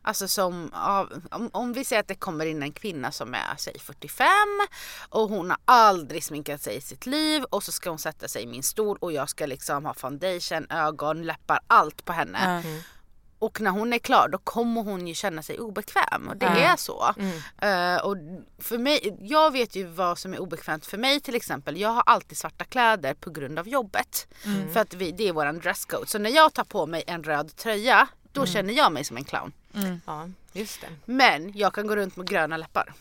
Alltså 0.10 0.28
som, 0.28 0.72
om, 1.32 1.50
om 1.54 1.74
vi 1.74 1.86
säger 1.86 2.00
att 2.00 2.08
det 2.08 2.15
kommer 2.15 2.45
in 2.45 2.63
en 2.63 2.72
kvinna 2.72 3.12
som 3.12 3.34
är 3.34 3.56
säg 3.58 3.80
45 3.80 4.28
och 5.10 5.30
hon 5.30 5.50
har 5.50 5.60
aldrig 5.65 6.24
sminkat 6.24 6.62
sig 6.62 6.76
i 6.76 6.82
sitt 6.82 7.06
liv 7.06 7.43
och 7.43 7.63
så 7.63 7.72
ska 7.72 7.89
hon 7.89 8.00
sätta 8.00 8.28
sig 8.28 8.43
i 8.43 8.48
min 8.48 8.63
stol 8.63 8.98
och 9.02 9.12
jag 9.12 9.30
ska 9.30 9.45
liksom 9.45 9.86
ha 9.86 9.93
foundation, 9.93 10.67
ögon, 10.69 11.24
läppar, 11.24 11.60
allt 11.67 12.06
på 12.06 12.13
henne. 12.13 12.62
Ja. 12.65 12.72
Och 13.39 13.62
när 13.62 13.72
hon 13.72 13.93
är 13.93 13.98
klar 13.98 14.28
då 14.32 14.38
kommer 14.38 14.82
hon 14.84 15.08
ju 15.08 15.13
känna 15.13 15.43
sig 15.43 15.60
obekväm 15.60 16.28
och 16.30 16.38
det 16.38 16.45
Ja. 16.45 16.52
är 16.56 16.76
så. 16.76 17.13
Mm. 17.17 17.95
Eh, 17.95 18.02
och 18.02 18.17
för 18.60 18.78
mig, 18.78 19.17
jag 19.22 19.52
vet 19.52 19.76
ju 19.76 19.86
vad 19.88 20.17
som 20.19 20.34
är 20.34 20.39
obekvämt 20.39 20.86
för 20.86 20.98
mig 20.98 21.19
till 21.19 21.36
exempel. 21.36 21.78
Jag 21.80 21.89
har 21.89 22.04
alltid 22.06 22.38
svarta 22.38 22.63
kläder 22.65 23.13
på 23.13 23.30
grund 23.30 23.60
av 23.60 23.67
jobbet. 23.67 24.28
För 24.74 24.80
att 24.80 24.93
vi, 24.93 25.12
det 25.12 25.28
är 25.28 25.34
våran 25.34 25.60
dresscode. 25.60 26.08
Så 26.08 26.17
när 26.19 26.30
jag 26.30 26.54
tar 26.54 26.63
på 26.63 26.86
mig 26.86 27.04
en 27.08 27.24
röd 27.24 27.56
tröja 27.56 28.08
då 28.32 28.46
känner 28.46 28.74
jag 28.74 28.92
mig 28.92 29.04
som 29.04 29.18
en 29.18 29.24
clown. 29.24 29.52
Ja, 30.06 30.30
just 30.54 30.82
det. 30.82 30.88
Men 31.06 31.52
jag 31.56 31.74
kan 31.74 31.88
gå 31.88 31.96
runt 31.96 32.15
med 32.15 32.28
gröna 32.28 32.58
läppar. 32.58 32.94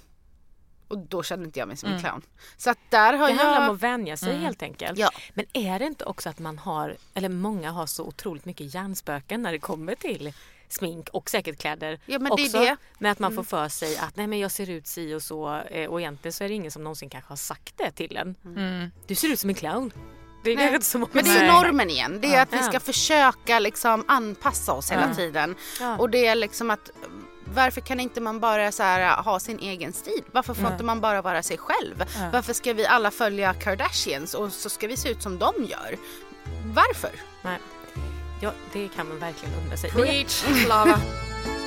Och 0.89 0.99
då 0.99 1.23
känner 1.23 1.45
inte 1.45 1.59
jag 1.59 1.69
mig 1.69 1.77
som 1.77 1.87
en 1.87 1.93
Mm. 1.93 2.03
clown. 2.05 2.23
Så 2.57 2.71
att 2.71 2.79
där 2.91 3.13
har 3.13 3.29
Det 3.29 3.35
handlar 3.35 3.59
om 3.59 3.65
jag... 3.65 3.75
att 3.75 3.83
vänja 3.83 4.17
sig 4.17 4.37
helt 4.37 4.63
enkelt. 4.63 4.99
Ja. 4.99 5.11
Men 5.35 5.45
är 5.53 5.79
det 5.79 5.85
inte 5.87 6.05
också 6.05 6.29
att 6.29 6.39
man 6.39 6.59
har, 6.59 6.97
eller 7.15 7.29
många 7.29 7.71
har 7.71 7.87
så 7.87 8.05
otroligt 8.05 8.45
mycket 8.45 8.75
hjärnspöken 8.75 9.43
när 9.43 9.53
det 9.53 9.59
kommer 9.59 9.95
till 9.95 10.33
smink 10.69 11.09
och 11.09 11.31
säkert 11.31 11.59
kläder 11.59 12.01
Ja, 12.07 12.19
men 12.19 12.37
det 12.37 12.43
är 12.43 12.47
också. 12.47 12.59
det. 12.59 12.67
Mm. 12.67 12.77
Med 12.99 13.13
att 13.13 13.19
man 13.19 13.35
får 13.35 13.43
för 13.43 13.69
sig 13.69 13.97
att 13.99 14.17
nej 14.17 14.27
men 14.27 14.39
jag 14.39 14.51
ser 14.51 14.71
ut 14.71 14.87
si 14.87 15.15
och 15.15 15.23
så 15.23 15.57
eh, 15.61 15.91
och 15.91 16.01
egentligen 16.01 16.33
så 16.33 16.45
är 16.45 16.49
det 16.49 16.55
ingen 16.55 16.71
som 16.71 16.85
någonsin 16.85 17.11
kanske 17.11 17.29
har 17.31 17.37
sagt 17.37 17.75
det 17.79 17.91
till 17.91 18.17
en. 18.17 18.35
Mm. 18.45 18.91
Du 19.07 19.15
ser 19.15 19.29
ut 19.33 19.41
som 19.41 19.51
en 19.51 19.57
clown. 19.57 19.93
Det 20.43 20.53
är 20.53 20.57
Nej. 20.57 20.75
inte 20.75 20.87
så 20.87 20.99
många 20.99 21.11
Men 21.15 21.25
det 21.25 21.31
är 21.31 21.53
normen 21.53 21.91
igen. 21.91 22.19
Det 22.23 22.35
är 22.35 22.43
att 22.43 22.53
vi 22.53 22.63
ska 22.63 22.81
försöka 22.81 23.59
liksom 23.59 24.05
anpassa 24.09 24.73
oss 24.73 24.93
hela 24.93 25.15
tiden. 25.15 25.55
Och 25.99 26.11
det 26.11 26.27
är 26.27 26.35
liksom 26.35 26.71
att 26.71 26.91
varför 27.55 27.81
kan 27.81 28.01
inte 28.01 28.21
man 28.21 28.41
bara 28.41 28.73
så 28.73 28.83
här, 28.83 29.23
ha 29.23 29.41
sin 29.41 29.59
egen 29.59 29.93
stil? 29.93 30.23
Varför 30.33 30.55
får 30.55 30.65
Ja. 30.65 30.73
inte 30.73 30.85
man 30.85 31.01
bara 31.01 31.23
vara 31.23 31.43
sig 31.43 31.59
själv? 31.59 32.05
Varför 32.33 32.53
ska 32.53 32.73
vi 32.73 32.87
alla 32.87 33.11
följa 33.11 33.55
Kardashians 33.55 34.35
och 34.35 34.53
så 34.53 34.71
ska 34.71 34.87
vi 34.87 34.97
se 34.97 35.09
ut 35.11 35.23
som 35.23 35.39
de 35.39 35.53
gör? 35.65 35.97
Varför? 36.65 37.11
Nej. 37.43 37.59
Ja, 38.43 38.53
det 38.73 38.89
kan 38.89 39.09
man 39.09 39.19
verkligen 39.19 39.55
undra 39.55 39.77
sig. 39.77 39.91
Preach, 39.91 40.45
Lava. 40.69 41.01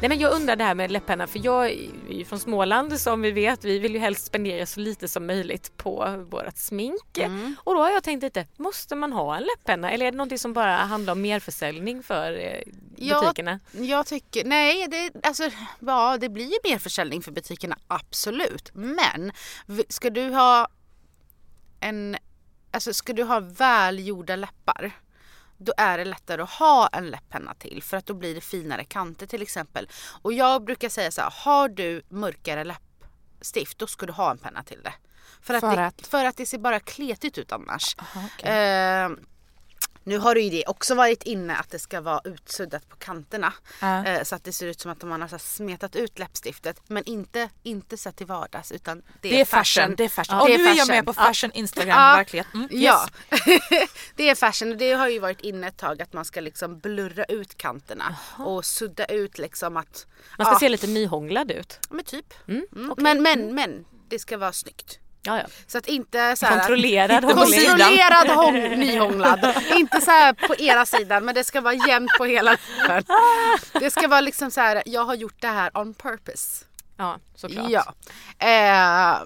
Nej 0.00 0.08
men 0.08 0.18
jag 0.18 0.32
undrar 0.32 0.56
det 0.56 0.64
här 0.64 0.74
med 0.74 0.90
läpparna 0.90 1.26
för 1.26 1.40
jag 1.44 1.66
är 1.66 1.90
ju 2.10 2.24
från 2.24 2.38
Småland 2.38 3.00
som 3.00 3.22
vi 3.22 3.30
vet. 3.30 3.64
Vi 3.64 3.78
vill 3.78 3.92
ju 3.92 3.98
helst 3.98 4.26
spendera 4.26 4.66
så 4.66 4.80
lite 4.80 5.08
som 5.08 5.26
möjligt 5.26 5.76
på 5.76 6.26
vårt 6.30 6.56
smink. 6.56 7.18
Mm. 7.18 7.56
Och 7.64 7.74
då 7.74 7.80
har 7.80 7.90
jag 7.90 8.02
tänkt 8.02 8.22
lite, 8.22 8.46
måste 8.56 8.94
man 8.94 9.12
ha 9.12 9.36
en 9.36 9.42
läppenna 9.42 9.90
eller 9.90 10.06
är 10.06 10.10
det 10.10 10.16
någonting 10.16 10.38
som 10.38 10.52
bara 10.52 10.76
handlar 10.76 11.12
om 11.12 11.20
merförsäljning 11.22 12.02
för 12.02 12.32
eh, 12.32 12.72
butikerna? 12.96 13.60
Jag 13.72 14.06
tycker, 14.06 14.44
nej 14.44 14.86
det, 14.90 15.26
alltså, 15.26 15.50
ja, 15.80 16.16
det 16.20 16.28
blir 16.28 16.44
ju 16.44 16.70
mer 16.70 16.78
försäljning 16.78 17.22
för 17.22 17.32
butikerna, 17.32 17.78
absolut. 17.88 18.70
Men 18.74 19.32
ska 19.88 20.10
du 20.10 20.28
ha 20.28 20.68
en, 21.80 22.16
alltså 22.70 22.92
ska 22.92 23.12
du 23.12 23.22
ha 23.22 23.40
välgjorda 23.40 24.36
läppar 24.36 24.92
då 25.60 25.72
är 25.76 25.98
det 25.98 26.04
lättare 26.04 26.42
att 26.42 26.50
ha 26.50 26.88
en 26.88 27.10
läpppenna 27.10 27.54
till 27.54 27.82
för 27.82 27.96
att 27.96 28.06
då 28.06 28.14
blir 28.14 28.34
det 28.34 28.40
finare 28.40 28.84
kanter 28.84 29.26
till 29.26 29.42
exempel. 29.42 29.88
Och 30.22 30.32
jag 30.32 30.64
brukar 30.64 30.88
säga 30.88 31.10
så 31.10 31.20
här, 31.20 31.32
har 31.36 31.68
du 31.68 32.02
mörkare 32.08 32.64
läppstift 32.64 33.78
då 33.78 33.86
ska 33.86 34.06
du 34.06 34.12
ha 34.12 34.30
en 34.30 34.38
penna 34.38 34.62
till 34.62 34.82
det. 34.82 34.94
För 35.42 35.54
att, 35.54 35.60
För 35.60 35.76
det, 35.76 35.86
att? 35.86 36.06
för 36.06 36.24
att 36.24 36.36
det 36.36 36.46
ser 36.46 36.58
bara 36.58 36.80
kletigt 36.80 37.38
ut 37.38 37.52
annars. 37.52 37.96
Aha, 37.98 38.20
okej. 38.34 38.50
Eh, 38.50 39.10
nu 40.04 40.18
har 40.18 40.36
ju 40.36 40.50
det 40.50 40.64
också 40.66 40.94
varit 40.94 41.22
inne 41.22 41.56
att 41.56 41.70
det 41.70 41.78
ska 41.78 42.00
vara 42.00 42.20
utsuddat 42.24 42.88
på 42.88 42.96
kanterna. 42.96 43.52
Ja. 43.80 44.04
Eh, 44.06 44.22
så 44.22 44.34
att 44.34 44.44
det 44.44 44.52
ser 44.52 44.66
ut 44.66 44.80
som 44.80 44.90
att 44.90 45.02
man 45.02 45.20
har 45.20 45.28
så 45.28 45.38
smetat 45.38 45.96
ut 45.96 46.18
läppstiftet. 46.18 46.80
Men 46.86 47.04
inte, 47.04 47.48
inte 47.62 47.96
så 47.96 48.12
till 48.12 48.26
vardags 48.26 48.72
utan 48.72 49.02
det 49.20 49.28
är, 49.28 49.32
Det 49.32 49.40
är 49.40 49.44
fashion. 49.44 49.94
Det 49.96 50.04
är 50.04 50.08
fashion. 50.08 50.36
Ja, 50.36 50.42
och 50.42 50.50
är 50.50 50.58
nu 50.58 50.64
är 50.64 50.68
jag 50.68 50.76
fashion. 50.78 50.96
med 50.96 51.04
på 51.06 51.14
Ja. 51.16 51.24
fashion 51.24 51.50
Instagram, 51.52 51.98
Ja. 51.98 52.16
verkligen. 52.16 52.46
Mm, 52.54 52.68
yes. 52.72 52.82
Ja, 52.82 53.08
det 54.16 54.30
är 54.30 54.34
fashion 54.34 54.70
och 54.70 54.76
det 54.76 54.92
har 54.92 55.08
ju 55.08 55.18
varit 55.18 55.40
inne 55.40 55.66
ett 55.68 55.76
tag 55.76 56.02
att 56.02 56.12
man 56.12 56.24
ska 56.24 56.40
liksom 56.40 56.78
blurra 56.78 57.24
ut 57.24 57.56
kanterna 57.56 58.16
och 58.38 58.64
sudda 58.64 59.04
ut 59.04 59.38
liksom 59.38 59.76
att... 59.76 60.06
Man 60.38 60.44
ska 60.46 60.54
ja, 60.54 60.58
se 60.58 60.68
lite 60.68 60.86
nyhånglad 60.86 61.50
ut. 61.50 61.78
Men 61.90 62.04
typ. 62.04 62.34
Mm, 62.48 62.66
Mm. 62.76 62.94
Men, 62.98 63.22
men, 63.22 63.54
men 63.54 63.84
det 64.08 64.18
ska 64.18 64.38
vara 64.38 64.52
snyggt. 64.52 64.98
Ja, 65.22 65.38
ja. 65.38 65.44
Så 65.66 65.78
att 65.78 65.86
inte 65.86 66.36
så 66.36 66.46
här, 66.46 66.58
Kontrollerad. 66.58 67.22
Kontrollerad 67.22 68.28
hång, 68.28 68.54
nyhånglad. 68.78 69.54
inte 69.76 70.00
så 70.00 70.10
här 70.10 70.32
på 70.32 70.54
ena 70.54 70.86
sidan 70.86 71.24
men 71.24 71.34
det 71.34 71.44
ska 71.44 71.60
vara 71.60 71.74
jämnt 71.74 72.10
på 72.18 72.24
hela 72.24 72.50
läppen. 72.50 73.04
Det 73.72 73.90
ska 73.90 74.08
vara 74.08 74.20
liksom 74.20 74.50
så 74.50 74.60
här, 74.60 74.82
jag 74.86 75.04
har 75.04 75.14
gjort 75.14 75.40
det 75.40 75.48
här 75.48 75.78
on 75.78 75.94
purpose. 75.94 76.64
Ja, 76.96 77.18
såklart. 77.34 77.70
Ja. 77.70 77.94
Eh, 78.46 79.18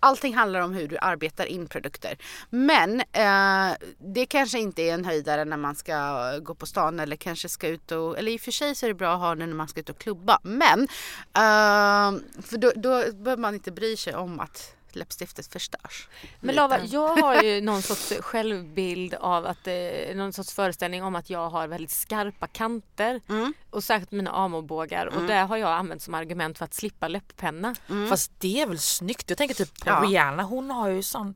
allting 0.00 0.34
handlar 0.34 0.60
om 0.60 0.72
hur 0.72 0.88
du 0.88 0.98
arbetar 0.98 1.46
in 1.46 1.66
produkter. 1.68 2.18
Men 2.50 3.00
eh, 3.00 3.76
det 3.98 4.26
kanske 4.26 4.58
inte 4.58 4.82
är 4.82 4.94
en 4.94 5.04
höjdare 5.04 5.44
när 5.44 5.56
man 5.56 5.74
ska 5.74 6.38
gå 6.38 6.54
på 6.54 6.66
stan 6.66 7.00
eller 7.00 7.16
kanske 7.16 7.48
ska 7.48 7.68
ut 7.68 7.92
och, 7.92 8.18
eller 8.18 8.32
i 8.32 8.36
och 8.36 8.40
för 8.40 8.52
sig 8.52 8.74
så 8.74 8.86
är 8.86 8.88
det 8.88 8.94
bra 8.94 9.14
att 9.14 9.20
ha 9.20 9.34
det 9.34 9.46
när 9.46 9.54
man 9.54 9.68
ska 9.68 9.80
ut 9.80 9.90
och 9.90 9.98
klubba. 9.98 10.38
Men 10.42 10.80
eh, 11.34 12.20
för 12.42 12.58
då, 12.58 12.72
då 12.76 13.12
behöver 13.12 13.36
man 13.36 13.54
inte 13.54 13.72
bry 13.72 13.96
sig 13.96 14.14
om 14.14 14.40
att 14.40 14.74
läppstiftet 14.96 15.52
förstörs. 15.52 16.08
Men 16.40 16.54
Lava, 16.54 16.84
jag 16.84 17.16
har 17.16 17.42
ju 17.42 17.60
någon 17.62 17.82
sorts 17.82 18.12
självbild 18.20 19.14
av 19.14 19.46
att, 19.46 19.66
eh, 19.66 20.14
någon 20.14 20.32
sorts 20.32 20.54
föreställning 20.54 21.02
om 21.02 21.16
att 21.16 21.30
jag 21.30 21.50
har 21.50 21.68
väldigt 21.68 21.90
skarpa 21.90 22.46
kanter. 22.46 23.20
Mm. 23.28 23.54
Och 23.70 23.84
särskilt 23.84 24.10
mina 24.10 24.30
amobågar 24.30 25.06
och 25.06 25.22
det 25.22 25.34
har 25.34 25.56
jag 25.56 25.70
använt 25.70 26.02
som 26.02 26.14
argument 26.14 26.58
för 26.58 26.64
att 26.64 26.74
slippa 26.74 27.08
läpppenna. 27.08 27.74
Fast 28.08 28.32
det 28.38 28.62
är 28.62 28.66
väl 28.66 28.78
snyggt. 28.78 29.30
Jag 29.30 29.38
tänker 29.38 29.54
typ 29.54 29.80
på 29.80 29.90
Ja. 29.90 30.02
Rihanna, 30.04 30.42
hon 30.42 30.70
har 30.70 30.88
ju 30.88 31.02
sån 31.02 31.34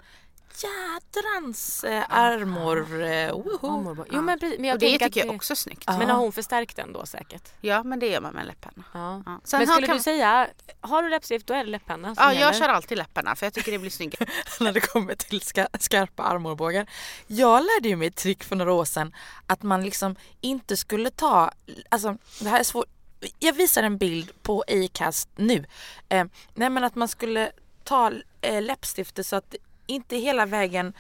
jädrans 0.63 1.85
eh, 1.85 2.05
armor. 2.09 3.03
Eh, 3.03 3.33
woho. 3.33 3.67
Amobågar. 3.69 4.07
Jo 4.13 4.23
men, 4.23 4.39
precis, 4.39 4.59
men 4.59 4.69
jag 4.69 4.75
Och 4.75 4.81
det 4.81 4.87
tänker 4.89 5.07
tycker 5.07 5.21
att 5.21 5.27
jag 5.27 5.35
också 5.35 5.53
är 5.53 5.57
snyggt. 5.57 5.85
Men 5.89 6.11
har 6.11 6.17
hon 6.19 6.33
förstärkt 6.33 6.77
den 6.77 6.93
då 6.93 7.07
säkert? 7.07 7.53
Ja 7.61 7.83
men 7.83 7.99
det 7.99 8.07
gör 8.09 8.21
man 8.21 8.35
med 8.35 8.47
läpparna. 8.47 8.85
Ja. 8.95 9.23
Ja. 9.27 9.41
Sen 9.45 9.59
Men 9.59 9.69
har- 9.69 9.75
skulle 9.75 9.87
kan- 9.87 9.97
du 9.97 10.03
säga, 10.03 10.49
har 10.81 11.03
du 11.03 11.09
läppstift 11.09 11.47
då 11.47 11.55
är 11.55 11.65
det 11.65 11.71
läpparna 11.71 12.15
som 12.15 12.25
Ja 12.25 12.33
gäller? 12.33 12.47
jag 12.47 12.57
kör 12.57 12.69
alltid 12.69 12.99
läpparna 12.99 13.37
för 13.37 13.47
jag 13.47 13.53
tycker 13.53 13.73
det 13.73 13.79
blir 13.79 13.91
snyggare. 13.91 14.27
när 14.61 14.73
det 14.73 14.81
kommer 14.81 15.15
till 15.15 15.41
ska, 15.41 15.67
skarpa 15.81 16.23
armbågar. 16.23 16.87
Jag 17.27 17.63
lärde 17.65 17.89
ju 17.89 17.97
mig 17.97 18.09
ett 18.09 18.17
trick 18.17 18.45
för 18.45 18.57
några 18.57 18.73
år 18.73 18.85
sedan 18.85 19.15
att 19.47 19.63
man 19.63 19.85
liksom 19.85 20.17
inte 20.41 20.77
skulle 20.77 21.11
ta, 21.11 21.51
alltså 21.89 22.17
det 22.41 22.49
här 22.49 22.61
är 22.61 22.65
svårt. 22.65 22.87
Jag 23.39 23.53
visar 23.53 23.83
en 23.83 23.99
bild 23.99 24.43
på 24.43 24.65
Acast 24.69 25.29
nu. 25.37 25.65
Eh, 26.09 26.25
nej 26.55 26.71
men 26.71 26.85
att 26.85 26.95
man 26.95 27.09
skulle 27.09 27.53
ta 27.85 28.13
eh, 28.41 28.63
läppstiftet 28.63 29.27
så 29.27 29.37
att 29.37 29.55
inte 29.87 30.17
hela 30.17 30.47
vägen 30.47 30.93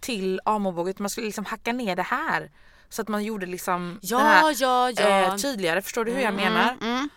till 0.00 0.40
utan 0.88 0.94
man 0.98 1.10
skulle 1.10 1.26
liksom 1.26 1.44
hacka 1.44 1.72
ner 1.72 1.96
det 1.96 2.02
här. 2.02 2.50
Så 2.88 3.02
att 3.02 3.08
man 3.08 3.24
gjorde 3.24 3.46
liksom 3.46 3.98
Ja, 4.02 4.18
den 4.18 4.26
här, 4.26 4.54
ja, 4.58 4.90
ja. 4.90 5.08
Eh, 5.08 5.36
tydligare. 5.36 5.82
Förstår 5.82 6.04
du 6.04 6.12
hur 6.12 6.22
jag 6.22 6.34
menar? 6.34 6.76
Mm. 6.80 7.08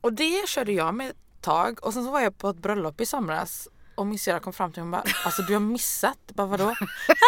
Och 0.00 0.12
det 0.12 0.48
körde 0.48 0.72
jag 0.72 0.94
med 0.94 1.10
ett 1.10 1.16
tag 1.40 1.78
och 1.84 1.92
sen 1.92 2.04
så 2.04 2.10
var 2.10 2.20
jag 2.20 2.38
på 2.38 2.48
ett 2.48 2.56
bröllop 2.56 3.00
i 3.00 3.06
somras 3.06 3.68
och 3.94 4.06
min 4.06 4.18
syrra 4.18 4.40
kom 4.40 4.52
fram 4.52 4.72
till 4.72 4.82
mig 4.84 4.98
och 4.98 5.04
bara 5.04 5.12
alltså 5.24 5.42
du 5.42 5.52
har 5.52 5.60
missat. 5.60 6.18
Jag 6.26 6.36
Bara, 6.36 6.46
vadå? 6.46 6.68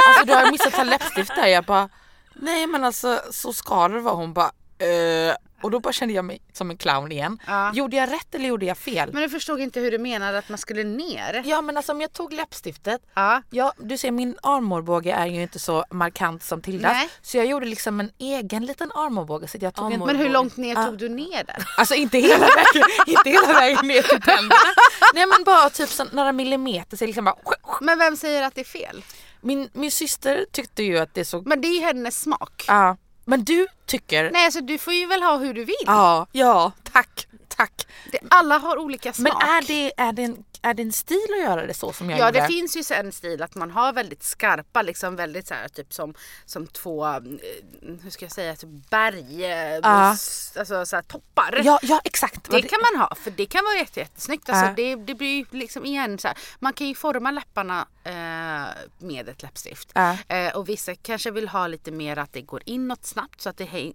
Alltså 0.09 0.25
du 0.27 0.33
har 0.33 0.51
missat 0.51 0.67
att 0.67 0.75
ha 0.75 0.85
läppstift 0.85 1.35
där. 1.37 1.47
Jag 1.47 1.65
bara 1.65 1.89
nej 2.35 2.67
men 2.67 2.85
alltså 2.85 3.21
så 3.31 3.53
ska 3.53 3.89
det 3.89 4.01
vara. 4.01 4.15
Hon 4.15 4.33
bara 4.33 4.53
eh. 4.81 5.35
Och 5.63 5.71
då 5.71 5.81
bara 5.81 5.93
kände 5.93 6.15
jag 6.15 6.25
mig 6.25 6.43
som 6.53 6.71
en 6.71 6.77
clown 6.77 7.13
igen. 7.13 7.39
Ja. 7.47 7.73
Gjorde 7.75 7.97
jag 7.97 8.13
rätt 8.13 8.35
eller 8.35 8.49
gjorde 8.49 8.67
jag 8.67 8.79
fel? 8.79 9.11
Men 9.13 9.23
du 9.23 9.29
förstod 9.29 9.61
inte 9.61 9.81
hur 9.81 9.91
du 9.91 9.99
menade 9.99 10.39
att 10.39 10.49
man 10.49 10.59
skulle 10.59 10.85
ner. 10.85 11.43
Ja 11.47 11.63
men 11.63 11.77
alltså 11.77 11.93
om 11.93 12.01
jag 12.01 12.13
tog 12.13 12.33
läppstiftet 12.33 13.01
Ja. 13.15 13.43
Ja, 13.51 13.73
du 13.79 13.99
ser 13.99 14.11
min 14.11 14.37
armbåge 14.43 15.13
är 15.13 15.27
ju 15.27 15.43
inte 15.43 15.59
så 15.59 15.85
markant 15.91 16.43
som 16.43 16.63
Tildas. 16.63 16.93
Nej. 16.93 17.09
Så 17.23 17.37
jag 17.37 17.47
gjorde 17.47 17.67
liksom 17.67 18.01
en 18.01 18.11
egen 18.19 18.67
liten 18.67 18.93
armbåge. 18.93 19.49
Så 19.49 19.59
jag 19.61 19.75
tog 19.75 19.93
en, 19.93 20.01
Men 20.01 20.17
hur 20.17 20.29
långt 20.29 20.57
ner 20.57 20.75
Ja. 20.75 20.85
tog 20.87 20.99
du 20.99 21.09
ner 21.09 21.45
där? 21.45 21.69
Alltså 21.77 21.95
inte 21.95 22.19
hela 22.19 22.39
vägen, 22.47 22.89
inte 23.07 23.31
hela 23.31 23.53
vägen 23.53 23.87
ner 23.87 24.03
till 24.03 24.21
tänderna. 24.23 24.71
Nej 25.15 25.27
men 25.27 25.45
bara 25.45 25.71
typ 25.71 25.89
så 25.89 26.05
några 26.13 26.33
millimeter. 26.33 26.97
Så 26.97 27.07
liksom 27.07 27.25
bara, 27.25 27.37
Men 27.81 27.99
vem 27.99 28.17
säger 28.17 28.43
att 28.43 28.55
det 28.55 28.61
är 28.61 28.65
fel? 28.65 29.05
min, 29.41 29.69
min 29.73 29.91
syster 29.91 30.45
tyckte 30.53 30.83
ju 30.83 30.99
att 30.99 31.15
det 31.15 31.25
såg... 31.25 31.47
Men 31.47 31.61
det 31.61 31.69
är 31.69 31.75
ju 31.75 31.81
hennes 31.81 32.21
smak. 32.21 32.65
Ja. 32.69 32.97
Men 33.31 33.45
du 33.45 33.67
tycker... 33.87 34.31
Nej 34.31 34.45
alltså 34.45 34.61
du 34.61 34.79
får 34.79 34.93
ju 34.95 35.07
väl 35.07 35.23
ha 35.23 35.37
hur 35.37 35.55
du 35.55 35.65
vill. 35.65 35.75
Ja, 35.87 36.27
ja, 36.33 36.73
tack, 36.93 37.27
tack. 37.49 37.87
Det, 38.13 38.19
alla 38.31 38.59
har 38.59 38.79
olika 38.79 39.09
Men 39.09 39.33
smak. 39.33 39.43
är 39.43 39.67
det, 39.67 39.93
är, 39.97 40.13
det 40.13 40.23
en, 40.23 40.45
är 40.63 40.75
det 40.75 40.83
en 40.83 40.93
stil 40.93 41.27
att 41.33 41.43
göra 41.51 41.67
det 41.67 41.75
så 41.75 41.93
som 41.93 42.11
jag 42.11 42.19
Ja 42.19 42.27
gjorde? 42.27 42.41
det 42.41 42.47
finns 42.47 42.77
ju 42.77 42.95
en 42.97 43.13
stil 43.13 43.43
att 43.43 43.55
man 43.55 43.71
har 43.71 43.93
väldigt 43.93 44.23
skarpa 44.23 44.83
liksom 44.83 45.17
väldigt 45.17 45.47
så 45.47 45.55
här 45.55 45.69
typ 45.69 45.93
som, 45.95 46.15
som 46.47 46.67
två, 46.67 47.07
eh, 47.07 47.21
hur 48.03 48.11
ska 48.11 48.25
jag 48.25 48.33
säga, 48.33 48.57
typ 48.57 48.91
berg, 48.91 49.41
Ja. 49.83 50.13
s- 50.13 50.53
alltså 50.57 50.87
så 50.87 50.97
här 50.97 51.03
toppar. 51.03 51.61
Ja, 51.65 51.79
ja 51.83 52.01
exakt. 52.05 52.51
Det 52.51 52.63
kan 52.63 52.79
man 52.93 53.01
ha 53.01 53.15
för 53.15 53.31
det 53.31 53.47
kan 53.47 53.65
vara 53.65 53.77
jätte, 53.77 54.01
jättesnyggt. 54.01 54.49
Alltså, 54.49 54.65
Ja. 54.67 54.73
det, 54.77 54.95
det 55.05 55.15
blir 55.15 55.37
ju 55.39 55.45
liksom 55.59 55.85
igen 55.85 56.19
så 56.19 56.29
här, 56.29 56.37
man 56.59 56.73
kan 56.73 56.87
ju 56.87 56.95
forma 56.95 57.31
läpparna 57.31 57.87
eh, 58.05 58.67
med 58.99 59.29
ett 59.29 59.43
läppstift. 59.43 59.91
Ja. 59.95 60.17
Eh, 60.29 60.57
och 60.57 60.69
vissa 60.69 60.95
kanske 60.95 61.31
vill 61.31 61.49
ha 61.49 61.67
lite 61.67 61.91
mer 61.91 62.17
att 62.19 62.33
det 62.33 62.43
går 62.43 62.63
inåt 62.67 63.07
snabbt 63.07 63.41
så 63.41 63.49
att 63.49 63.57
det, 63.57 63.65
häng, 63.65 63.93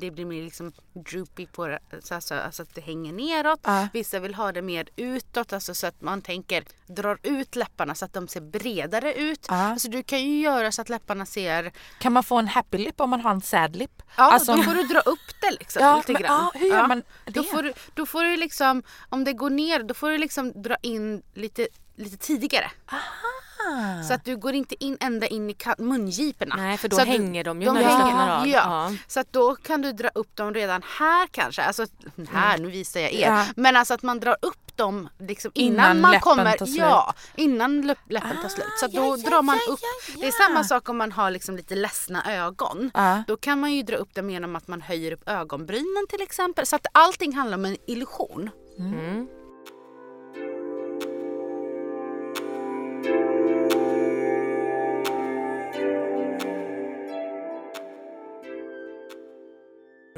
det 0.00 0.10
blir 0.10 0.24
mer 0.24 0.42
liksom 0.42 0.72
droopy 0.94 1.46
på 1.46 1.66
det, 1.66 1.78
så, 2.02 2.14
alltså, 2.14 2.34
alltså 2.34 2.62
att 2.62 2.74
det 2.74 2.80
hänger 2.80 3.12
neråt. 3.12 3.60
Ja. 3.62 3.88
Vissa 3.92 4.18
vill 4.18 4.34
ha 4.34 4.52
det 4.52 4.62
mer 4.62 4.88
utåt, 4.96 5.52
alltså 5.52 5.74
så 5.74 5.86
att 5.86 5.95
man 6.00 6.22
tänker 6.22 6.64
drar 6.86 7.18
ut 7.22 7.56
läpparna 7.56 7.94
så 7.94 8.04
att 8.04 8.12
de 8.12 8.28
ser 8.28 8.40
bredare 8.40 9.14
ut. 9.14 9.46
Ja. 9.48 9.54
Alltså 9.54 9.88
du 9.88 10.02
kan 10.02 10.20
ju 10.22 10.40
göra 10.40 10.72
så 10.72 10.82
att 10.82 10.88
läpparna 10.88 11.26
ser, 11.26 11.72
Kan 11.98 12.12
man 12.12 12.22
få 12.22 12.36
en 12.38 12.48
happy 12.48 12.78
lip 12.78 13.00
om 13.00 13.10
man 13.10 13.20
har 13.20 13.30
en 13.30 13.40
sad 13.40 13.76
lip? 13.76 14.02
ja 14.16 14.22
Alltså- 14.32 14.56
då 14.56 14.62
får 14.62 14.74
du 14.74 14.82
dra 14.82 15.00
upp 15.00 15.40
det 15.40 15.50
liksom 15.50 15.82
Ja, 15.82 15.96
lite 15.96 16.12
men, 16.12 16.22
grann. 16.22 16.50
ja, 16.54 16.60
hur 16.60 16.66
gör 16.68 16.86
man 16.86 17.02
Då 17.26 17.42
det? 17.42 17.48
får, 17.48 17.62
du, 17.62 17.72
då 17.94 18.06
får 18.06 18.24
du 18.24 18.36
liksom, 18.36 18.82
om 19.08 19.24
det 19.24 19.32
går 19.32 19.50
ner, 19.50 19.82
då 19.82 19.94
får 19.94 20.10
du 20.10 20.18
liksom 20.18 20.62
dra 20.62 20.76
in 20.82 21.22
lite, 21.34 21.68
lite 21.96 22.16
tidigare. 22.16 22.70
Ah. 22.86 24.02
Så 24.08 24.14
att 24.14 24.24
du 24.24 24.36
går 24.36 24.54
inte 24.54 24.84
in 24.84 24.96
ända 25.00 25.26
in 25.26 25.50
i 25.50 25.56
mungiporna. 25.78 26.56
Nej, 26.56 26.76
för 26.78 26.88
då 26.88 26.96
Så 26.96 27.02
att 27.02 27.08
du- 27.08 27.12
hänger 27.12 27.44
de 27.44 27.60
ju 27.60 27.66
de 27.66 27.74
när 27.74 27.80
du 27.80 27.86
hänger- 27.86 28.00
slappnar 28.00 28.40
av. 28.40 28.48
Ja. 28.48 28.90
Ja. 28.90 28.96
Så 29.06 29.20
att 29.20 29.32
då 29.32 29.56
kan 29.56 29.82
du 29.82 29.92
dra 29.92 30.08
upp 30.08 30.36
dem 30.36 30.54
redan 30.54 30.82
här 30.98 31.26
kanske. 31.26 31.62
Alltså 31.62 31.86
här, 32.32 32.58
nu 32.58 32.68
visar 32.70 33.00
jag 33.00 33.12
er. 33.12 33.26
Ja. 33.30 33.46
Men 33.56 33.76
alltså 33.76 33.94
att 33.94 34.02
man 34.02 34.20
drar 34.20 34.36
upp 34.42 34.65
dem 34.76 35.08
liksom 35.18 35.50
innan, 35.54 35.74
Innan 35.96 36.00
man 36.00 36.20
kommer. 36.20 36.56
Ja, 36.78 37.14
innan 37.36 37.82
läpp- 37.82 38.10
läppen 38.12 38.42
tar 38.42 38.48
slut. 38.48 38.66
Så 38.80 38.86
då 38.86 39.16
ja, 39.18 39.30
drar 39.30 39.42
man 39.42 39.58
ja, 39.66 39.72
upp. 39.72 39.80
ja, 39.82 40.14
Det 40.20 40.26
är 40.26 40.30
samma 40.48 40.64
sak 40.64 40.88
om 40.88 40.96
man 40.96 41.12
har 41.12 41.30
liksom 41.30 41.56
lite 41.56 41.74
ledsna 41.74 42.34
ögon. 42.34 42.90
Ja. 42.94 43.22
Då 43.26 43.36
kan 43.36 43.60
man 43.60 43.72
ju 43.72 43.82
dra 43.82 43.96
upp 43.96 44.14
dem 44.14 44.30
genom 44.30 44.56
att 44.56 44.68
man 44.68 44.80
höjer 44.80 45.12
upp 45.12 45.28
ögonbrynen 45.28 46.06
till 46.08 46.22
exempel. 46.22 46.66
Så 46.66 46.76
att 46.76 46.86
allting 46.92 47.34
handlar 47.34 47.58
om 47.58 47.64
en 47.64 47.76
illusion. 47.86 48.50
Mm. 48.78 49.26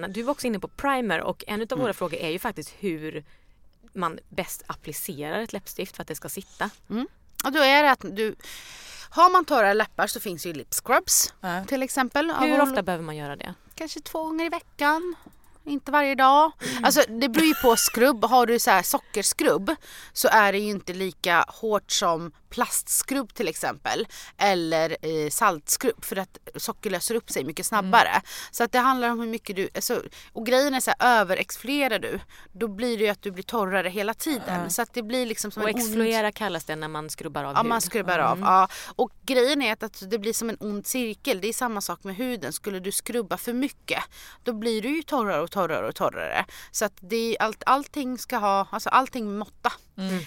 Du 0.08 0.22
var 0.22 0.32
också 0.32 0.46
inne 0.46 0.58
på 0.58 0.68
primer 0.68 1.20
och 1.20 1.44
en 1.46 1.62
av 1.70 1.78
våra 1.78 1.92
frågor 1.92 2.18
är 2.18 2.30
ju 2.30 2.38
faktiskt 2.38 2.74
hur 2.78 3.24
man 3.98 4.18
bäst 4.28 4.62
applicerar 4.66 5.40
ett 5.40 5.52
läppstift 5.52 5.96
för 5.96 6.02
att 6.02 6.08
det 6.08 6.14
ska 6.14 6.28
sitta. 6.28 6.70
Och 7.44 7.52
då 7.52 7.58
är 7.58 7.82
det 7.82 7.90
att 7.90 8.04
du 8.16 8.34
har 9.10 9.30
man 9.30 9.44
torra 9.44 9.72
läppar 9.72 10.06
så 10.06 10.20
finns 10.20 10.46
ju 10.46 10.52
lip 10.52 10.74
scrubs 10.74 11.34
Ja. 11.40 11.64
till 11.64 11.82
exempel. 11.82 12.30
Hur 12.40 12.60
ofta 12.60 12.82
behöver 12.82 13.04
man 13.04 13.16
göra 13.16 13.36
det? 13.36 13.54
Kanske 13.74 14.00
två 14.00 14.24
gånger 14.24 14.44
i 14.44 14.48
veckan. 14.48 15.14
Inte 15.64 15.92
varje 15.92 16.14
dag. 16.14 16.52
Alltså 16.82 17.02
det 17.08 17.28
beror 17.28 17.46
ju 17.46 17.54
på 17.54 17.76
skrubb. 17.76 18.24
Har 18.24 18.46
du 18.46 18.58
så 18.58 18.70
här 18.70 18.82
sockerskrubb 18.82 19.74
så 20.12 20.28
är 20.28 20.52
det 20.52 20.58
ju 20.58 20.70
inte 20.70 20.92
lika 20.92 21.44
hårt 21.48 21.90
som 21.92 22.32
plastskrubb 22.50 23.34
till 23.34 23.48
exempel. 23.48 24.06
Eller 24.38 24.96
eh, 25.02 25.30
saltskrubb 25.30 26.04
för 26.04 26.16
att 26.16 26.38
socker 26.56 26.90
löser 26.90 27.14
upp 27.14 27.30
sig 27.30 27.44
mycket 27.44 27.66
snabbare. 27.66 28.22
Så 28.50 28.64
att 28.64 28.72
det 28.72 28.78
handlar 28.78 29.10
om 29.10 29.20
hur 29.20 29.26
mycket 29.26 29.56
du, 29.56 29.68
alltså, 29.74 30.02
och 30.32 30.46
grejen 30.46 30.74
är 30.74 30.80
så 30.80 30.92
här 30.98 31.20
överexfolierar 31.20 31.98
du 31.98 32.20
då 32.52 32.68
blir 32.68 32.98
det 32.98 33.04
ju 33.04 33.10
att 33.10 33.22
du 33.22 33.30
blir 33.30 33.42
torrare 33.44 33.88
hela 33.88 34.14
tiden. 34.14 34.70
Så 34.70 34.82
att 34.82 34.92
det 34.94 35.02
blir 35.02 35.26
liksom 35.26 35.50
som 35.50 35.62
Och 35.62 35.68
en 35.68 35.74
ond- 35.74 35.84
exfoliera 35.84 36.32
kallas 36.32 36.64
det 36.64 36.76
när 36.76 36.88
man 36.88 37.10
skrubbar 37.10 37.44
av 37.44 37.52
Ja, 37.54 37.58
hud. 37.60 37.68
man 37.68 37.80
skrubbar 37.80 38.18
av. 38.18 38.38
Ja. 38.40 38.68
Och 38.96 39.10
grejen 39.26 39.62
är 39.62 39.72
att, 39.72 39.82
att 39.82 40.10
det 40.10 40.18
blir 40.18 40.32
som 40.32 40.50
en 40.50 40.56
ond 40.60 40.86
cirkel. 40.86 41.40
Det 41.40 41.48
är 41.48 41.52
samma 41.52 41.80
sak 41.80 42.04
med 42.04 42.16
huden. 42.16 42.52
Skulle 42.52 42.80
du 42.80 42.92
skrubba 42.92 43.36
för 43.36 43.52
mycket 43.52 44.02
då 44.44 44.52
blir 44.52 44.82
du 44.82 44.96
ju 44.96 45.02
torrare 45.02 45.40
och 45.42 45.50
torrare 45.50 45.88
och 45.88 45.94
torrare. 45.94 46.44
Så 46.70 46.84
att 46.84 46.92
det 47.00 47.16
är 47.36 47.42
allt, 47.42 47.62
allting 47.66 48.18
ska 48.18 48.36
ha, 48.36 48.66
alltså 48.70 48.88
allting 48.88 49.38
måtta. 49.38 49.72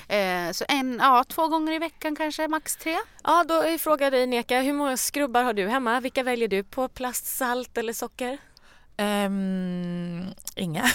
Eh, 0.07 0.51
så 0.51 0.65
en, 0.67 0.99
ja, 1.01 1.24
två 1.24 1.47
gånger 1.47 1.74
i 1.74 1.80
veckan 1.80 2.11
kanske, 2.16 2.47
max 2.47 2.76
tre. 2.76 2.97
Ja, 3.24 3.43
då 3.47 3.53
är 3.53 3.78
frågan 3.78 4.12
dig 4.12 4.28
Neka, 4.28 4.62
hur 4.62 4.74
många 4.74 4.97
skrubbar 4.97 5.43
har 5.43 5.53
du 5.53 5.68
hemma? 5.68 5.99
Vilka 5.99 6.24
väljer 6.24 6.47
du 6.47 6.64
på 6.64 6.88
plast, 6.88 7.26
salt 7.38 7.78
eller 7.78 7.93
socker? 7.93 8.38
Ehm, 8.97 10.26
inga. 10.55 10.84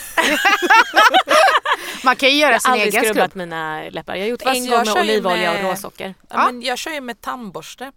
Man 2.05 2.17
kan 2.17 2.29
ju 2.31 2.37
göra 2.37 2.51
Jag 2.51 2.55
har 2.55 2.59
sin 2.61 2.73
aldrig 2.73 2.89
egen 2.95 3.05
skrubbat 3.05 3.31
skrubb. 3.31 3.37
mina 3.39 3.83
läppar. 3.91 4.14
Jag 4.14 4.23
har 4.23 4.29
gjort 4.29 4.43
Fast 4.43 4.57
en 4.57 4.67
gång 4.71 4.85
med 4.85 4.97
olivolja 5.03 5.53
med- 5.53 5.64
och 5.64 5.71
råsocker. 5.71 6.14
Ja, 6.31 6.47
men 6.47 6.62
jag 6.62 6.79
kör 6.79 6.91
ju 6.91 7.01
med 7.01 7.21
tandborste. 7.21 7.93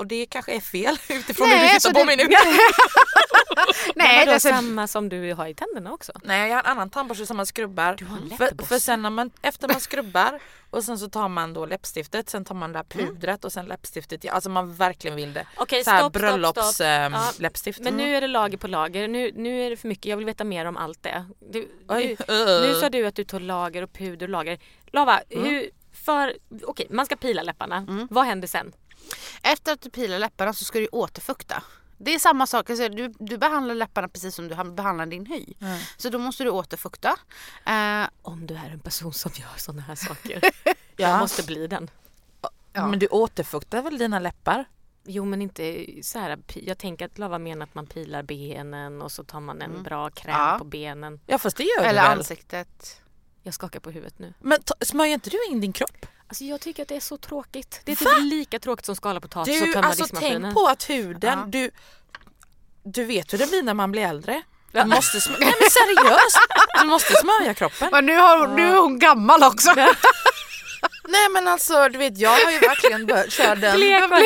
Och 0.00 0.06
det 0.06 0.26
kanske 0.26 0.52
är 0.52 0.60
fel 0.60 0.96
utifrån 1.08 1.48
Nej, 1.48 1.58
hur 1.58 1.66
du 1.68 1.74
alltså 1.74 1.88
tittar 1.88 2.00
på 2.04 2.10
det- 2.10 2.16
mig 2.16 2.26
nu. 2.26 2.34
Nej, 3.96 4.16
men 4.16 4.26
då 4.26 4.32
alltså, 4.32 4.48
samma 4.48 4.86
som 4.86 5.08
du 5.08 5.32
har 5.34 5.46
i 5.46 5.54
tänderna 5.54 5.92
också. 5.92 6.12
Nej 6.22 6.48
jag 6.48 6.56
har 6.56 6.62
en 6.62 6.66
annan 6.70 6.90
tandborste 6.90 7.26
som 7.26 7.36
man 7.36 7.46
skrubbar. 7.46 7.94
Du 7.98 8.04
har 8.04 8.16
en 8.16 8.30
för, 8.38 8.64
för 8.64 8.78
sen 8.78 9.02
när 9.02 9.10
man, 9.10 9.30
efter 9.42 9.68
man 9.68 9.80
skrubbar 9.80 10.40
och 10.70 10.84
sen 10.84 10.98
så 10.98 11.08
tar 11.10 11.28
man 11.28 11.54
då 11.54 11.66
läppstiftet, 11.66 12.30
sen 12.30 12.44
tar 12.44 12.54
man 12.54 12.72
det 12.72 12.78
här 12.78 12.84
pudret 12.84 13.44
och 13.44 13.52
sen 13.52 13.66
läppstiftet. 13.66 14.24
Ja, 14.24 14.32
alltså 14.32 14.50
man 14.50 14.74
verkligen 14.74 15.16
vill 15.16 15.32
det. 15.32 15.46
Okej, 15.56 15.84
så 15.84 15.90
här 15.90 15.98
stopp, 15.98 16.12
stopp, 16.12 16.20
bröllops 16.22 16.74
stopp. 16.74 16.86
ehm, 16.86 17.12
Ja, 17.12 17.30
läppstift. 17.38 17.80
Men 17.80 17.96
nu 17.96 18.16
är 18.16 18.20
det 18.20 18.26
lager 18.28 18.58
på 18.58 18.68
lager. 18.68 19.08
Nu, 19.08 19.32
nu 19.34 19.62
är 19.66 19.70
det 19.70 19.76
för 19.76 19.88
mycket. 19.88 20.06
Jag 20.06 20.16
vill 20.16 20.26
veta 20.26 20.44
mer 20.44 20.64
om 20.66 20.76
allt 20.76 21.02
det. 21.02 21.24
Du, 21.52 21.68
Oj, 21.88 22.16
nu, 22.28 22.34
uh. 22.34 22.62
nu 22.62 22.74
sa 22.80 22.88
du 22.88 23.06
att 23.06 23.14
du 23.14 23.24
tar 23.24 23.40
lager 23.40 23.82
och 23.82 23.92
puder 23.92 24.26
och 24.26 24.30
lager. 24.30 24.58
Lava, 24.92 25.20
Mm. 25.30 25.44
hur, 25.44 25.70
för, 25.92 26.36
okej 26.62 26.86
man 26.90 27.06
ska 27.06 27.16
pila 27.16 27.42
läpparna. 27.42 27.76
Mm. 27.76 28.08
Vad 28.10 28.24
händer 28.24 28.48
sen? 28.48 28.72
Efter 29.42 29.72
att 29.72 29.80
du 29.80 29.90
pilar 29.90 30.18
läpparna 30.18 30.52
så 30.52 30.64
ska 30.64 30.78
du 30.78 30.88
återfukta. 30.92 31.62
Det 31.98 32.14
är 32.14 32.18
samma 32.18 32.46
sak, 32.46 32.70
alltså, 32.70 32.88
du, 32.88 33.14
du 33.18 33.38
behandlar 33.38 33.74
läpparna 33.74 34.08
precis 34.08 34.34
som 34.34 34.48
du 34.48 34.54
han- 34.54 34.74
behandlar 34.74 35.06
din 35.06 35.26
hy. 35.26 35.46
Så 35.96 36.08
då 36.10 36.18
måste 36.18 36.44
du 36.44 36.50
återfukta. 36.50 37.16
Eh, 37.66 38.08
Om 38.22 38.46
du 38.46 38.54
är 38.54 38.70
en 38.70 38.80
person 38.80 39.12
som 39.12 39.32
gör 39.34 39.48
sådana 39.56 39.82
här 39.82 39.94
saker. 39.94 40.40
Ja. 40.96 41.08
Jag 41.08 41.20
måste 41.20 41.42
bli 41.42 41.66
den. 41.66 41.90
Ja. 42.72 42.86
Men 42.86 42.98
du 42.98 43.06
återfuktar 43.06 43.82
väl 43.82 43.98
dina 43.98 44.18
läppar? 44.18 44.64
Jo 45.04 45.24
men 45.24 45.42
inte 45.42 45.86
så 46.02 46.18
här, 46.18 46.38
jag 46.54 46.78
tänker 46.78 47.04
att 47.06 47.18
Lava 47.18 47.38
menar 47.38 47.66
att 47.66 47.74
man 47.74 47.86
pilar 47.86 48.22
benen 48.22 49.02
och 49.02 49.12
så 49.12 49.24
tar 49.24 49.40
man 49.40 49.62
en 49.62 49.82
bra 49.82 50.10
kräm 50.10 50.34
Ja. 50.38 50.56
på 50.58 50.64
benen. 50.64 51.20
Ja 51.26 51.38
fast 51.38 51.56
det 51.56 51.62
gör 51.64 51.84
eller 51.84 52.02
du 52.02 52.08
väl? 52.08 52.18
ansiktet. 52.18 53.00
Jag 53.42 53.54
skakar 53.54 53.80
på 53.80 53.90
huvudet 53.90 54.18
nu. 54.18 54.34
Men 54.40 54.62
ta- 54.62 54.74
smörjer 54.80 55.14
inte 55.14 55.30
du 55.30 55.38
in 55.50 55.60
din 55.60 55.72
kropp? 55.72 56.06
Alltså 56.30 56.44
jag 56.44 56.60
tycker 56.60 56.82
att 56.82 56.88
det 56.88 56.96
är 56.96 57.00
så 57.00 57.16
tråkigt. 57.16 57.80
Det 57.84 57.92
är 57.92 57.96
typ 57.96 58.08
lika 58.20 58.58
tråkigt 58.58 58.86
som 58.86 58.96
skala 58.96 59.20
potatis 59.20 59.60
och 59.60 59.66
Du, 59.66 59.72
tömma 59.72 59.86
alltså 59.86 60.02
diskmaskinen. 60.02 60.42
tänk 60.42 60.54
på 60.54 60.66
att 60.68 60.90
huden, 60.90 61.38
Ja. 61.38 61.44
du, 61.48 61.70
du 62.84 63.04
vet 63.04 63.32
hur 63.32 63.38
det 63.38 63.46
blir 63.50 63.62
när 63.62 63.74
man 63.74 63.92
blir 63.92 64.02
äldre. 64.02 64.42
Ja. 64.72 64.82
Du 64.84 64.88
måste 64.90 65.18
smö- 65.18 65.36
Nej 65.40 65.54
men 65.60 65.70
seriöst! 65.70 66.38
Du 66.80 66.86
måste 66.86 67.12
smörja 67.14 67.54
kroppen. 67.54 67.88
Men 67.92 68.06
nu, 68.06 68.16
har, 68.16 68.48
nu 68.48 68.62
är 68.72 68.76
hon 68.76 68.98
gammal 68.98 69.42
också. 69.42 69.72
Nej 71.08 71.28
men 71.32 71.48
alltså 71.48 71.88
du 71.88 71.98
vet 71.98 72.18
jag 72.18 72.30
har 72.30 72.50
ju 72.50 72.58
verkligen 72.58 73.06
börjat 73.06 73.32
köra 73.32 73.54
den. 73.54 73.76
Blek 73.76 74.02
och. 74.04 74.18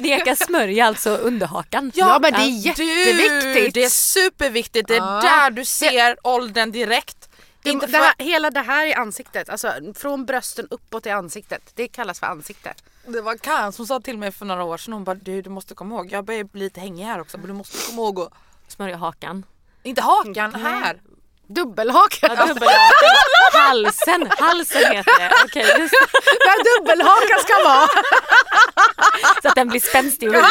Neka 0.00 0.36
smörja 0.36 0.86
alltså 0.86 1.10
underhakan. 1.10 1.92
Ja, 1.94 2.18
men 2.22 2.32
det 2.32 2.38
är 2.38 2.74
Du, 2.74 2.84
jätteviktigt. 2.84 3.74
det 3.74 3.84
är 3.84 3.88
superviktigt. 3.88 4.88
Det 4.88 4.94
är 4.94 4.98
Ja. 4.98 5.20
där 5.22 5.50
du 5.50 5.64
ser 5.64 6.16
åldern 6.22 6.72
direkt. 6.72 7.19
Det, 7.62 7.70
Inte 7.70 7.86
det 7.86 7.92
för... 7.92 7.98
här, 7.98 8.14
hela 8.18 8.50
det 8.50 8.60
här 8.60 8.86
i 8.86 8.94
ansiktet, 8.94 9.48
alltså 9.48 9.72
från 9.94 10.24
brösten 10.26 10.66
uppåt 10.70 11.06
i 11.06 11.10
ansiktet. 11.10 11.62
Det 11.74 11.88
kallas 11.88 12.20
för 12.20 12.26
ansikte. 12.26 12.74
Det 13.06 13.20
var 13.20 13.36
Kan 13.36 13.72
som 13.72 13.86
sa 13.86 14.00
till 14.00 14.18
mig 14.18 14.32
för 14.32 14.44
några 14.46 14.64
år 14.64 14.76
sedan, 14.76 14.92
hon 14.92 15.04
bara 15.04 15.14
du, 15.14 15.42
du 15.42 15.50
måste 15.50 15.74
komma 15.74 15.94
ihåg, 15.94 16.12
jag 16.12 16.24
börjar 16.24 16.44
bli 16.44 16.60
lite 16.60 16.80
hängig 16.80 17.04
här 17.04 17.20
också 17.20 17.38
men 17.38 17.46
du 17.46 17.52
måste 17.52 17.86
komma 17.86 18.02
ihåg 18.02 18.20
att, 18.20 18.32
Smörja 18.68 18.96
hakan. 18.96 19.44
inte 19.82 20.02
hakan, 20.02 20.54
här. 20.54 21.00
Dubbelhaka. 21.46 22.16
Ja, 22.20 22.46
dubbelhakan. 22.46 23.10
Halsen, 23.52 24.30
halsen 24.38 24.92
heter 24.92 25.18
det. 25.18 25.30
Okej, 25.44 25.66
just 25.78 25.94
det. 26.12 26.30
Där 26.44 26.78
dubbelhaka 26.78 27.38
ska 27.42 27.64
vara. 27.68 27.88
så 29.42 29.48
att 29.48 29.54
den 29.54 29.68
blir 29.68 29.80
spänstig 29.80 30.28
och 30.28 30.34
rolig. 30.34 30.46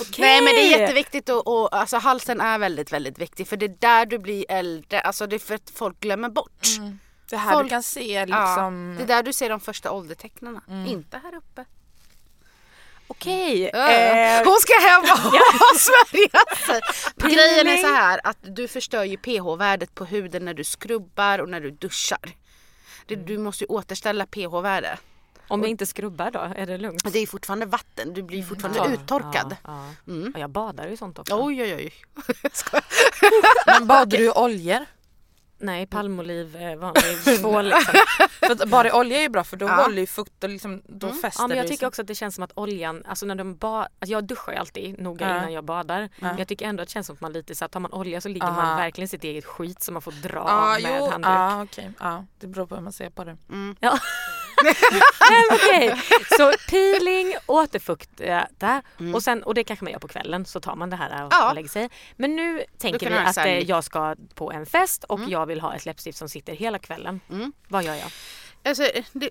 Okej. 0.00 0.14
Nej 0.24 0.40
men 0.42 0.54
det 0.54 0.60
är 0.74 0.78
jätteviktigt 0.80 1.28
och, 1.28 1.46
och 1.46 1.76
alltså 1.76 1.96
halsen 1.96 2.40
är 2.40 2.58
väldigt 2.58 2.92
väldigt 2.92 3.18
viktig 3.18 3.48
för 3.48 3.56
det 3.56 3.66
är 3.66 3.76
där 3.78 4.06
du 4.06 4.18
blir 4.18 4.44
äldre, 4.48 5.00
alltså 5.00 5.26
det 5.26 5.36
är 5.36 5.38
för 5.40 5.54
att 5.54 5.70
folk 5.74 6.00
glömmer 6.00 6.28
bort. 6.28 6.66
Det 7.30 7.36
här 7.36 7.52
Folk- 7.52 7.64
du 7.66 7.70
kan 7.70 7.82
se 7.82 8.12
Ja, 8.12 8.24
liksom. 8.24 8.94
det 8.98 9.02
är 9.02 9.06
där 9.06 9.22
du 9.22 9.32
ser 9.32 9.50
de 9.50 9.60
första 9.60 9.90
åldertecknarna, 9.92 10.60
inte 10.88 11.20
här 11.22 11.34
uppe. 11.34 11.64
Okej. 13.06 13.68
Eh, 13.74 14.38
Eh, 14.38 14.44
Hon 14.44 14.56
ska 14.60 14.72
hem 14.80 15.02
och 15.02 15.18
smörja 15.80 16.56
sig. 16.66 16.80
Grejen 17.34 17.68
är 17.68 17.76
så 17.76 17.86
här 17.94 18.20
att 18.24 18.36
du 18.42 18.68
förstör 18.68 19.04
ju 19.04 19.16
pH-värdet 19.16 19.94
på 19.94 20.04
huden 20.04 20.44
när 20.44 20.54
du 20.54 20.64
skrubbar 20.64 21.38
och 21.38 21.48
när 21.48 21.60
du 21.60 21.70
duschar. 21.70 22.30
Det, 23.06 23.14
du 23.14 23.38
måste 23.38 23.64
ju 23.64 23.68
återställa 23.68 24.26
pH-värde. 24.26 24.98
Om 25.48 25.60
jag 25.60 25.70
inte 25.70 25.86
skrubbar 25.86 26.30
då, 26.30 26.38
är 26.56 26.66
det 26.66 26.78
lugnt? 26.78 27.12
Det 27.12 27.18
är 27.18 27.26
fortfarande 27.26 27.66
vatten, 27.66 28.14
du 28.14 28.22
blir 28.22 28.42
fortfarande 28.42 28.78
Ja, 28.78 28.88
uttorkad. 28.90 29.56
Ja, 29.64 29.86
ja. 30.06 30.12
Mm. 30.12 30.32
Jag 30.36 30.50
badar 30.50 30.88
ju 30.88 30.96
sånt 30.96 31.18
också. 31.18 31.34
Oj 31.44 31.62
oj 31.62 31.74
oj. 31.74 31.92
Men 33.66 33.86
badar 33.86 34.18
du 34.18 34.24
i 34.24 34.30
oljor? 34.30 34.86
Nej, 35.58 35.86
palmoliv, 35.86 36.56
eh, 36.56 36.76
vanlig 36.76 37.24
tvål 37.40 37.64
liksom. 37.64 37.94
För 38.58 38.66
bara 38.66 38.88
i 38.88 38.92
olja 38.92 39.18
är 39.18 39.28
bra 39.28 39.44
för 39.44 39.56
då 39.56 39.66
Ja. 39.66 39.74
håller 39.82 40.00
ju 40.00 40.06
fukt 40.06 40.44
och 40.44 40.50
liksom, 40.50 40.82
då 40.88 41.08
fäster 41.12 41.42
Ja 41.42 41.46
men 41.48 41.56
jag 41.58 41.68
tycker 41.68 41.86
också 41.86 42.02
att 42.02 42.08
det 42.08 42.14
känns 42.14 42.34
som 42.34 42.44
att 42.44 42.52
oljan, 42.54 43.02
alltså 43.06 43.26
när 43.26 43.34
de 43.34 43.56
ba- 43.56 43.82
alltså 43.82 44.12
jag 44.12 44.24
duschar 44.24 44.52
ju 44.52 44.58
alltid 44.58 45.00
noga 45.00 45.28
Ja. 45.28 45.36
innan 45.38 45.52
jag 45.52 45.64
badar. 45.64 46.08
Men 46.20 46.38
jag 46.38 46.48
tycker 46.48 46.66
ändå 46.66 46.82
att 46.82 46.88
det 46.88 46.92
känns 46.92 47.06
som 47.06 47.14
att 47.14 47.20
man 47.20 47.32
lite 47.32 47.54
så 47.54 47.64
att 47.64 47.70
tar 47.72 47.80
man 47.80 47.92
olja 47.92 48.20
så 48.20 48.28
ligger 48.28 48.46
Aha. 48.46 48.62
man 48.62 48.76
verkligen 48.76 49.04
i 49.04 49.08
sitt 49.08 49.24
eget 49.24 49.44
skit 49.44 49.82
som 49.82 49.92
man 49.92 50.02
får 50.02 50.12
dra 50.12 50.44
Ja, 50.46 50.74
av 50.76 50.82
med 50.82 50.96
jo, 50.98 51.10
handduk. 51.10 51.28
ja, 51.28 51.62
okej. 51.62 51.92
ja, 52.00 52.24
det 52.40 52.46
beror 52.46 52.66
på 52.66 52.74
hur 52.74 52.82
man 52.82 52.92
ser 52.92 53.10
på 53.10 53.24
det. 53.24 53.36
Ja. 53.80 53.98
Nej, 55.30 55.44
Okej, 55.52 56.02
så 56.36 56.52
peeling, 56.70 57.34
återfukta 57.46 58.82
och, 59.14 59.22
sen, 59.22 59.42
och 59.42 59.54
det 59.54 59.64
kanske 59.64 59.84
man 59.84 59.92
gör 59.92 59.98
på 60.00 60.08
kvällen 60.08 60.44
så 60.46 60.60
tar 60.60 60.76
man 60.76 60.90
det 60.90 60.96
här 60.96 61.24
och, 61.26 61.32
Ja. 61.32 61.48
och 61.48 61.54
lägger 61.54 61.68
sig. 61.68 61.90
Men 62.16 62.36
nu 62.36 62.64
tänker 62.78 63.10
vi 63.10 63.16
att 63.16 63.34
sen. 63.34 63.46
eh, 63.46 63.58
jag 63.58 63.84
ska 63.84 64.14
på 64.34 64.52
en 64.52 64.66
fest 64.66 65.04
och 65.04 65.20
jag 65.28 65.46
vill 65.46 65.60
ha 65.60 65.74
ett 65.74 65.86
läppstift 65.86 66.18
som 66.18 66.28
sitter 66.28 66.52
hela 66.52 66.78
kvällen. 66.78 67.20
Mm. 67.30 67.52
Vad 67.68 67.84
gör 67.84 67.94
jag? 67.94 68.08
Alltså, 68.64 68.88
det, 69.12 69.30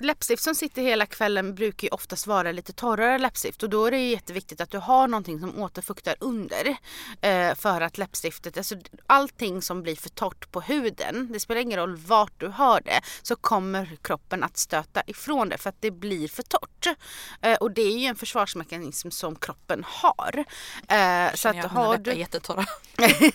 läppstift 0.00 0.42
som 0.42 0.54
sitter 0.54 0.82
hela 0.82 1.06
kvällen 1.06 1.54
brukar 1.54 1.86
ju 1.86 1.92
oftast 1.92 2.26
vara 2.26 2.52
lite 2.52 2.72
torrare 2.72 3.18
läppstift 3.18 3.62
och 3.62 3.70
då 3.70 3.86
är 3.86 3.90
det 3.90 3.98
jätteviktigt 3.98 4.60
att 4.60 4.70
du 4.70 4.78
har 4.78 5.08
någonting 5.08 5.40
som 5.40 5.62
återfuktar 5.62 6.16
under. 6.20 6.76
Eh, 7.20 7.54
för 7.54 7.80
att 7.80 7.98
läppstiftet, 7.98 8.56
alltså 8.56 8.74
allting 9.06 9.62
som 9.62 9.82
blir 9.82 9.96
för 9.96 10.08
torrt 10.08 10.52
på 10.52 10.60
huden, 10.60 11.32
det 11.32 11.40
spelar 11.40 11.60
ingen 11.60 11.78
roll 11.78 11.96
vart 11.96 12.40
du 12.40 12.48
har 12.48 12.80
det, 12.80 13.00
så 13.22 13.36
kommer 13.36 13.96
kroppen 14.02 14.42
att 14.42 14.56
stöta 14.56 15.02
ifrån 15.06 15.48
det 15.48 15.58
för 15.58 15.68
att 15.68 15.80
det 15.80 15.90
blir 15.90 16.28
för 16.28 16.42
torrt. 16.42 16.96
Eh, 17.42 17.54
och 17.54 17.70
det 17.70 17.82
är 17.82 17.98
ju 17.98 18.06
en 18.06 18.16
försvarsmekanism 18.16 19.10
som 19.10 19.36
kroppen 19.36 19.84
har. 19.86 20.44
Eh, 20.88 21.34
så 21.34 21.48
att 21.48 21.64
har 21.64 21.98
du... 21.98 22.14
jättetorra. 22.14 22.66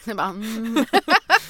Bara, 0.16 0.28
mm. 0.28 0.86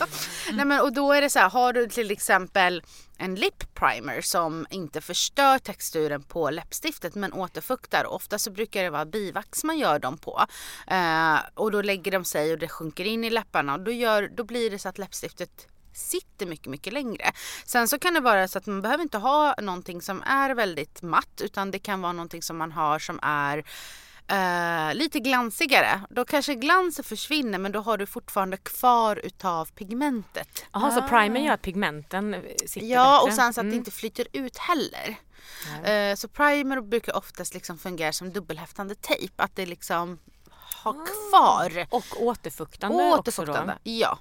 Nej, 0.54 0.66
men, 0.66 0.82
och 0.82 0.93
då 0.93 1.14
är 1.14 1.22
det 1.22 1.30
så 1.30 1.39
här, 1.39 1.49
har 1.49 1.74
du 1.74 1.88
till 1.88 2.12
exempel 2.12 2.84
en 3.18 3.36
lip 3.36 3.74
primer 3.74 4.22
som 4.22 4.68
inte 4.70 5.02
förstör 5.02 5.60
texturen 5.60 6.24
på 6.24 6.49
läppstiftet 6.49 7.16
men 7.16 7.34
återfuktar. 7.34 8.06
Ofta 8.06 8.39
så 8.39 8.52
brukar 8.52 8.84
det 8.84 8.89
vara 8.89 9.06
bivax 9.06 9.64
man 9.64 9.78
gör 9.78 9.99
dem 9.99 10.18
på. 10.18 10.45
Eh, 10.88 11.39
och 11.54 11.72
då 11.72 11.82
lägger 11.82 12.12
de 12.12 12.26
sig 12.26 12.52
och 12.52 12.60
det 12.60 12.68
sjunker 12.68 13.06
in 13.06 13.24
i 13.24 13.30
läpparna 13.30 13.74
och 13.74 13.80
då, 13.80 13.91
gör, 13.91 14.32
då 14.36 14.43
blir 14.43 14.70
det 14.70 14.80
så 14.80 14.89
att 14.89 14.97
läppstiftet 14.97 15.68
sitter 15.93 16.45
mycket, 16.45 16.68
mycket 16.68 16.93
längre. 16.93 17.32
Sen 17.66 17.88
så 17.88 17.99
kan 17.99 18.14
det 18.14 18.20
vara 18.20 18.47
så 18.47 18.58
att 18.58 18.66
man 18.66 18.82
behöver 18.82 19.04
inte 19.04 19.18
ha 19.18 19.56
någonting 19.62 20.02
som 20.02 20.22
är 20.22 20.56
väldigt 20.56 21.02
matt 21.02 21.41
utan 21.43 21.72
det 21.72 21.80
kan 21.80 22.02
vara 22.02 22.14
någonting 22.14 22.41
som 22.41 22.58
man 22.58 22.72
har 22.72 22.99
som 22.99 23.20
är 23.24 23.64
eh, 24.32 24.93
lite 24.95 25.19
glansigare. 25.19 26.01
Då 26.09 26.25
kanske 26.25 26.55
glansen 26.55 27.05
försvinner 27.05 27.57
men 27.57 27.71
då 27.71 27.79
har 27.79 27.97
du 27.97 28.05
fortfarande 28.05 28.57
kvar 28.57 29.15
utav 29.23 29.65
pigmentet. 29.71 30.65
Jaha, 30.71 30.91
så 30.91 31.01
primer 31.01 31.39
gör 31.39 31.53
att 31.53 31.61
pigmenten 31.61 32.36
sitter 32.67 32.88
Ja 32.88 33.13
bättre? 33.19 33.32
och 33.32 33.36
sen 33.36 33.53
så 33.53 33.59
att 33.59 33.63
Mm. 33.63 33.71
det 33.71 33.77
inte 33.77 33.91
flyter 33.91 34.27
ut 34.34 34.57
heller. 34.57 35.15
Eh, 35.84 36.15
så 36.15 36.27
primer 36.27 36.82
brukar 36.82 37.15
oftast 37.17 37.53
liksom 37.53 37.77
fungera 37.77 38.13
som 38.13 38.32
dubbelhäftande 38.34 38.95
tejp. 38.95 39.34
Att 39.36 39.55
det 39.55 39.65
liksom 39.65 40.19
har 40.84 40.93
kvar. 40.93 41.88
Och 41.89 42.05
återfuktande, 42.21 43.03
också 43.13 43.19
Återfuktande. 43.19 43.73
då. 43.84 43.91
Ja. 43.91 44.19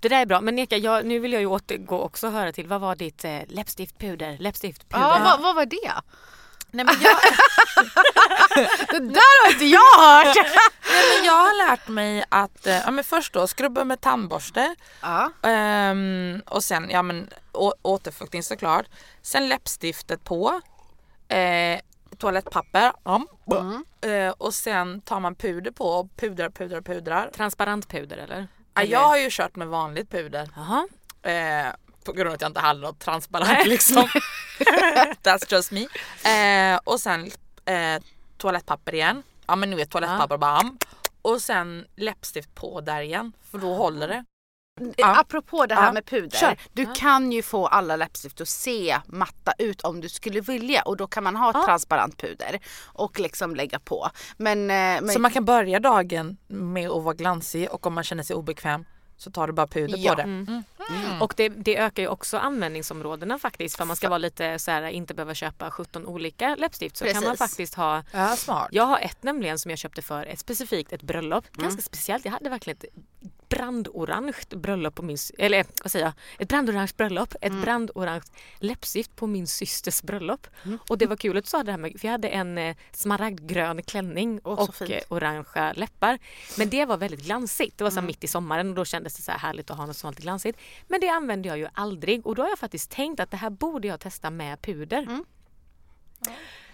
Det 0.00 0.08
där 0.08 0.20
är 0.20 0.26
bra. 0.26 0.40
Men 0.40 0.56
Neka, 0.56 0.76
jag, 0.76 1.06
nu 1.06 1.18
vill 1.18 1.32
jag 1.32 1.40
ju 1.42 1.46
återgå 1.46 2.00
också 2.00 2.26
och 2.26 2.32
höra 2.32 2.52
till. 2.52 2.66
Vad 2.66 2.80
var 2.80 2.96
ditt 2.96 3.24
eh, 3.24 3.38
läppstiftpuder? 3.48 4.36
Läppstiftpuder? 4.38 5.04
ja 5.04 5.20
vad, 5.24 5.40
vad 5.42 5.54
var 5.54 5.66
det? 5.66 5.92
Nej, 6.76 6.84
men 6.84 6.94
jag, 7.00 7.16
Det 8.90 8.98
där 8.98 9.44
har 9.44 9.52
inte 9.52 9.64
jag 9.64 9.98
hört! 9.98 10.36
nej, 10.90 11.16
men 11.16 11.26
jag 11.26 11.32
har 11.32 11.68
lärt 11.68 11.88
mig 11.88 12.24
att, 12.28 12.66
eh, 12.66 12.76
ja 12.76 12.90
men 12.90 13.04
först 13.04 13.32
då 13.32 13.46
skrubba 13.46 13.84
med 13.84 14.00
tandborste 14.00 14.74
ja. 15.00 15.30
ehm, 15.42 16.42
och 16.46 16.64
sen 16.64 16.90
ja 16.90 17.02
men 17.02 17.30
å, 17.52 17.74
återfuktning 17.82 18.42
såklart. 18.42 18.86
Sen 19.22 19.48
läppstiftet 19.48 20.24
på, 20.24 20.60
eh, 21.28 21.80
toalettpapper 22.18 22.92
ja. 23.04 23.26
eh, 24.10 24.30
och 24.38 24.54
sen 24.54 25.00
tar 25.00 25.20
man 25.20 25.34
puder 25.34 25.70
på 25.70 25.88
och 25.88 26.16
pudrar, 26.16 26.50
pudrar, 26.50 26.80
pudrar. 26.80 27.30
Transparent 27.36 27.88
puder 27.88 28.16
eller? 28.16 28.48
Ja, 28.74 28.82
jag 28.82 29.00
har 29.00 29.16
ju 29.16 29.28
kört 29.30 29.56
med 29.56 29.68
vanligt 29.68 30.10
puder. 30.10 30.48
Eh, 31.22 31.72
på 32.06 32.12
grund 32.12 32.28
av 32.28 32.34
att 32.34 32.40
jag 32.40 32.48
inte 32.48 32.60
hade 32.60 32.80
något 32.80 32.98
transparent 32.98 33.66
liksom. 33.66 34.02
That's 35.22 35.52
just 35.54 35.72
me. 35.72 35.80
Eh, 36.30 36.80
och 36.84 37.00
sen 37.00 37.30
eh, 37.64 38.02
toalettpapper 38.38 38.94
igen. 38.94 39.22
Ja 39.46 39.56
men 39.56 39.70
nu 39.70 39.76
vet 39.76 39.90
toalettpapper 39.90 40.36
bam. 40.36 40.78
Och 41.22 41.42
sen 41.42 41.86
läppstift 41.96 42.54
på 42.54 42.80
där 42.80 43.00
igen 43.00 43.32
för 43.50 43.58
då 43.58 43.74
håller 43.74 44.08
det. 44.08 44.24
Ja. 44.96 45.20
Apropå 45.20 45.66
det 45.66 45.74
här 45.74 45.86
Ja. 45.86 45.92
med 45.92 46.06
puder. 46.06 46.38
Kör. 46.38 46.58
Du 46.72 46.86
kan 46.94 47.32
ju 47.32 47.42
få 47.42 47.66
alla 47.66 47.96
läppstift 47.96 48.40
att 48.40 48.48
se 48.48 48.98
matta 49.06 49.52
ut 49.58 49.80
om 49.80 50.00
du 50.00 50.08
skulle 50.08 50.40
vilja 50.40 50.82
och 50.82 50.96
då 50.96 51.06
kan 51.06 51.24
man 51.24 51.36
ha 51.36 51.64
transparent 51.64 52.16
puder 52.20 52.58
och 52.84 53.20
liksom 53.20 53.54
lägga 53.56 53.78
på. 53.78 54.08
Men, 54.36 54.58
eh, 54.70 54.76
men 54.76 55.08
Så 55.08 55.18
man 55.20 55.30
kan 55.30 55.44
börja 55.44 55.80
dagen 55.80 56.36
med 56.46 56.90
att 56.90 57.02
vara 57.02 57.14
glansig 57.14 57.70
och 57.70 57.86
om 57.86 57.94
man 57.94 58.04
känner 58.04 58.22
sig 58.22 58.36
obekväm 58.36 58.84
så 59.16 59.30
tar 59.30 59.46
du 59.46 59.52
bara 59.52 59.66
puder 59.66 59.98
Ja. 59.98 60.10
på 60.10 60.16
det. 60.16 60.22
Mm. 60.22 60.46
Mm. 60.48 60.62
Och 61.20 61.34
det, 61.36 61.48
det 61.48 61.76
ökar 61.76 62.02
ju 62.02 62.08
också 62.08 62.38
användningsområdena 62.38 63.38
faktiskt 63.38 63.76
för 63.76 63.84
man 63.84 63.96
ska 63.96 64.08
vara 64.08 64.18
lite 64.18 64.58
så 64.58 64.70
här, 64.70 64.82
inte 64.82 65.14
behöva 65.14 65.34
köpa 65.34 65.70
17 65.70 66.06
olika 66.06 66.54
läppstift 66.56 66.96
så 66.96 67.04
kan 67.04 67.14
man 67.14 67.22
Precis. 67.22 67.38
faktiskt 67.38 67.74
ha 67.74 68.02
Ja, 68.12 68.36
smart. 68.36 68.68
Jag 68.70 68.84
har 68.84 68.98
ett 68.98 69.22
nämligen 69.22 69.58
som 69.58 69.70
jag 69.70 69.78
köpte 69.78 70.02
för 70.02 70.26
ett 70.26 70.38
specifikt 70.38 70.92
ett 70.92 71.02
bröllop. 71.02 71.44
Mm. 71.54 71.64
Ganska 71.64 71.82
speciellt. 71.82 72.24
Jag 72.24 72.32
hade 72.32 72.50
verkligen 72.50 72.76
ett 72.76 72.84
brandorange 73.48 74.34
bröllop 74.50 74.94
på 74.94 75.02
min, 75.02 75.16
eller 75.38 75.66
vad 75.82 75.90
säger 75.92 76.04
jag, 76.04 76.12
ett 76.38 76.48
brandorange 76.48 76.92
bröllop, 76.96 77.34
ett 77.40 77.50
Mm. 77.50 77.62
brandorange 77.62 78.22
läppstift 78.58 79.16
på 79.16 79.26
min 79.26 79.46
systers 79.46 80.02
bröllop. 80.02 80.46
Och 80.88 80.98
det 80.98 81.06
var 81.06 81.16
kul 81.16 81.36
att 81.36 81.44
du 81.44 81.50
sa 81.50 81.62
det 81.62 81.70
här 81.70 81.78
med, 81.78 82.00
för 82.00 82.08
jag 82.08 82.12
hade 82.12 82.28
en 82.28 82.58
eh, 82.58 82.76
smaragdgrön 82.92 83.82
klänning 83.82 84.40
så 84.42 84.48
och 84.50 84.90
eh, 84.90 85.02
orangea 85.08 85.72
läppar. 85.72 86.18
Men 86.58 86.70
det 86.70 86.84
var 86.84 86.96
väldigt 86.96 87.24
glansigt, 87.24 87.78
det 87.78 87.84
var 87.84 87.90
så 87.90 87.98
Mm. 87.98 88.06
mitt 88.06 88.24
i 88.24 88.28
sommaren 88.28 88.68
och 88.68 88.74
då 88.74 88.84
kändes 88.84 89.16
det 89.16 89.22
så 89.22 89.30
här 89.32 89.38
härligt 89.38 89.70
att 89.70 89.76
ha 89.76 89.86
något 89.86 89.96
sånt 89.96 90.18
glansigt. 90.18 90.58
Men 90.88 91.00
det 91.00 91.08
använde 91.08 91.48
jag 91.48 91.58
ju 91.58 91.68
aldrig 91.74 92.26
och 92.26 92.34
då 92.34 92.42
har 92.42 92.48
jag 92.48 92.58
faktiskt 92.58 92.90
tänkt 92.90 93.20
att 93.20 93.30
det 93.30 93.36
här 93.36 93.50
borde 93.50 93.88
jag 93.88 94.00
testa 94.00 94.30
med 94.30 94.62
puder. 94.62 95.02
Mm. 95.02 95.24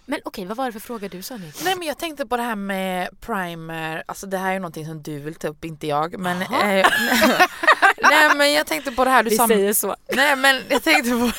Men 0.07 0.21
okej, 0.25 0.45
vad 0.47 0.57
var 0.57 0.67
det 0.67 0.73
för 0.73 0.81
fråga 0.81 1.09
du 1.09 1.23
sa 1.23 1.37
nu? 1.37 1.53
Nej 1.65 1.77
men 1.77 1.89
jag 1.89 1.99
tänkte 1.99 2.27
på 2.27 2.37
det 2.37 2.43
här 2.43 2.57
med 2.57 3.09
primer, 3.21 4.03
alltså 4.07 4.27
det 4.27 4.39
här 4.39 4.49
är 4.49 4.53
ju 4.53 4.59
någonting 4.59 4.87
som 4.87 5.03
du 5.03 5.19
vill 5.19 5.35
ta 5.35 5.49
upp, 5.49 5.65
inte 5.65 5.87
jag. 5.87 6.19
Men, 6.19 6.43
eh, 6.43 6.49
nej 8.03 8.35
men 8.37 8.53
jag 8.53 8.67
tänkte 8.67 8.93
på 8.93 9.05
det 9.05 9.11
här 9.11 9.23
du 9.23 9.31
Vi 9.31 9.37
sa. 9.37 9.49
säger 9.49 9.73
så. 9.73 9.97
Nej 10.13 10.37
men 10.37 10.61
jag 10.69 10.83
tänkte 10.83 11.11
på 11.11 11.31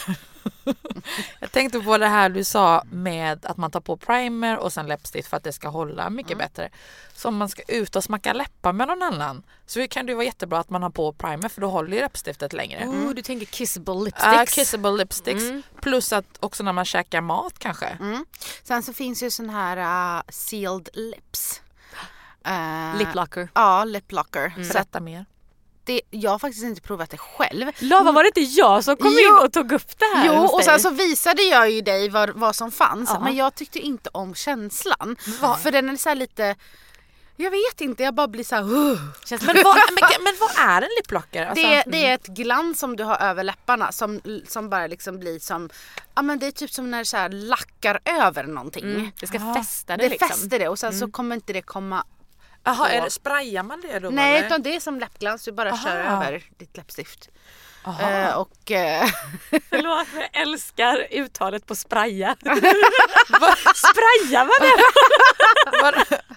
Jag 1.40 1.52
tänkte 1.52 1.80
på 1.80 1.98
det 1.98 2.08
här 2.08 2.30
du 2.30 2.44
sa 2.44 2.84
med 2.92 3.46
att 3.46 3.58
man 3.58 3.72
tar 3.72 3.80
på 3.80 3.98
primer 3.98 4.58
och 4.58 4.74
sen 4.74 4.88
läppstift 4.88 5.30
för 5.30 5.38
att 5.38 5.44
det 5.44 5.54
ska 5.54 5.68
hålla 5.70 6.10
mycket 6.10 6.38
bättre. 6.38 6.70
Så 7.16 7.28
om 7.28 7.38
man 7.38 7.50
ska 7.50 7.62
ut 7.68 7.96
och 7.96 8.04
smacka 8.04 8.34
läppar 8.34 8.74
med 8.74 8.88
någon 8.88 9.02
annan 9.02 9.44
så 9.66 9.88
kan 9.88 10.06
det 10.06 10.12
ju 10.12 10.16
vara 10.16 10.26
jättebra 10.26 10.60
att 10.60 10.70
man 10.70 10.84
har 10.84 10.90
på 10.90 11.14
primer 11.14 11.50
för 11.50 11.62
då 11.62 11.68
håller 11.70 11.96
ju 11.96 12.02
läppstiftet 12.02 12.54
längre. 12.54 12.88
Oh, 12.88 13.14
du 13.14 13.22
tänker 13.22 13.46
kissable 13.46 14.04
lipsticks? 14.04 14.26
Uh, 14.26 14.46
kissable 14.46 14.92
lipsticks. 14.92 15.44
Mm. 15.44 15.64
Plus 15.82 16.14
att 16.14 16.38
också 16.40 16.64
när 16.64 16.74
man 16.74 16.86
käkar 16.86 17.22
mat 17.22 17.60
kanske. 17.60 17.86
Mm. 17.86 18.26
Sen 18.64 18.84
så 18.84 18.94
finns 18.94 19.24
ju 19.24 19.32
sån 19.32 19.50
här 19.50 19.78
uh, 20.18 20.24
sealed 20.30 20.90
lips. 20.94 21.62
Uh, 22.48 22.98
Lip 22.98 23.16
locker. 23.16 23.50
Ja, 23.54 23.84
lip 23.84 24.12
locker. 24.12 24.54
Så 24.56 24.62
att 24.62 24.74
Berätta 24.74 25.00
mer. 25.00 25.26
Det, 25.86 26.02
jag 26.10 26.32
har 26.32 26.40
faktiskt 26.40 26.64
inte 26.64 26.82
provat 26.82 27.10
det 27.10 27.18
själv. 27.18 27.72
Lava, 27.80 28.12
var 28.12 28.24
det 28.24 28.28
inte 28.28 28.42
jag 28.60 28.84
som 28.84 28.98
kom 28.98 29.18
Jo. 29.20 29.38
in 29.38 29.46
och 29.46 29.54
tog 29.54 29.72
upp 29.72 30.00
det 30.00 30.06
här 30.16 30.26
Jo, 30.28 30.34
och 30.44 30.64
sen 30.64 30.80
så 30.80 30.90
visade 30.90 31.42
jag 31.42 31.70
ju 31.72 31.82
dig 31.82 32.10
vad, 32.10 32.30
vad 32.30 32.56
som 32.56 32.72
fanns. 32.72 33.10
Ja. 33.14 33.20
Men 33.20 33.36
jag 33.36 33.56
tyckte 33.56 33.80
inte 33.80 34.10
om 34.14 34.36
känslan. 34.36 35.16
För 35.64 35.72
den 35.72 35.90
är 35.90 35.96
så 35.96 36.10
här 36.10 36.16
lite, 36.16 36.56
jag 37.36 37.52
vet 37.52 37.82
inte, 37.82 38.04
jag 38.04 38.14
bara 38.16 38.28
blir 38.28 38.44
så 38.44 38.56
här. 38.56 38.64
Uh. 38.64 39.00
Känns 39.26 39.42
Men 39.42 39.56
vad, 39.64 39.76
men, 40.02 40.24
men 40.24 40.34
vad 40.40 40.68
är 40.70 40.82
en 40.82 40.90
liplocker? 40.98 41.46
Alltså, 41.46 41.68
Det, 41.68 41.84
det 41.88 42.06
är 42.06 42.14
ett 42.16 42.28
glans 42.28 42.80
som 42.80 42.96
du 42.96 43.04
har 43.04 43.18
över 43.22 43.44
läpparna 43.44 43.92
som, 43.92 44.22
som 44.48 44.70
bara 44.70 44.88
liksom 44.88 45.20
blir 45.20 45.40
som, 45.40 45.70
ja 46.16 46.22
men 46.22 46.40
det 46.40 46.48
är 46.48 46.52
typ 46.52 46.72
som 46.72 46.92
när 46.92 46.98
det 47.00 47.06
så 47.06 47.18
här 47.18 47.30
lackar 47.30 48.00
över 48.06 48.44
någonting. 48.44 48.84
mm, 48.84 49.12
det 49.20 49.28
ska 49.28 49.38
Ja. 49.38 49.54
fästa 49.56 49.98
det, 49.98 50.04
Det 50.04 50.10
liksom. 50.10 50.28
fäster 50.30 50.60
det 50.60 50.68
och 50.68 50.80
sen 50.80 51.00
så 51.00 51.12
kommer 51.12 51.36
inte 51.36 51.54
det 51.54 51.62
komma 51.62 52.06
Jaha, 52.64 52.90
är 52.90 53.02
det, 53.02 53.10
sprayar 53.10 53.64
man 53.64 53.82
det 53.82 54.00
då? 54.00 54.10
Nej 54.10 54.36
eller? 54.38 54.48
utan 54.48 54.62
det 54.62 54.76
är 54.76 54.80
som 54.80 55.00
läppglans, 55.00 55.44
du 55.46 55.52
bara 55.52 55.72
Aha. 55.72 55.84
kör 55.84 55.98
över 55.98 56.44
ditt 56.58 56.78
läppstift. 56.78 57.30
Eh, 58.02 58.38
och 58.38 58.72
eh, 58.72 59.08
Förlåt 59.70 60.08
men 60.14 60.22
jag 60.22 60.42
älskar 60.42 61.08
uttalet 61.12 61.68
på 61.68 61.76
spraya. 61.76 62.36
spraya 63.76 64.44
var 64.44 64.60
det? 64.62 66.22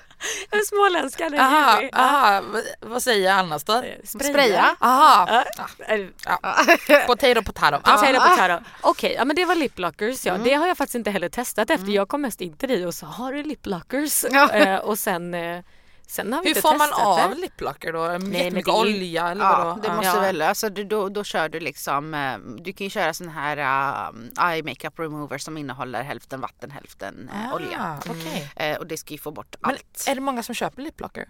En 0.51 0.65
småländska. 0.65 1.27
aha, 1.27 1.83
aha, 1.93 2.43
vad, 2.81 3.03
säger 3.03 3.29
jag 3.29 3.39
annars 3.39 3.65
då? 3.65 3.85
spraya. 4.05 4.77
Aha, 4.81 5.45
Eh, 5.89 7.07
potato 7.07 7.43
potato. 7.43 7.81
Ja, 7.85 8.13
Ja. 8.13 8.21
på 8.21 8.37
Taro. 8.37 8.61
Okej, 8.81 9.15
ja, 9.19 9.25
men 9.25 9.37
det 9.37 9.45
var 9.45 9.55
liplockers. 9.55 10.27
Ja. 10.27 10.39
Det 10.39 10.55
har 10.55 10.67
jag 10.67 10.77
faktiskt 10.77 10.95
inte 10.95 11.11
heller 11.11 11.29
testat 11.29 11.71
efter. 11.71 11.89
Jag 11.93 12.09
kom 12.09 12.23
mest 12.23 12.41
in 12.41 12.57
till 12.57 12.69
dig 12.69 12.87
och 12.87 12.95
sa 12.95 13.07
har 13.07 13.33
du 13.33 13.43
liplockers? 13.43 14.25
Ja. 14.31 14.51
Eh, 14.53 14.77
och 14.79 14.99
sen, 14.99 15.35
eh, 15.35 15.61
sen 16.07 16.33
har 16.33 16.43
vi 16.43 16.49
Hur 16.49 16.57
inte 16.57 16.61
får 16.61 16.79
man 16.79 16.93
av 16.93 17.31
det. 17.31 17.37
liplocker 17.37 17.93
då? 17.93 18.01
men 18.09 18.33
Jättemycket 18.33 18.69
är 18.69 18.81
olja 18.81 19.29
eller 19.29 19.45
Ja, 19.45 19.65
vadå? 19.65 19.81
det 19.83 19.89
Ja. 19.89 19.95
måste 19.95 20.07
Ja. 20.17 20.21
väl, 20.21 20.43
alltså 20.43 20.69
du, 20.71 20.85
då, 20.85 21.09
då 21.09 21.25
kör 21.25 21.49
du 21.49 21.61
liksom, 21.61 22.15
eh, 22.15 22.39
du 22.39 22.73
kan 22.73 22.85
ju 22.85 22.91
köra 22.91 23.15
sån 23.15 23.29
här 23.29 23.57
uh, 23.59 24.51
eye 24.51 24.63
makeup 24.63 24.99
remover 24.99 25.39
som 25.39 25.57
innehåller 25.59 26.03
hälften 26.03 26.41
vatten, 26.41 26.71
hälften 26.71 27.31
eh, 27.35 27.55
olja. 27.55 27.99
Ah, 28.07 28.11
okej. 28.11 28.51
Eh, 28.57 28.77
och 28.79 28.87
det 28.87 28.97
ska 28.97 29.15
ju 29.15 29.19
få 29.19 29.31
bort 29.31 29.57
Men 29.61 29.71
allt. 29.71 30.05
är 30.09 30.15
det 30.15 30.21
många 30.21 30.43
som 30.43 30.55
köper 30.55 30.83
liplocker? 30.83 31.29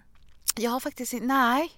Jag 0.55 0.71
har 0.71 0.79
faktiskt 0.79 1.13
inte, 1.13 1.25
nej. 1.25 1.71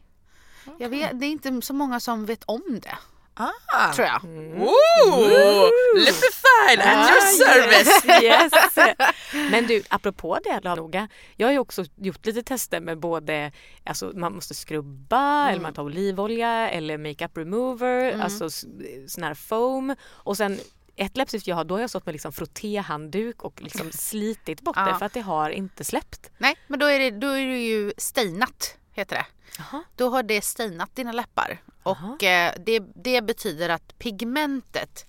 Jag 0.77 0.89
vet, 0.89 1.19
det 1.19 1.25
är 1.25 1.29
inte 1.29 1.61
så 1.61 1.73
många 1.73 1.99
som 1.99 2.25
vet 2.25 2.43
om 2.43 2.79
det, 2.83 2.97
Ah. 3.33 3.93
tror 3.93 4.07
jag. 4.07 4.23
Ooh, 4.23 5.69
Lipified 5.95 6.79
at 6.79 7.09
your 7.09 7.21
service! 7.21 8.05
Yes, 8.23 8.53
yes. 8.77 8.95
Men 9.51 9.67
du, 9.67 9.83
apropå 9.89 10.39
det 10.43 10.63
noga. 10.75 11.07
Jag 11.35 11.47
har 11.47 11.51
ju 11.51 11.59
också 11.59 11.85
gjort 11.95 12.25
lite 12.25 12.43
tester 12.43 12.79
med 12.79 12.99
både, 12.99 13.51
alltså 13.85 14.11
man 14.15 14.33
måste 14.35 14.53
skrubba 14.53 15.49
eller 15.49 15.61
man 15.61 15.73
tar 15.73 15.83
olivolja 15.83 16.69
eller 16.69 16.97
makeup 16.97 17.37
remover, 17.37 18.21
alltså 18.21 18.45
s- 18.45 18.65
sån 19.07 19.23
här 19.23 19.33
foam 19.33 19.95
och 20.07 20.37
sen 20.37 20.59
ett 20.95 21.17
läppstift 21.17 21.47
jag 21.47 21.55
har, 21.55 21.63
då 21.63 21.75
har 21.75 21.81
jag 21.81 21.89
stått 21.89 22.05
med 22.05 22.13
liksom 22.13 22.33
frottéhandduk 22.33 23.43
och 23.43 23.61
liksom 23.61 23.91
slitit 23.93 24.61
bort 24.61 24.75
det 24.75 24.81
Ja. 24.89 24.97
för 24.99 25.05
att 25.05 25.13
det 25.13 25.21
har 25.21 25.49
inte 25.49 25.83
släppt. 25.83 26.31
Nej, 26.37 26.55
men 26.67 26.79
då 26.79 26.85
är 26.85 26.99
det, 26.99 27.11
då 27.11 27.27
är 27.27 27.47
det 27.47 27.59
ju 27.59 27.93
stainat, 27.97 28.77
heter 28.99 29.15
det. 29.15 29.25
Jaha. 29.57 29.83
Då 29.95 30.09
har 30.09 30.23
det 30.23 30.41
stainat 30.41 30.95
dina 30.95 31.11
läppar. 31.11 31.61
Och 31.83 32.23
eh, 32.23 32.53
det, 32.65 32.79
det 32.95 33.21
betyder 33.21 33.69
att 33.69 33.99
pigmentet 33.99 35.05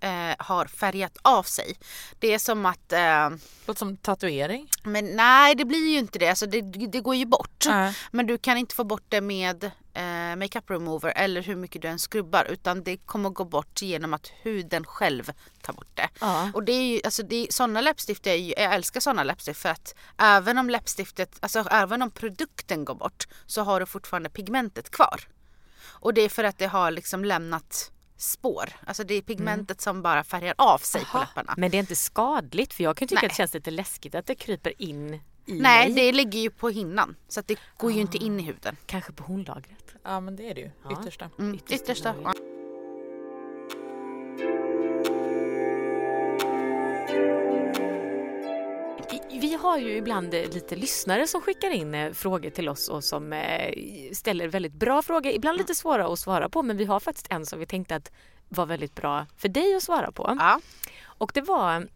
eh, 0.00 0.34
har 0.38 0.66
färgat 0.66 1.18
av 1.22 1.42
sig. 1.42 1.76
Det 2.18 2.34
är 2.34 2.38
som 2.38 2.66
att 2.66 2.92
eh, 2.92 3.30
Låter 3.66 3.78
som 3.78 3.96
tatuering. 3.96 4.68
Men 4.82 5.16
nej, 5.16 5.54
det 5.54 5.64
blir 5.64 5.88
ju 5.88 5.98
inte 5.98 6.18
det. 6.18 6.28
Alltså 6.28 6.46
det, 6.46 6.60
det 6.62 7.00
går 7.00 7.14
ju 7.14 7.24
bort. 7.24 7.64
Ja. 7.66 7.92
Men 8.10 8.26
du 8.26 8.38
kan 8.38 8.56
inte 8.56 8.74
få 8.74 8.84
bort 8.84 9.04
det 9.08 9.20
med 9.20 9.64
eh, 9.94 10.36
makeup 10.36 10.70
remover 10.70 11.12
eller 11.16 11.42
hur 11.42 11.56
mycket 11.56 11.82
du 11.82 11.88
än 11.88 11.98
skrubbar. 11.98 12.44
Utan 12.50 12.82
det 12.82 12.96
kommer 12.96 13.30
gå 13.30 13.44
bort 13.44 13.82
genom 13.82 14.14
att 14.14 14.32
huden 14.42 14.84
själv 14.86 15.32
tar 15.62 15.72
bort 15.72 15.90
det. 15.94 16.08
Ja. 16.20 16.50
Och 16.54 16.64
det 16.64 16.72
är 16.72 16.82
ju, 16.82 17.00
alltså 17.04 17.22
det 17.22 17.36
är, 17.36 17.52
sådana 17.52 17.80
läppstift, 17.80 18.26
är 18.26 18.34
ju, 18.34 18.54
jag 18.56 18.74
älskar 18.74 19.00
sådana 19.00 19.24
läppstift 19.24 19.60
för 19.60 19.68
att 19.68 19.94
även 20.18 20.58
om 20.58 20.70
läppstiftet, 20.70 21.36
alltså 21.40 21.64
även 21.70 22.02
om 22.02 22.10
produkten 22.10 22.84
går 22.84 22.94
bort 22.94 23.28
så 23.46 23.62
har 23.62 23.80
du 23.80 23.86
fortfarande 23.86 24.28
pigmentet 24.28 24.90
kvar. 24.90 25.20
Och 25.82 26.14
det 26.14 26.20
är 26.20 26.28
för 26.28 26.44
att 26.44 26.58
det 26.58 26.66
har 26.66 26.90
liksom 26.90 27.24
lämnat 27.24 27.90
spår. 28.20 28.64
Alltså 28.86 29.04
det 29.04 29.14
är 29.14 29.22
pigmentet 29.22 29.80
som 29.80 30.02
bara 30.02 30.24
färgar 30.24 30.54
av 30.58 30.78
sig 30.78 31.00
på 31.00 31.08
Jaha. 31.12 31.20
läpparna. 31.20 31.54
Men 31.56 31.70
det 31.70 31.76
är 31.76 31.80
inte 31.80 31.96
skadligt 31.96 32.74
för 32.74 32.84
jag 32.84 32.96
kan 32.96 33.08
tycka 33.08 33.20
Nej. 33.20 33.26
att 33.26 33.30
det 33.32 33.36
känns 33.36 33.54
lite 33.54 33.70
läskigt 33.70 34.14
att 34.14 34.26
det 34.26 34.34
kryper 34.34 34.82
in 34.82 35.14
i 35.14 35.20
Nej, 35.46 35.88
mig. 35.88 35.94
det 35.94 36.12
ligger 36.12 36.40
ju 36.40 36.50
på 36.50 36.68
hinnan. 36.68 37.16
Så 37.28 37.40
att 37.40 37.46
det 37.46 37.58
går 37.76 37.92
ju 37.92 38.00
inte 38.00 38.16
in 38.18 38.40
i 38.40 38.42
huden. 38.42 38.76
Kanske 38.86 39.12
på 39.12 39.24
hornlagret. 39.24 39.94
Ja 40.04 40.20
men 40.20 40.36
det 40.36 40.50
är 40.50 40.54
det 40.54 40.60
ju, 40.60 40.70
Ja. 40.84 41.00
yttersta. 41.00 41.30
Mm, 41.38 41.54
Yttersta 41.54 41.74
yttersta. 41.74 42.14
Har 49.60 49.78
ju 49.78 49.96
ibland 49.96 50.34
eh, 50.34 50.40
lite 50.40 50.76
lyssnare 50.76 51.26
som 51.26 51.40
skickar 51.40 51.70
in 51.70 51.94
eh, 51.94 52.12
frågor 52.12 52.50
till 52.50 52.68
oss 52.68 52.88
och 52.88 53.04
som 53.04 53.32
eh, 53.32 53.72
ställer 54.12 54.48
väldigt 54.48 54.72
bra 54.72 55.02
frågor. 55.02 55.32
Ibland 55.32 55.58
lite 55.58 55.74
svåra 55.74 56.06
att 56.06 56.18
svara 56.18 56.48
på 56.48 56.62
men 56.62 56.76
vi 56.76 56.84
har 56.84 57.00
faktiskt 57.00 57.26
en 57.30 57.46
som 57.46 57.58
vi 57.58 57.66
tänkte 57.66 57.96
att 57.96 58.12
var 58.48 58.66
väldigt 58.66 58.94
bra 58.94 59.26
för 59.36 59.48
dig 59.48 59.74
att 59.74 59.82
svara 59.82 60.12
på. 60.12 60.36
Ja. 60.38 60.60
Och 61.04 61.30
det 61.34 61.40
var 61.40 61.88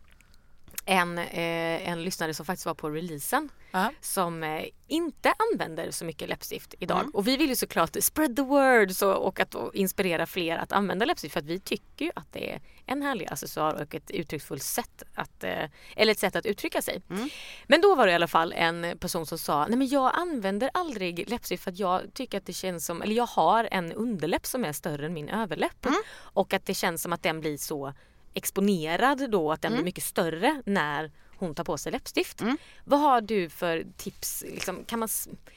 en, 0.85 1.19
eh, 1.19 1.89
en 1.89 2.03
lyssnare 2.05 2.35
som 2.35 2.47
faktiskt 2.47 2.67
var 2.67 2.75
på 2.75 2.91
releasen 2.91 3.49
Ja. 3.71 3.91
som 4.01 4.43
eh, 4.43 4.65
inte 4.89 5.33
använder 5.53 5.91
så 5.91 6.05
mycket 6.05 6.29
läppstift 6.29 6.75
idag. 6.79 6.99
Mm. 7.01 7.11
Och 7.11 7.29
vi 7.29 7.37
vill 7.37 7.49
ju 7.49 7.57
såklart 7.57 7.97
spread 8.01 8.37
the 8.37 8.43
word 8.43 8.91
så, 8.93 9.13
och 9.13 9.41
att 9.41 9.55
och 9.55 9.75
inspirera 9.75 10.27
fler 10.27 10.57
att 10.57 10.73
använda 10.73 11.05
läppstift 11.05 11.33
för 11.33 11.41
att 11.41 11.47
vi 11.47 11.61
tycker 11.61 12.05
ju 12.05 12.11
att 12.17 12.33
det 12.33 12.53
är 12.53 12.61
en 12.87 13.03
härlig 13.03 13.27
accessoar 13.31 13.83
och 13.83 13.95
ett 13.95 14.11
uttrycksfullt 14.11 14.63
sätt 14.63 15.03
att, 15.15 15.45
eh, 15.45 15.71
eller 15.97 16.13
ett 16.13 16.19
sätt 16.19 16.37
att 16.37 16.47
uttrycka 16.47 16.83
sig. 16.83 17.03
Mm. 17.11 17.29
Men 17.67 17.81
då 17.81 17.95
var 17.95 18.07
det 18.07 18.13
i 18.13 18.15
alla 18.15 18.29
fall 18.29 18.53
en 18.57 18.99
person 18.99 19.27
som 19.27 19.39
sa 19.39 19.67
nej 19.67 19.79
men 19.79 19.89
jag 19.89 20.11
använder 20.15 20.71
aldrig 20.75 21.31
läppstift 21.31 21.65
för 21.65 21.71
att 21.71 21.79
jag 21.79 22.03
tycker 22.15 22.39
att 22.39 22.47
det 22.47 22.53
känns 22.53 22.87
som, 22.87 23.03
eller 23.03 23.15
jag 23.15 23.27
har 23.27 23.69
en 23.71 23.93
underläpp 23.93 24.47
som 24.47 24.65
är 24.65 24.73
större 24.73 25.07
än 25.07 25.15
min 25.15 25.29
överläpp 25.29 25.87
Mm. 25.87 26.03
och 26.19 26.53
att 26.55 26.67
det 26.67 26.75
känns 26.75 27.03
som 27.03 27.13
att 27.13 27.23
den 27.23 27.41
blir 27.41 27.57
så 27.57 27.93
exponerad 28.35 29.31
då 29.31 29.53
att 29.53 29.63
den 29.63 29.73
Mm. 29.73 29.77
blir 29.79 29.85
mycket 29.85 30.05
större 30.05 30.63
när 30.67 31.11
hon 31.39 31.55
tar 31.55 31.65
på 31.65 31.79
sig 31.79 31.93
läppstift. 31.93 32.41
Mm. 32.41 32.57
Vad 32.85 33.01
har 33.01 33.21
du 33.21 33.49
för 33.49 33.87
tips? 33.97 34.45
Liksom, 34.47 34.85
kan 34.85 34.99
man, 34.99 35.09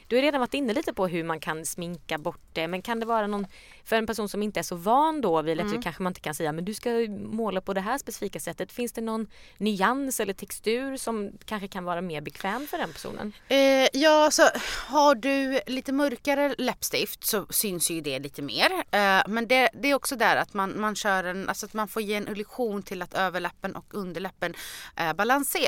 du 0.07 0.15
har 0.15 0.23
redan 0.23 0.39
varit 0.39 0.53
inne 0.53 0.73
lite 0.73 0.93
på 0.93 1.07
hur 1.07 1.23
man 1.23 1.39
kan 1.39 1.65
sminka 1.65 2.17
bort 2.17 2.41
det 2.53 2.67
men 2.67 2.81
kan 2.81 2.99
det 2.99 3.05
vara 3.05 3.27
någon, 3.27 3.47
för 3.83 3.95
en 3.95 4.07
person 4.07 4.29
som 4.29 4.43
inte 4.43 4.59
är 4.59 4.63
så 4.63 4.75
van 4.75 5.21
då 5.21 5.41
vid 5.41 5.57
läppstift 5.57 5.73
Mm. 5.73 5.83
kanske 5.83 6.03
man 6.03 6.11
inte 6.11 6.19
kan 6.21 6.35
säga 6.35 6.51
men 6.51 6.65
du 6.65 6.73
ska 6.73 6.89
måla 7.09 7.61
på 7.61 7.73
det 7.73 7.81
här 7.81 7.97
specifika 7.97 8.39
sättet. 8.39 8.71
Finns 8.71 8.91
det 8.91 9.01
någon 9.01 9.27
nyans 9.57 10.19
eller 10.19 10.33
textur 10.33 10.97
som 10.97 11.31
kanske 11.45 11.67
kan 11.67 11.83
vara 11.83 12.01
mer 12.01 12.21
bekväm 12.21 12.67
för 12.67 12.77
den 12.77 12.93
personen? 12.93 13.33
Eh, 13.47 13.87
ja, 13.93 14.31
så 14.31 14.43
har 14.87 15.15
du 15.15 15.59
lite 15.67 15.91
mörkare 15.91 16.55
läppstift 16.57 17.23
så 17.25 17.45
syns 17.49 17.91
ju 17.91 18.01
det 18.01 18.19
lite 18.19 18.41
mer. 18.41 18.71
Eh, 18.91 19.23
men 19.27 19.47
det, 19.47 19.69
det 19.73 19.89
är 19.91 19.93
också 19.93 20.15
där 20.15 20.35
att 20.35 20.53
man, 20.53 20.79
man 20.81 20.95
kör 20.95 21.23
en, 21.23 21.49
alltså 21.49 21.65
att 21.65 21.73
man 21.73 21.87
får 21.87 22.01
ge 22.01 22.15
en 22.15 22.27
illusion 22.27 22.83
till 22.83 23.01
att 23.01 23.13
överläppen 23.13 23.75
och 23.75 23.93
underläppen 23.93 24.53
är 24.95 25.13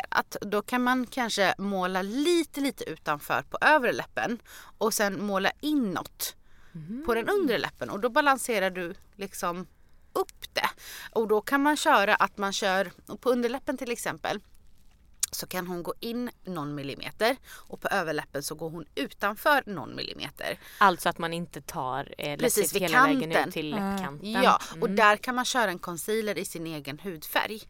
balanserat. 0.02 0.38
Då 0.42 0.62
kan 0.62 0.84
man 0.84 1.06
kanske 1.08 1.54
måla 1.58 2.02
lite, 2.02 2.62
lite 2.62 2.84
utanför 2.90 3.42
på 3.42 3.58
övre 3.62 3.92
läppen 3.92 4.40
och 4.78 4.94
sen 4.94 5.24
måla 5.26 5.52
inåt 5.62 6.36
på 7.06 7.14
den 7.16 7.30
undre 7.30 7.58
läppen 7.58 7.90
och 7.90 8.00
då 8.00 8.10
balanserar 8.10 8.70
du 8.70 8.96
liksom 9.16 9.68
upp 10.14 10.54
det. 10.54 10.70
Och 11.12 11.28
då 11.28 11.42
kan 11.42 11.62
man 11.64 11.78
köra 11.78 12.16
att 12.16 12.38
man 12.38 12.54
kör, 12.54 12.92
och 13.08 13.22
på 13.22 13.30
underläppen 13.30 13.78
till 13.78 13.92
exempel, 13.92 14.40
så 15.32 15.48
kan 15.48 15.68
hon 15.68 15.84
gå 15.84 15.94
in 16.00 16.30
någon 16.46 16.76
millimeter 16.76 17.38
och 17.70 17.82
på 17.82 17.88
överläppen 17.88 18.44
så 18.44 18.56
går 18.56 18.70
hon 18.70 18.86
utanför 18.96 19.64
någon 19.66 19.96
millimeter. 19.96 20.60
Alltså 20.78 21.10
att 21.10 21.18
man 21.18 21.34
inte 21.34 21.62
tar 21.62 22.14
eh, 22.18 22.38
Precis 22.38 22.76
vid 22.76 22.82
hela 22.82 23.04
vägen 23.04 23.22
kanten. 23.22 23.48
ut 23.48 23.54
till 23.54 23.74
Mm. 23.74 23.92
läppkanten. 23.96 24.32
Ja, 24.32 24.60
och 24.82 24.90
där 24.90 25.18
kan 25.18 25.36
man 25.36 25.46
köra 25.46 25.72
en 25.72 25.80
concealer 25.80 26.38
i 26.38 26.46
sin 26.46 26.68
egen 26.68 27.00
hudfärg. 27.00 27.62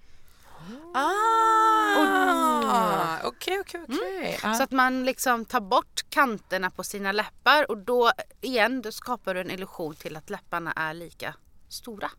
Ah, 2.72 3.18
okej, 3.24 3.60
okej, 3.60 3.82
okej. 3.88 4.40
Ja. 4.44 4.54
Så 4.54 4.64
att 4.64 4.72
man 4.72 5.06
liksom 5.06 5.46
tar 5.46 5.60
bort 5.62 6.02
kanterna 6.10 6.70
på 6.70 6.84
sina 6.84 7.12
läppar 7.12 7.72
och 7.72 7.78
då 7.78 8.12
igen, 8.42 8.82
då 8.82 8.92
skapar 8.92 9.34
du 9.34 9.42
en 9.42 9.52
illusion 9.52 9.96
till 9.96 10.16
att 10.18 10.30
läpparna 10.30 10.72
är 10.76 10.94
lika 10.94 11.34
stora. 11.70 12.12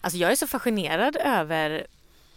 Alltså 0.00 0.18
jag 0.18 0.32
är 0.32 0.36
så 0.36 0.46
fascinerad 0.46 1.16
över 1.16 1.86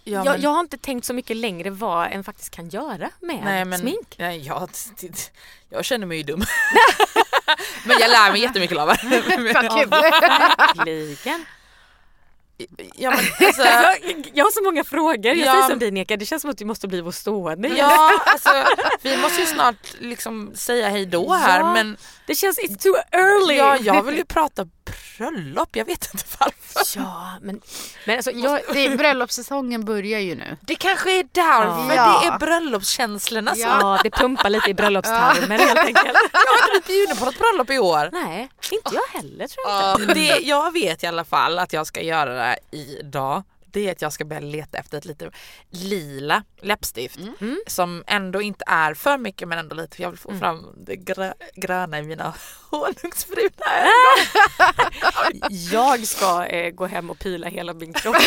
Ja, 0.04 0.12
jag, 0.14 0.26
men- 0.26 0.42
jag 0.42 0.50
har 0.50 0.60
inte 0.60 0.78
tänkt 0.78 1.06
så 1.06 1.14
mycket 1.14 1.38
längre 1.38 1.70
vad 1.70 2.08
en 2.12 2.24
faktiskt 2.24 2.50
kan 2.50 2.70
göra 2.70 3.10
med 3.20 3.42
Nej, 3.44 3.66
men, 3.66 3.80
smink. 3.80 4.16
Nej, 4.18 4.38
jag, 4.48 4.70
det- 5.02 5.32
jag 5.70 5.86
känner 5.86 6.06
mig 6.08 6.18
ju 6.18 6.24
dum. 6.24 6.40
men 7.86 8.00
jag 8.00 8.10
lär 8.10 8.32
mig 8.32 8.42
jättemycket 8.42 8.78
kul. 9.80 9.90
Verkligen. 9.90 11.46
Ja, 12.95 13.09
men, 13.09 13.47
alltså, 13.47 13.62
Jag, 14.34 14.45
har 14.45 14.51
så 14.51 14.64
många 14.64 14.84
frågor. 14.84 15.26
Jag 15.26 15.38
Ja. 15.38 15.51
säger 15.53 15.70
som 15.70 15.80
dig 15.80 15.91
Nika, 15.91 16.18
det 16.18 16.26
känns 16.26 16.41
som 16.41 16.51
att 16.51 16.57
du 16.57 16.66
måste 16.66 16.88
bli 16.88 17.01
vår 17.01 17.12
stående. 17.12 17.68
ja, 17.68 18.12
alltså, 18.26 18.49
vi 19.01 19.18
måste 19.18 19.41
ju 19.41 19.47
snart 19.47 19.95
liksom 19.99 20.51
säga 20.55 20.89
hej 20.89 21.05
då 21.05 21.34
här 21.34 21.59
Ja. 21.59 21.74
men 21.74 21.97
Det 22.28 22.36
känns 22.36 22.59
it's 22.59 22.78
too 22.84 22.95
early. 23.12 23.55
ja, 23.57 23.78
jag 23.82 24.03
vill 24.03 24.18
ju 24.18 24.26
prata 24.26 24.66
bröllop, 25.18 25.76
jag 25.76 25.86
vet 25.86 26.10
inte 26.14 26.26
varför. 26.39 27.00
Ja, 27.00 27.32
men, 27.42 27.62
men 28.06 28.16
alltså 28.16 28.32
jag, 28.32 28.62
Det, 28.74 28.89
bröllopssäsongen 28.98 29.86
börjar 29.86 30.20
ju 30.20 30.36
nu. 30.36 30.58
Det 30.62 30.76
kanske 30.76 31.20
är 31.20 31.26
därför 31.32 31.96
Ja. 31.96 32.20
det 32.22 32.28
är 32.28 32.38
bröllopskänslorna 32.39 33.52
som... 33.52 33.62
Ja. 33.62 33.78
ja, 33.82 34.00
det 34.04 34.10
pumpar 34.10 34.50
lite 34.50 34.70
i 34.70 34.74
bröllopstarmen 34.74 35.60
helt 35.60 35.80
enkelt. 35.80 36.08
Jag 36.34 36.39
har 36.39 36.76
inte 36.76 36.88
bjuden 36.88 37.18
på 37.18 37.26
något 37.26 37.38
bröllop 37.39 37.70
i 37.70 37.80
år. 37.80 38.10
Nej, 38.12 38.50
inte 38.72 38.96
jag 38.96 39.22
heller 39.22 39.48
tror 39.48 39.70
jag 39.70 40.02
inte. 40.02 40.20
Ja, 40.20 40.36
det, 40.38 40.42
jag 40.48 40.74
vet 40.74 41.04
i 41.04 41.08
alla 41.08 41.26
fall 41.26 41.60
att 41.60 41.74
jag 41.74 41.88
ska 41.88 42.02
göra 42.02 42.34
det 42.34 42.58
idag. 43.00 43.44
Det 43.72 43.88
är 43.88 43.92
att 43.92 44.02
jag 44.02 44.14
ska 44.14 44.26
börja 44.26 44.40
leta 44.40 44.78
efter 44.78 44.98
ett 44.98 45.06
lite 45.06 45.32
lila 45.70 46.44
läppstift 46.62 47.20
som 47.68 48.04
ändå 48.08 48.42
inte 48.42 48.64
är 48.68 48.94
för 48.94 49.18
mycket 49.18 49.48
men 49.48 49.60
ändå 49.60 49.76
lite 49.76 49.96
för 49.96 50.04
jag 50.04 50.10
vill 50.10 50.20
få 50.20 50.38
fram 50.38 50.66
det 50.86 50.96
grö, 50.96 51.34
gröna 51.56 52.00
i 52.00 52.04
mina 52.04 52.34
honungsbruna 52.70 53.66
ögon. 53.80 55.60
Jag 55.72 56.08
ska 56.08 56.46
eh, 56.46 56.72
gå 56.72 56.86
hem 56.86 57.10
och 57.10 57.20
pila 57.20 57.48
hela 57.48 57.74
min 57.74 57.94
kropp. 57.94 58.16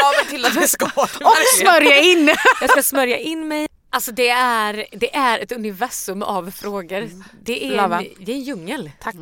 Ja 0.00 0.12
men 0.18 0.30
till 0.30 0.44
att 0.44 0.70
ska 0.70 0.86
Och 1.04 1.36
smörja 1.58 2.00
in! 2.00 2.34
Jag 2.60 2.70
ska 2.70 2.82
smörja 2.82 3.18
in 3.18 3.48
mig. 3.48 3.68
Alltså 3.90 4.12
det 4.12 4.28
är, 4.28 4.86
det 4.92 5.16
är 5.16 5.38
ett 5.38 5.52
universum 5.52 6.22
av 6.22 6.50
frågor. 6.50 7.10
Det 7.42 7.66
är, 7.66 7.76
Lava. 7.76 7.98
en, 7.98 8.08
det 8.18 8.32
är 8.32 8.36
en 8.36 8.42
djungel. 8.42 8.90
Tack. 9.00 9.14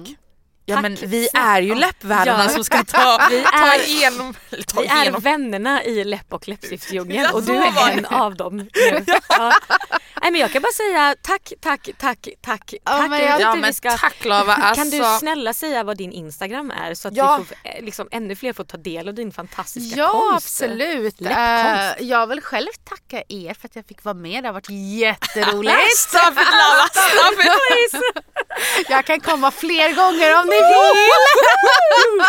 Ja 0.73 0.77
Tack 0.77 0.83
men 0.83 1.11
vi 1.11 1.29
är 1.35 1.61
ju 1.63 1.75
läppvärdarna 1.75 2.43
Ja. 2.45 2.49
som 2.49 2.65
ska 2.65 2.85
ta, 2.85 3.27
Vi 3.31 3.43
ta 3.43 3.75
är- 3.75 3.89
igenom, 3.89 4.35
ta 4.67 4.81
Vi 4.81 4.87
är 4.87 5.03
igenom. 5.03 5.21
vännerna 5.21 5.85
i 5.85 6.05
läpp 6.05 6.33
och 6.33 6.49
läppstiftsdjungeln 6.49 7.23
Ja, 7.25 7.33
och 7.33 7.43
du 7.43 7.53
är 7.57 7.91
en 7.91 8.05
av 8.07 8.37
dem. 8.37 8.57
nu. 8.75 9.05
Ja. 9.29 9.53
Nej 10.23 10.31
men 10.33 10.41
jag 10.41 10.53
kan 10.53 10.63
bara 10.63 10.73
säga 10.73 11.15
tack, 11.23 11.53
tack, 11.61 11.89
tack, 11.99 12.29
tack, 12.43 12.75
Ja, 12.85 12.99
tack. 12.99 13.11
men 13.11 13.41
Ja 13.41 13.55
men 13.55 13.75
ska... 13.75 13.91
tack 13.97 14.25
Lava, 14.25 14.55
alltså. 14.55 14.75
Kan 14.83 14.91
du 14.91 15.19
snälla 15.19 15.53
säga 15.55 15.85
vad 15.85 15.97
din 15.97 16.13
Instagram 16.13 16.71
är 16.71 16.95
så 16.95 17.09
att 17.09 17.17
Ja. 17.17 17.37
vi 17.39 17.45
får, 17.45 17.57
eh, 17.65 17.85
liksom, 17.85 18.09
ännu 18.11 18.37
fler 18.37 18.53
får 18.53 18.65
ta 18.65 18.77
del 18.77 19.09
av 19.09 19.15
din 19.15 19.33
fantastiska 19.33 19.99
Ja 20.01 20.09
konst? 20.09 20.47
absolut. 20.47 21.21
Läppkonst. 21.21 22.01
Eh, 22.01 22.07
jag 22.07 22.27
vill 22.27 22.41
själv 22.41 22.69
tacka 22.85 23.23
er 23.29 23.55
för 23.61 23.69
att 23.69 23.77
jag 23.77 23.87
fick 23.87 24.05
vara 24.05 24.15
med. 24.15 24.45
Det 24.45 24.49
har 24.49 24.53
varit 24.53 24.71
jätteroligt. 24.71 25.77
Stop 25.97 26.33
it 26.33 26.37
Lava, 26.37 26.89
stop 26.93 27.43
it! 27.43 28.03
jag 28.89 29.05
kan 29.05 29.21
komma 29.21 29.51
fler 29.51 29.93
gånger 29.95 30.41
om 30.41 30.47
ni 30.47 30.57
vill. 30.63 32.23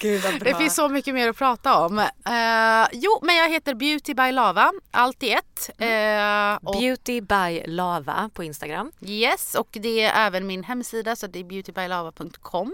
Gud 0.00 0.22
vad 0.22 0.38
bra. 0.38 0.52
Det 0.52 0.58
finns 0.58 0.74
så 0.74 0.88
mycket 0.88 1.14
mer 1.14 1.28
att 1.28 1.36
prata 1.36 1.78
om. 1.78 1.98
Eh, 1.98 2.88
jo, 2.92 3.20
men 3.22 3.36
jag 3.36 3.48
heter 3.48 3.74
Beauty 3.74 4.14
by 4.14 4.32
Lava, 4.32 4.72
allt 4.90 5.22
i 5.22 5.32
ett. 5.32 5.70
Eh, 5.78 6.54
och, 6.62 6.78
Beauty 6.78 7.20
by 7.20 7.62
Lava 7.66 8.30
på 8.34 8.44
Instagram. 8.44 8.92
yes, 9.02 9.54
och 9.54 9.68
det 9.70 10.00
är 10.00 10.26
även 10.26 10.46
min 10.46 10.64
hemsida 10.64 11.16
så 11.16 11.26
det 11.26 11.38
är 11.38 11.44
beautybylava.com. 11.44 12.72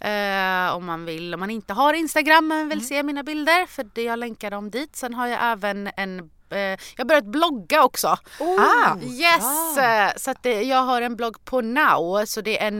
Eh, 0.00 0.76
om 0.76 0.86
man 0.86 1.04
vill, 1.04 1.34
om 1.34 1.40
man 1.40 1.50
inte 1.50 1.72
har 1.72 1.94
Instagram 1.94 2.48
men 2.48 2.68
vill 2.68 2.86
se 2.86 3.02
mina 3.02 3.22
bilder 3.22 3.66
för 3.66 4.00
jag 4.00 4.18
länkar 4.18 4.50
dem 4.50 4.70
dit. 4.70 4.96
Sen 4.96 5.14
har 5.14 5.26
jag 5.26 5.38
även 5.42 5.90
en 5.96 6.30
eh, 6.52 6.58
jag 6.58 6.78
har 6.98 7.04
börjat 7.04 7.24
blogga 7.24 7.84
också. 7.84 8.08
Ah, 8.40 8.96
Yes! 9.02 9.78
eh, 9.78 10.10
Så 10.16 10.30
att 10.30 10.42
det, 10.42 10.62
jag 10.62 10.82
har 10.82 11.02
en 11.02 11.16
blogg 11.16 11.44
på 11.44 11.60
now, 11.60 12.24
så 12.26 12.40
det 12.40 12.62
är 12.62 12.70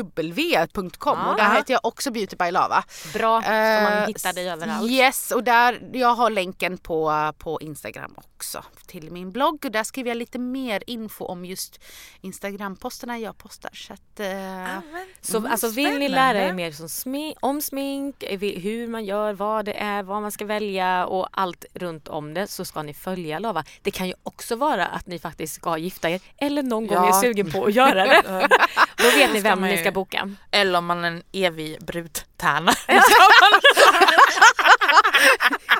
nouw.com 0.00 1.18
och 1.28 1.36
där 1.36 1.44
Ja. 1.44 1.50
heter 1.56 1.72
jag 1.74 1.80
också 1.84 2.10
Beauty 2.10 2.36
by 2.36 2.50
Lava. 2.50 2.84
Bra, 3.12 3.42
så 3.42 3.48
man 3.50 3.92
Eh, 3.92 4.06
hittar 4.06 4.32
dig 4.32 4.50
överallt. 4.50 4.90
Yes, 4.90 5.30
och 5.30 5.44
där, 5.44 5.90
jag 5.92 6.14
har 6.14 6.30
länken 6.30 6.78
på, 6.78 7.32
på 7.38 7.60
Instagram 7.60 8.14
också 8.16 8.64
till 8.86 9.10
min 9.10 9.32
blogg 9.32 9.64
och 9.64 9.70
där 9.70 9.84
skriver 9.84 10.10
jag 10.10 10.16
lite 10.16 10.38
mer 10.38 10.82
info 10.86 11.24
om 11.24 11.44
just 11.44 11.80
Instagram-posterna 12.20 13.18
jag 13.18 13.38
postar. 13.38 13.70
Så 13.74 13.92
att, 13.92 14.20
eh, 14.20 14.78
Så 15.20 15.36
Mm, 15.38 15.50
alltså, 15.52 15.68
vill 15.68 15.98
ni 15.98 16.08
lära 16.08 16.38
er 16.42 16.52
mer 16.52 16.72
som 16.72 16.86
smi- 16.86 17.34
om 17.40 17.62
smink, 17.62 18.22
eh, 18.22 18.38
hur 18.40 18.88
man 18.88 19.04
gör, 19.04 19.32
vad 19.32 19.64
det 19.64 19.72
är, 19.80 20.02
vad 20.02 20.22
man 20.22 20.32
ska 20.32 20.44
välja 20.44 21.06
och 21.06 21.28
allt 21.32 21.64
runt 21.74 22.08
om 22.08 22.34
det 22.34 22.39
så 22.46 22.64
ska 22.64 22.82
ni 22.82 22.94
följa 22.94 23.38
Lava. 23.38 23.64
Det 23.82 23.90
kan 23.90 24.08
ju 24.08 24.14
också 24.22 24.56
vara 24.56 24.86
att 24.86 25.06
ni 25.06 25.18
faktiskt 25.18 25.54
ska 25.54 25.78
gifta 25.78 26.10
er 26.10 26.20
eller 26.38 26.62
någon 26.62 26.86
gång 26.86 26.96
Ja. 26.96 27.08
är 27.16 27.20
sugen 27.20 27.50
på 27.50 27.64
att 27.64 27.74
göra 27.74 28.04
det. 28.06 28.22
Då 28.96 29.04
vet 29.04 29.32
ni 29.32 29.40
Ska 29.40 29.48
vem 29.48 29.60
man 29.60 29.68
ni 29.70 29.78
ska 29.78 29.90
boka. 29.92 30.30
Eller 30.50 30.78
om 30.78 30.86
man 30.86 31.04
är 31.04 31.08
en 31.08 31.22
evig 31.32 31.84
brudtärna. 31.84 32.72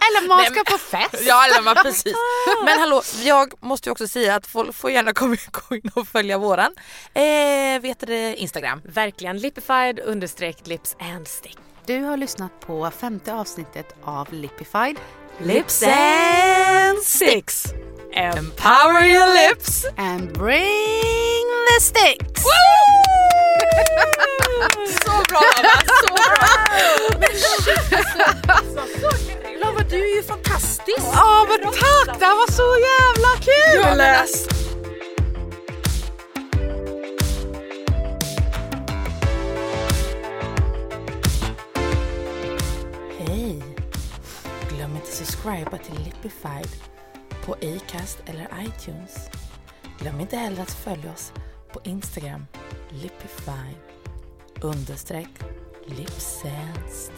eller 0.07 0.29
man 0.29 0.39
Nej, 0.39 0.47
ska 0.51 0.65
på 0.65 0.79
fest! 0.79 1.23
ja, 1.27 1.45
eller 1.45 1.63
man, 1.63 1.77
precis. 1.77 2.15
Men 2.65 2.79
hallå, 2.79 3.03
jag 3.23 3.53
måste 3.61 3.89
ju 3.89 3.93
också 3.93 4.09
säga 4.09 4.35
att 4.35 4.47
folk 4.47 4.75
får 4.75 4.91
gärna 4.91 5.13
komma 5.13 5.37
in 5.71 5.91
och 5.95 6.09
följa 6.09 6.39
våran 6.39 6.75
eh, 7.15 7.81
vet 7.81 8.01
du 8.01 8.07
det, 8.07 8.37
Instagram. 8.37 8.81
Verkligen 8.85 9.39
lipified 9.39 10.01
understreck 10.01 10.67
lips 10.67 10.97
and 11.01 11.29
stick. 11.29 11.59
Du 11.87 12.01
har 12.03 12.17
lyssnat 12.17 12.61
på 12.61 12.91
femte 12.91 13.35
avsnittet 13.35 13.95
av 14.05 14.33
Lipified. 14.33 14.97
Lips 15.43 15.83
and 15.83 16.99
sticks. 16.99 17.73
Empower 18.13 19.01
your 19.01 19.27
lips. 19.27 19.87
And 19.97 20.31
bring 20.35 21.47
the 21.69 21.81
sticks! 21.81 22.45
Så 25.05 25.23
bra 25.29 25.41
Lava, 25.63 25.83
så 26.01 26.15
bra! 26.15 26.47
Lava 29.65 29.81
du 29.91 30.11
är 30.11 30.17
ju 30.17 30.23
fantastisk! 30.23 30.99
Ja 30.99 31.47
men 31.49 31.61
tack! 31.73 32.19
Det 32.19 32.25
här 32.27 32.35
var 32.35 32.53
så 32.53 32.77
jävla 32.91 33.37
kul! 33.41 34.70
Subscriba 45.25 45.79
till 45.79 46.05
Lipified 46.05 46.69
på 47.45 47.53
Acast 47.53 48.23
eller 48.27 48.49
iTunes. 48.61 49.31
Glöm 49.99 50.21
inte 50.21 50.37
heller 50.37 50.63
att 50.63 50.71
följa 50.71 51.13
oss 51.13 51.33
på 51.73 51.81
Instagram, 51.85 52.47
Lipified 52.91 53.77
understreck 54.63 55.29
lipsense. 55.87 57.13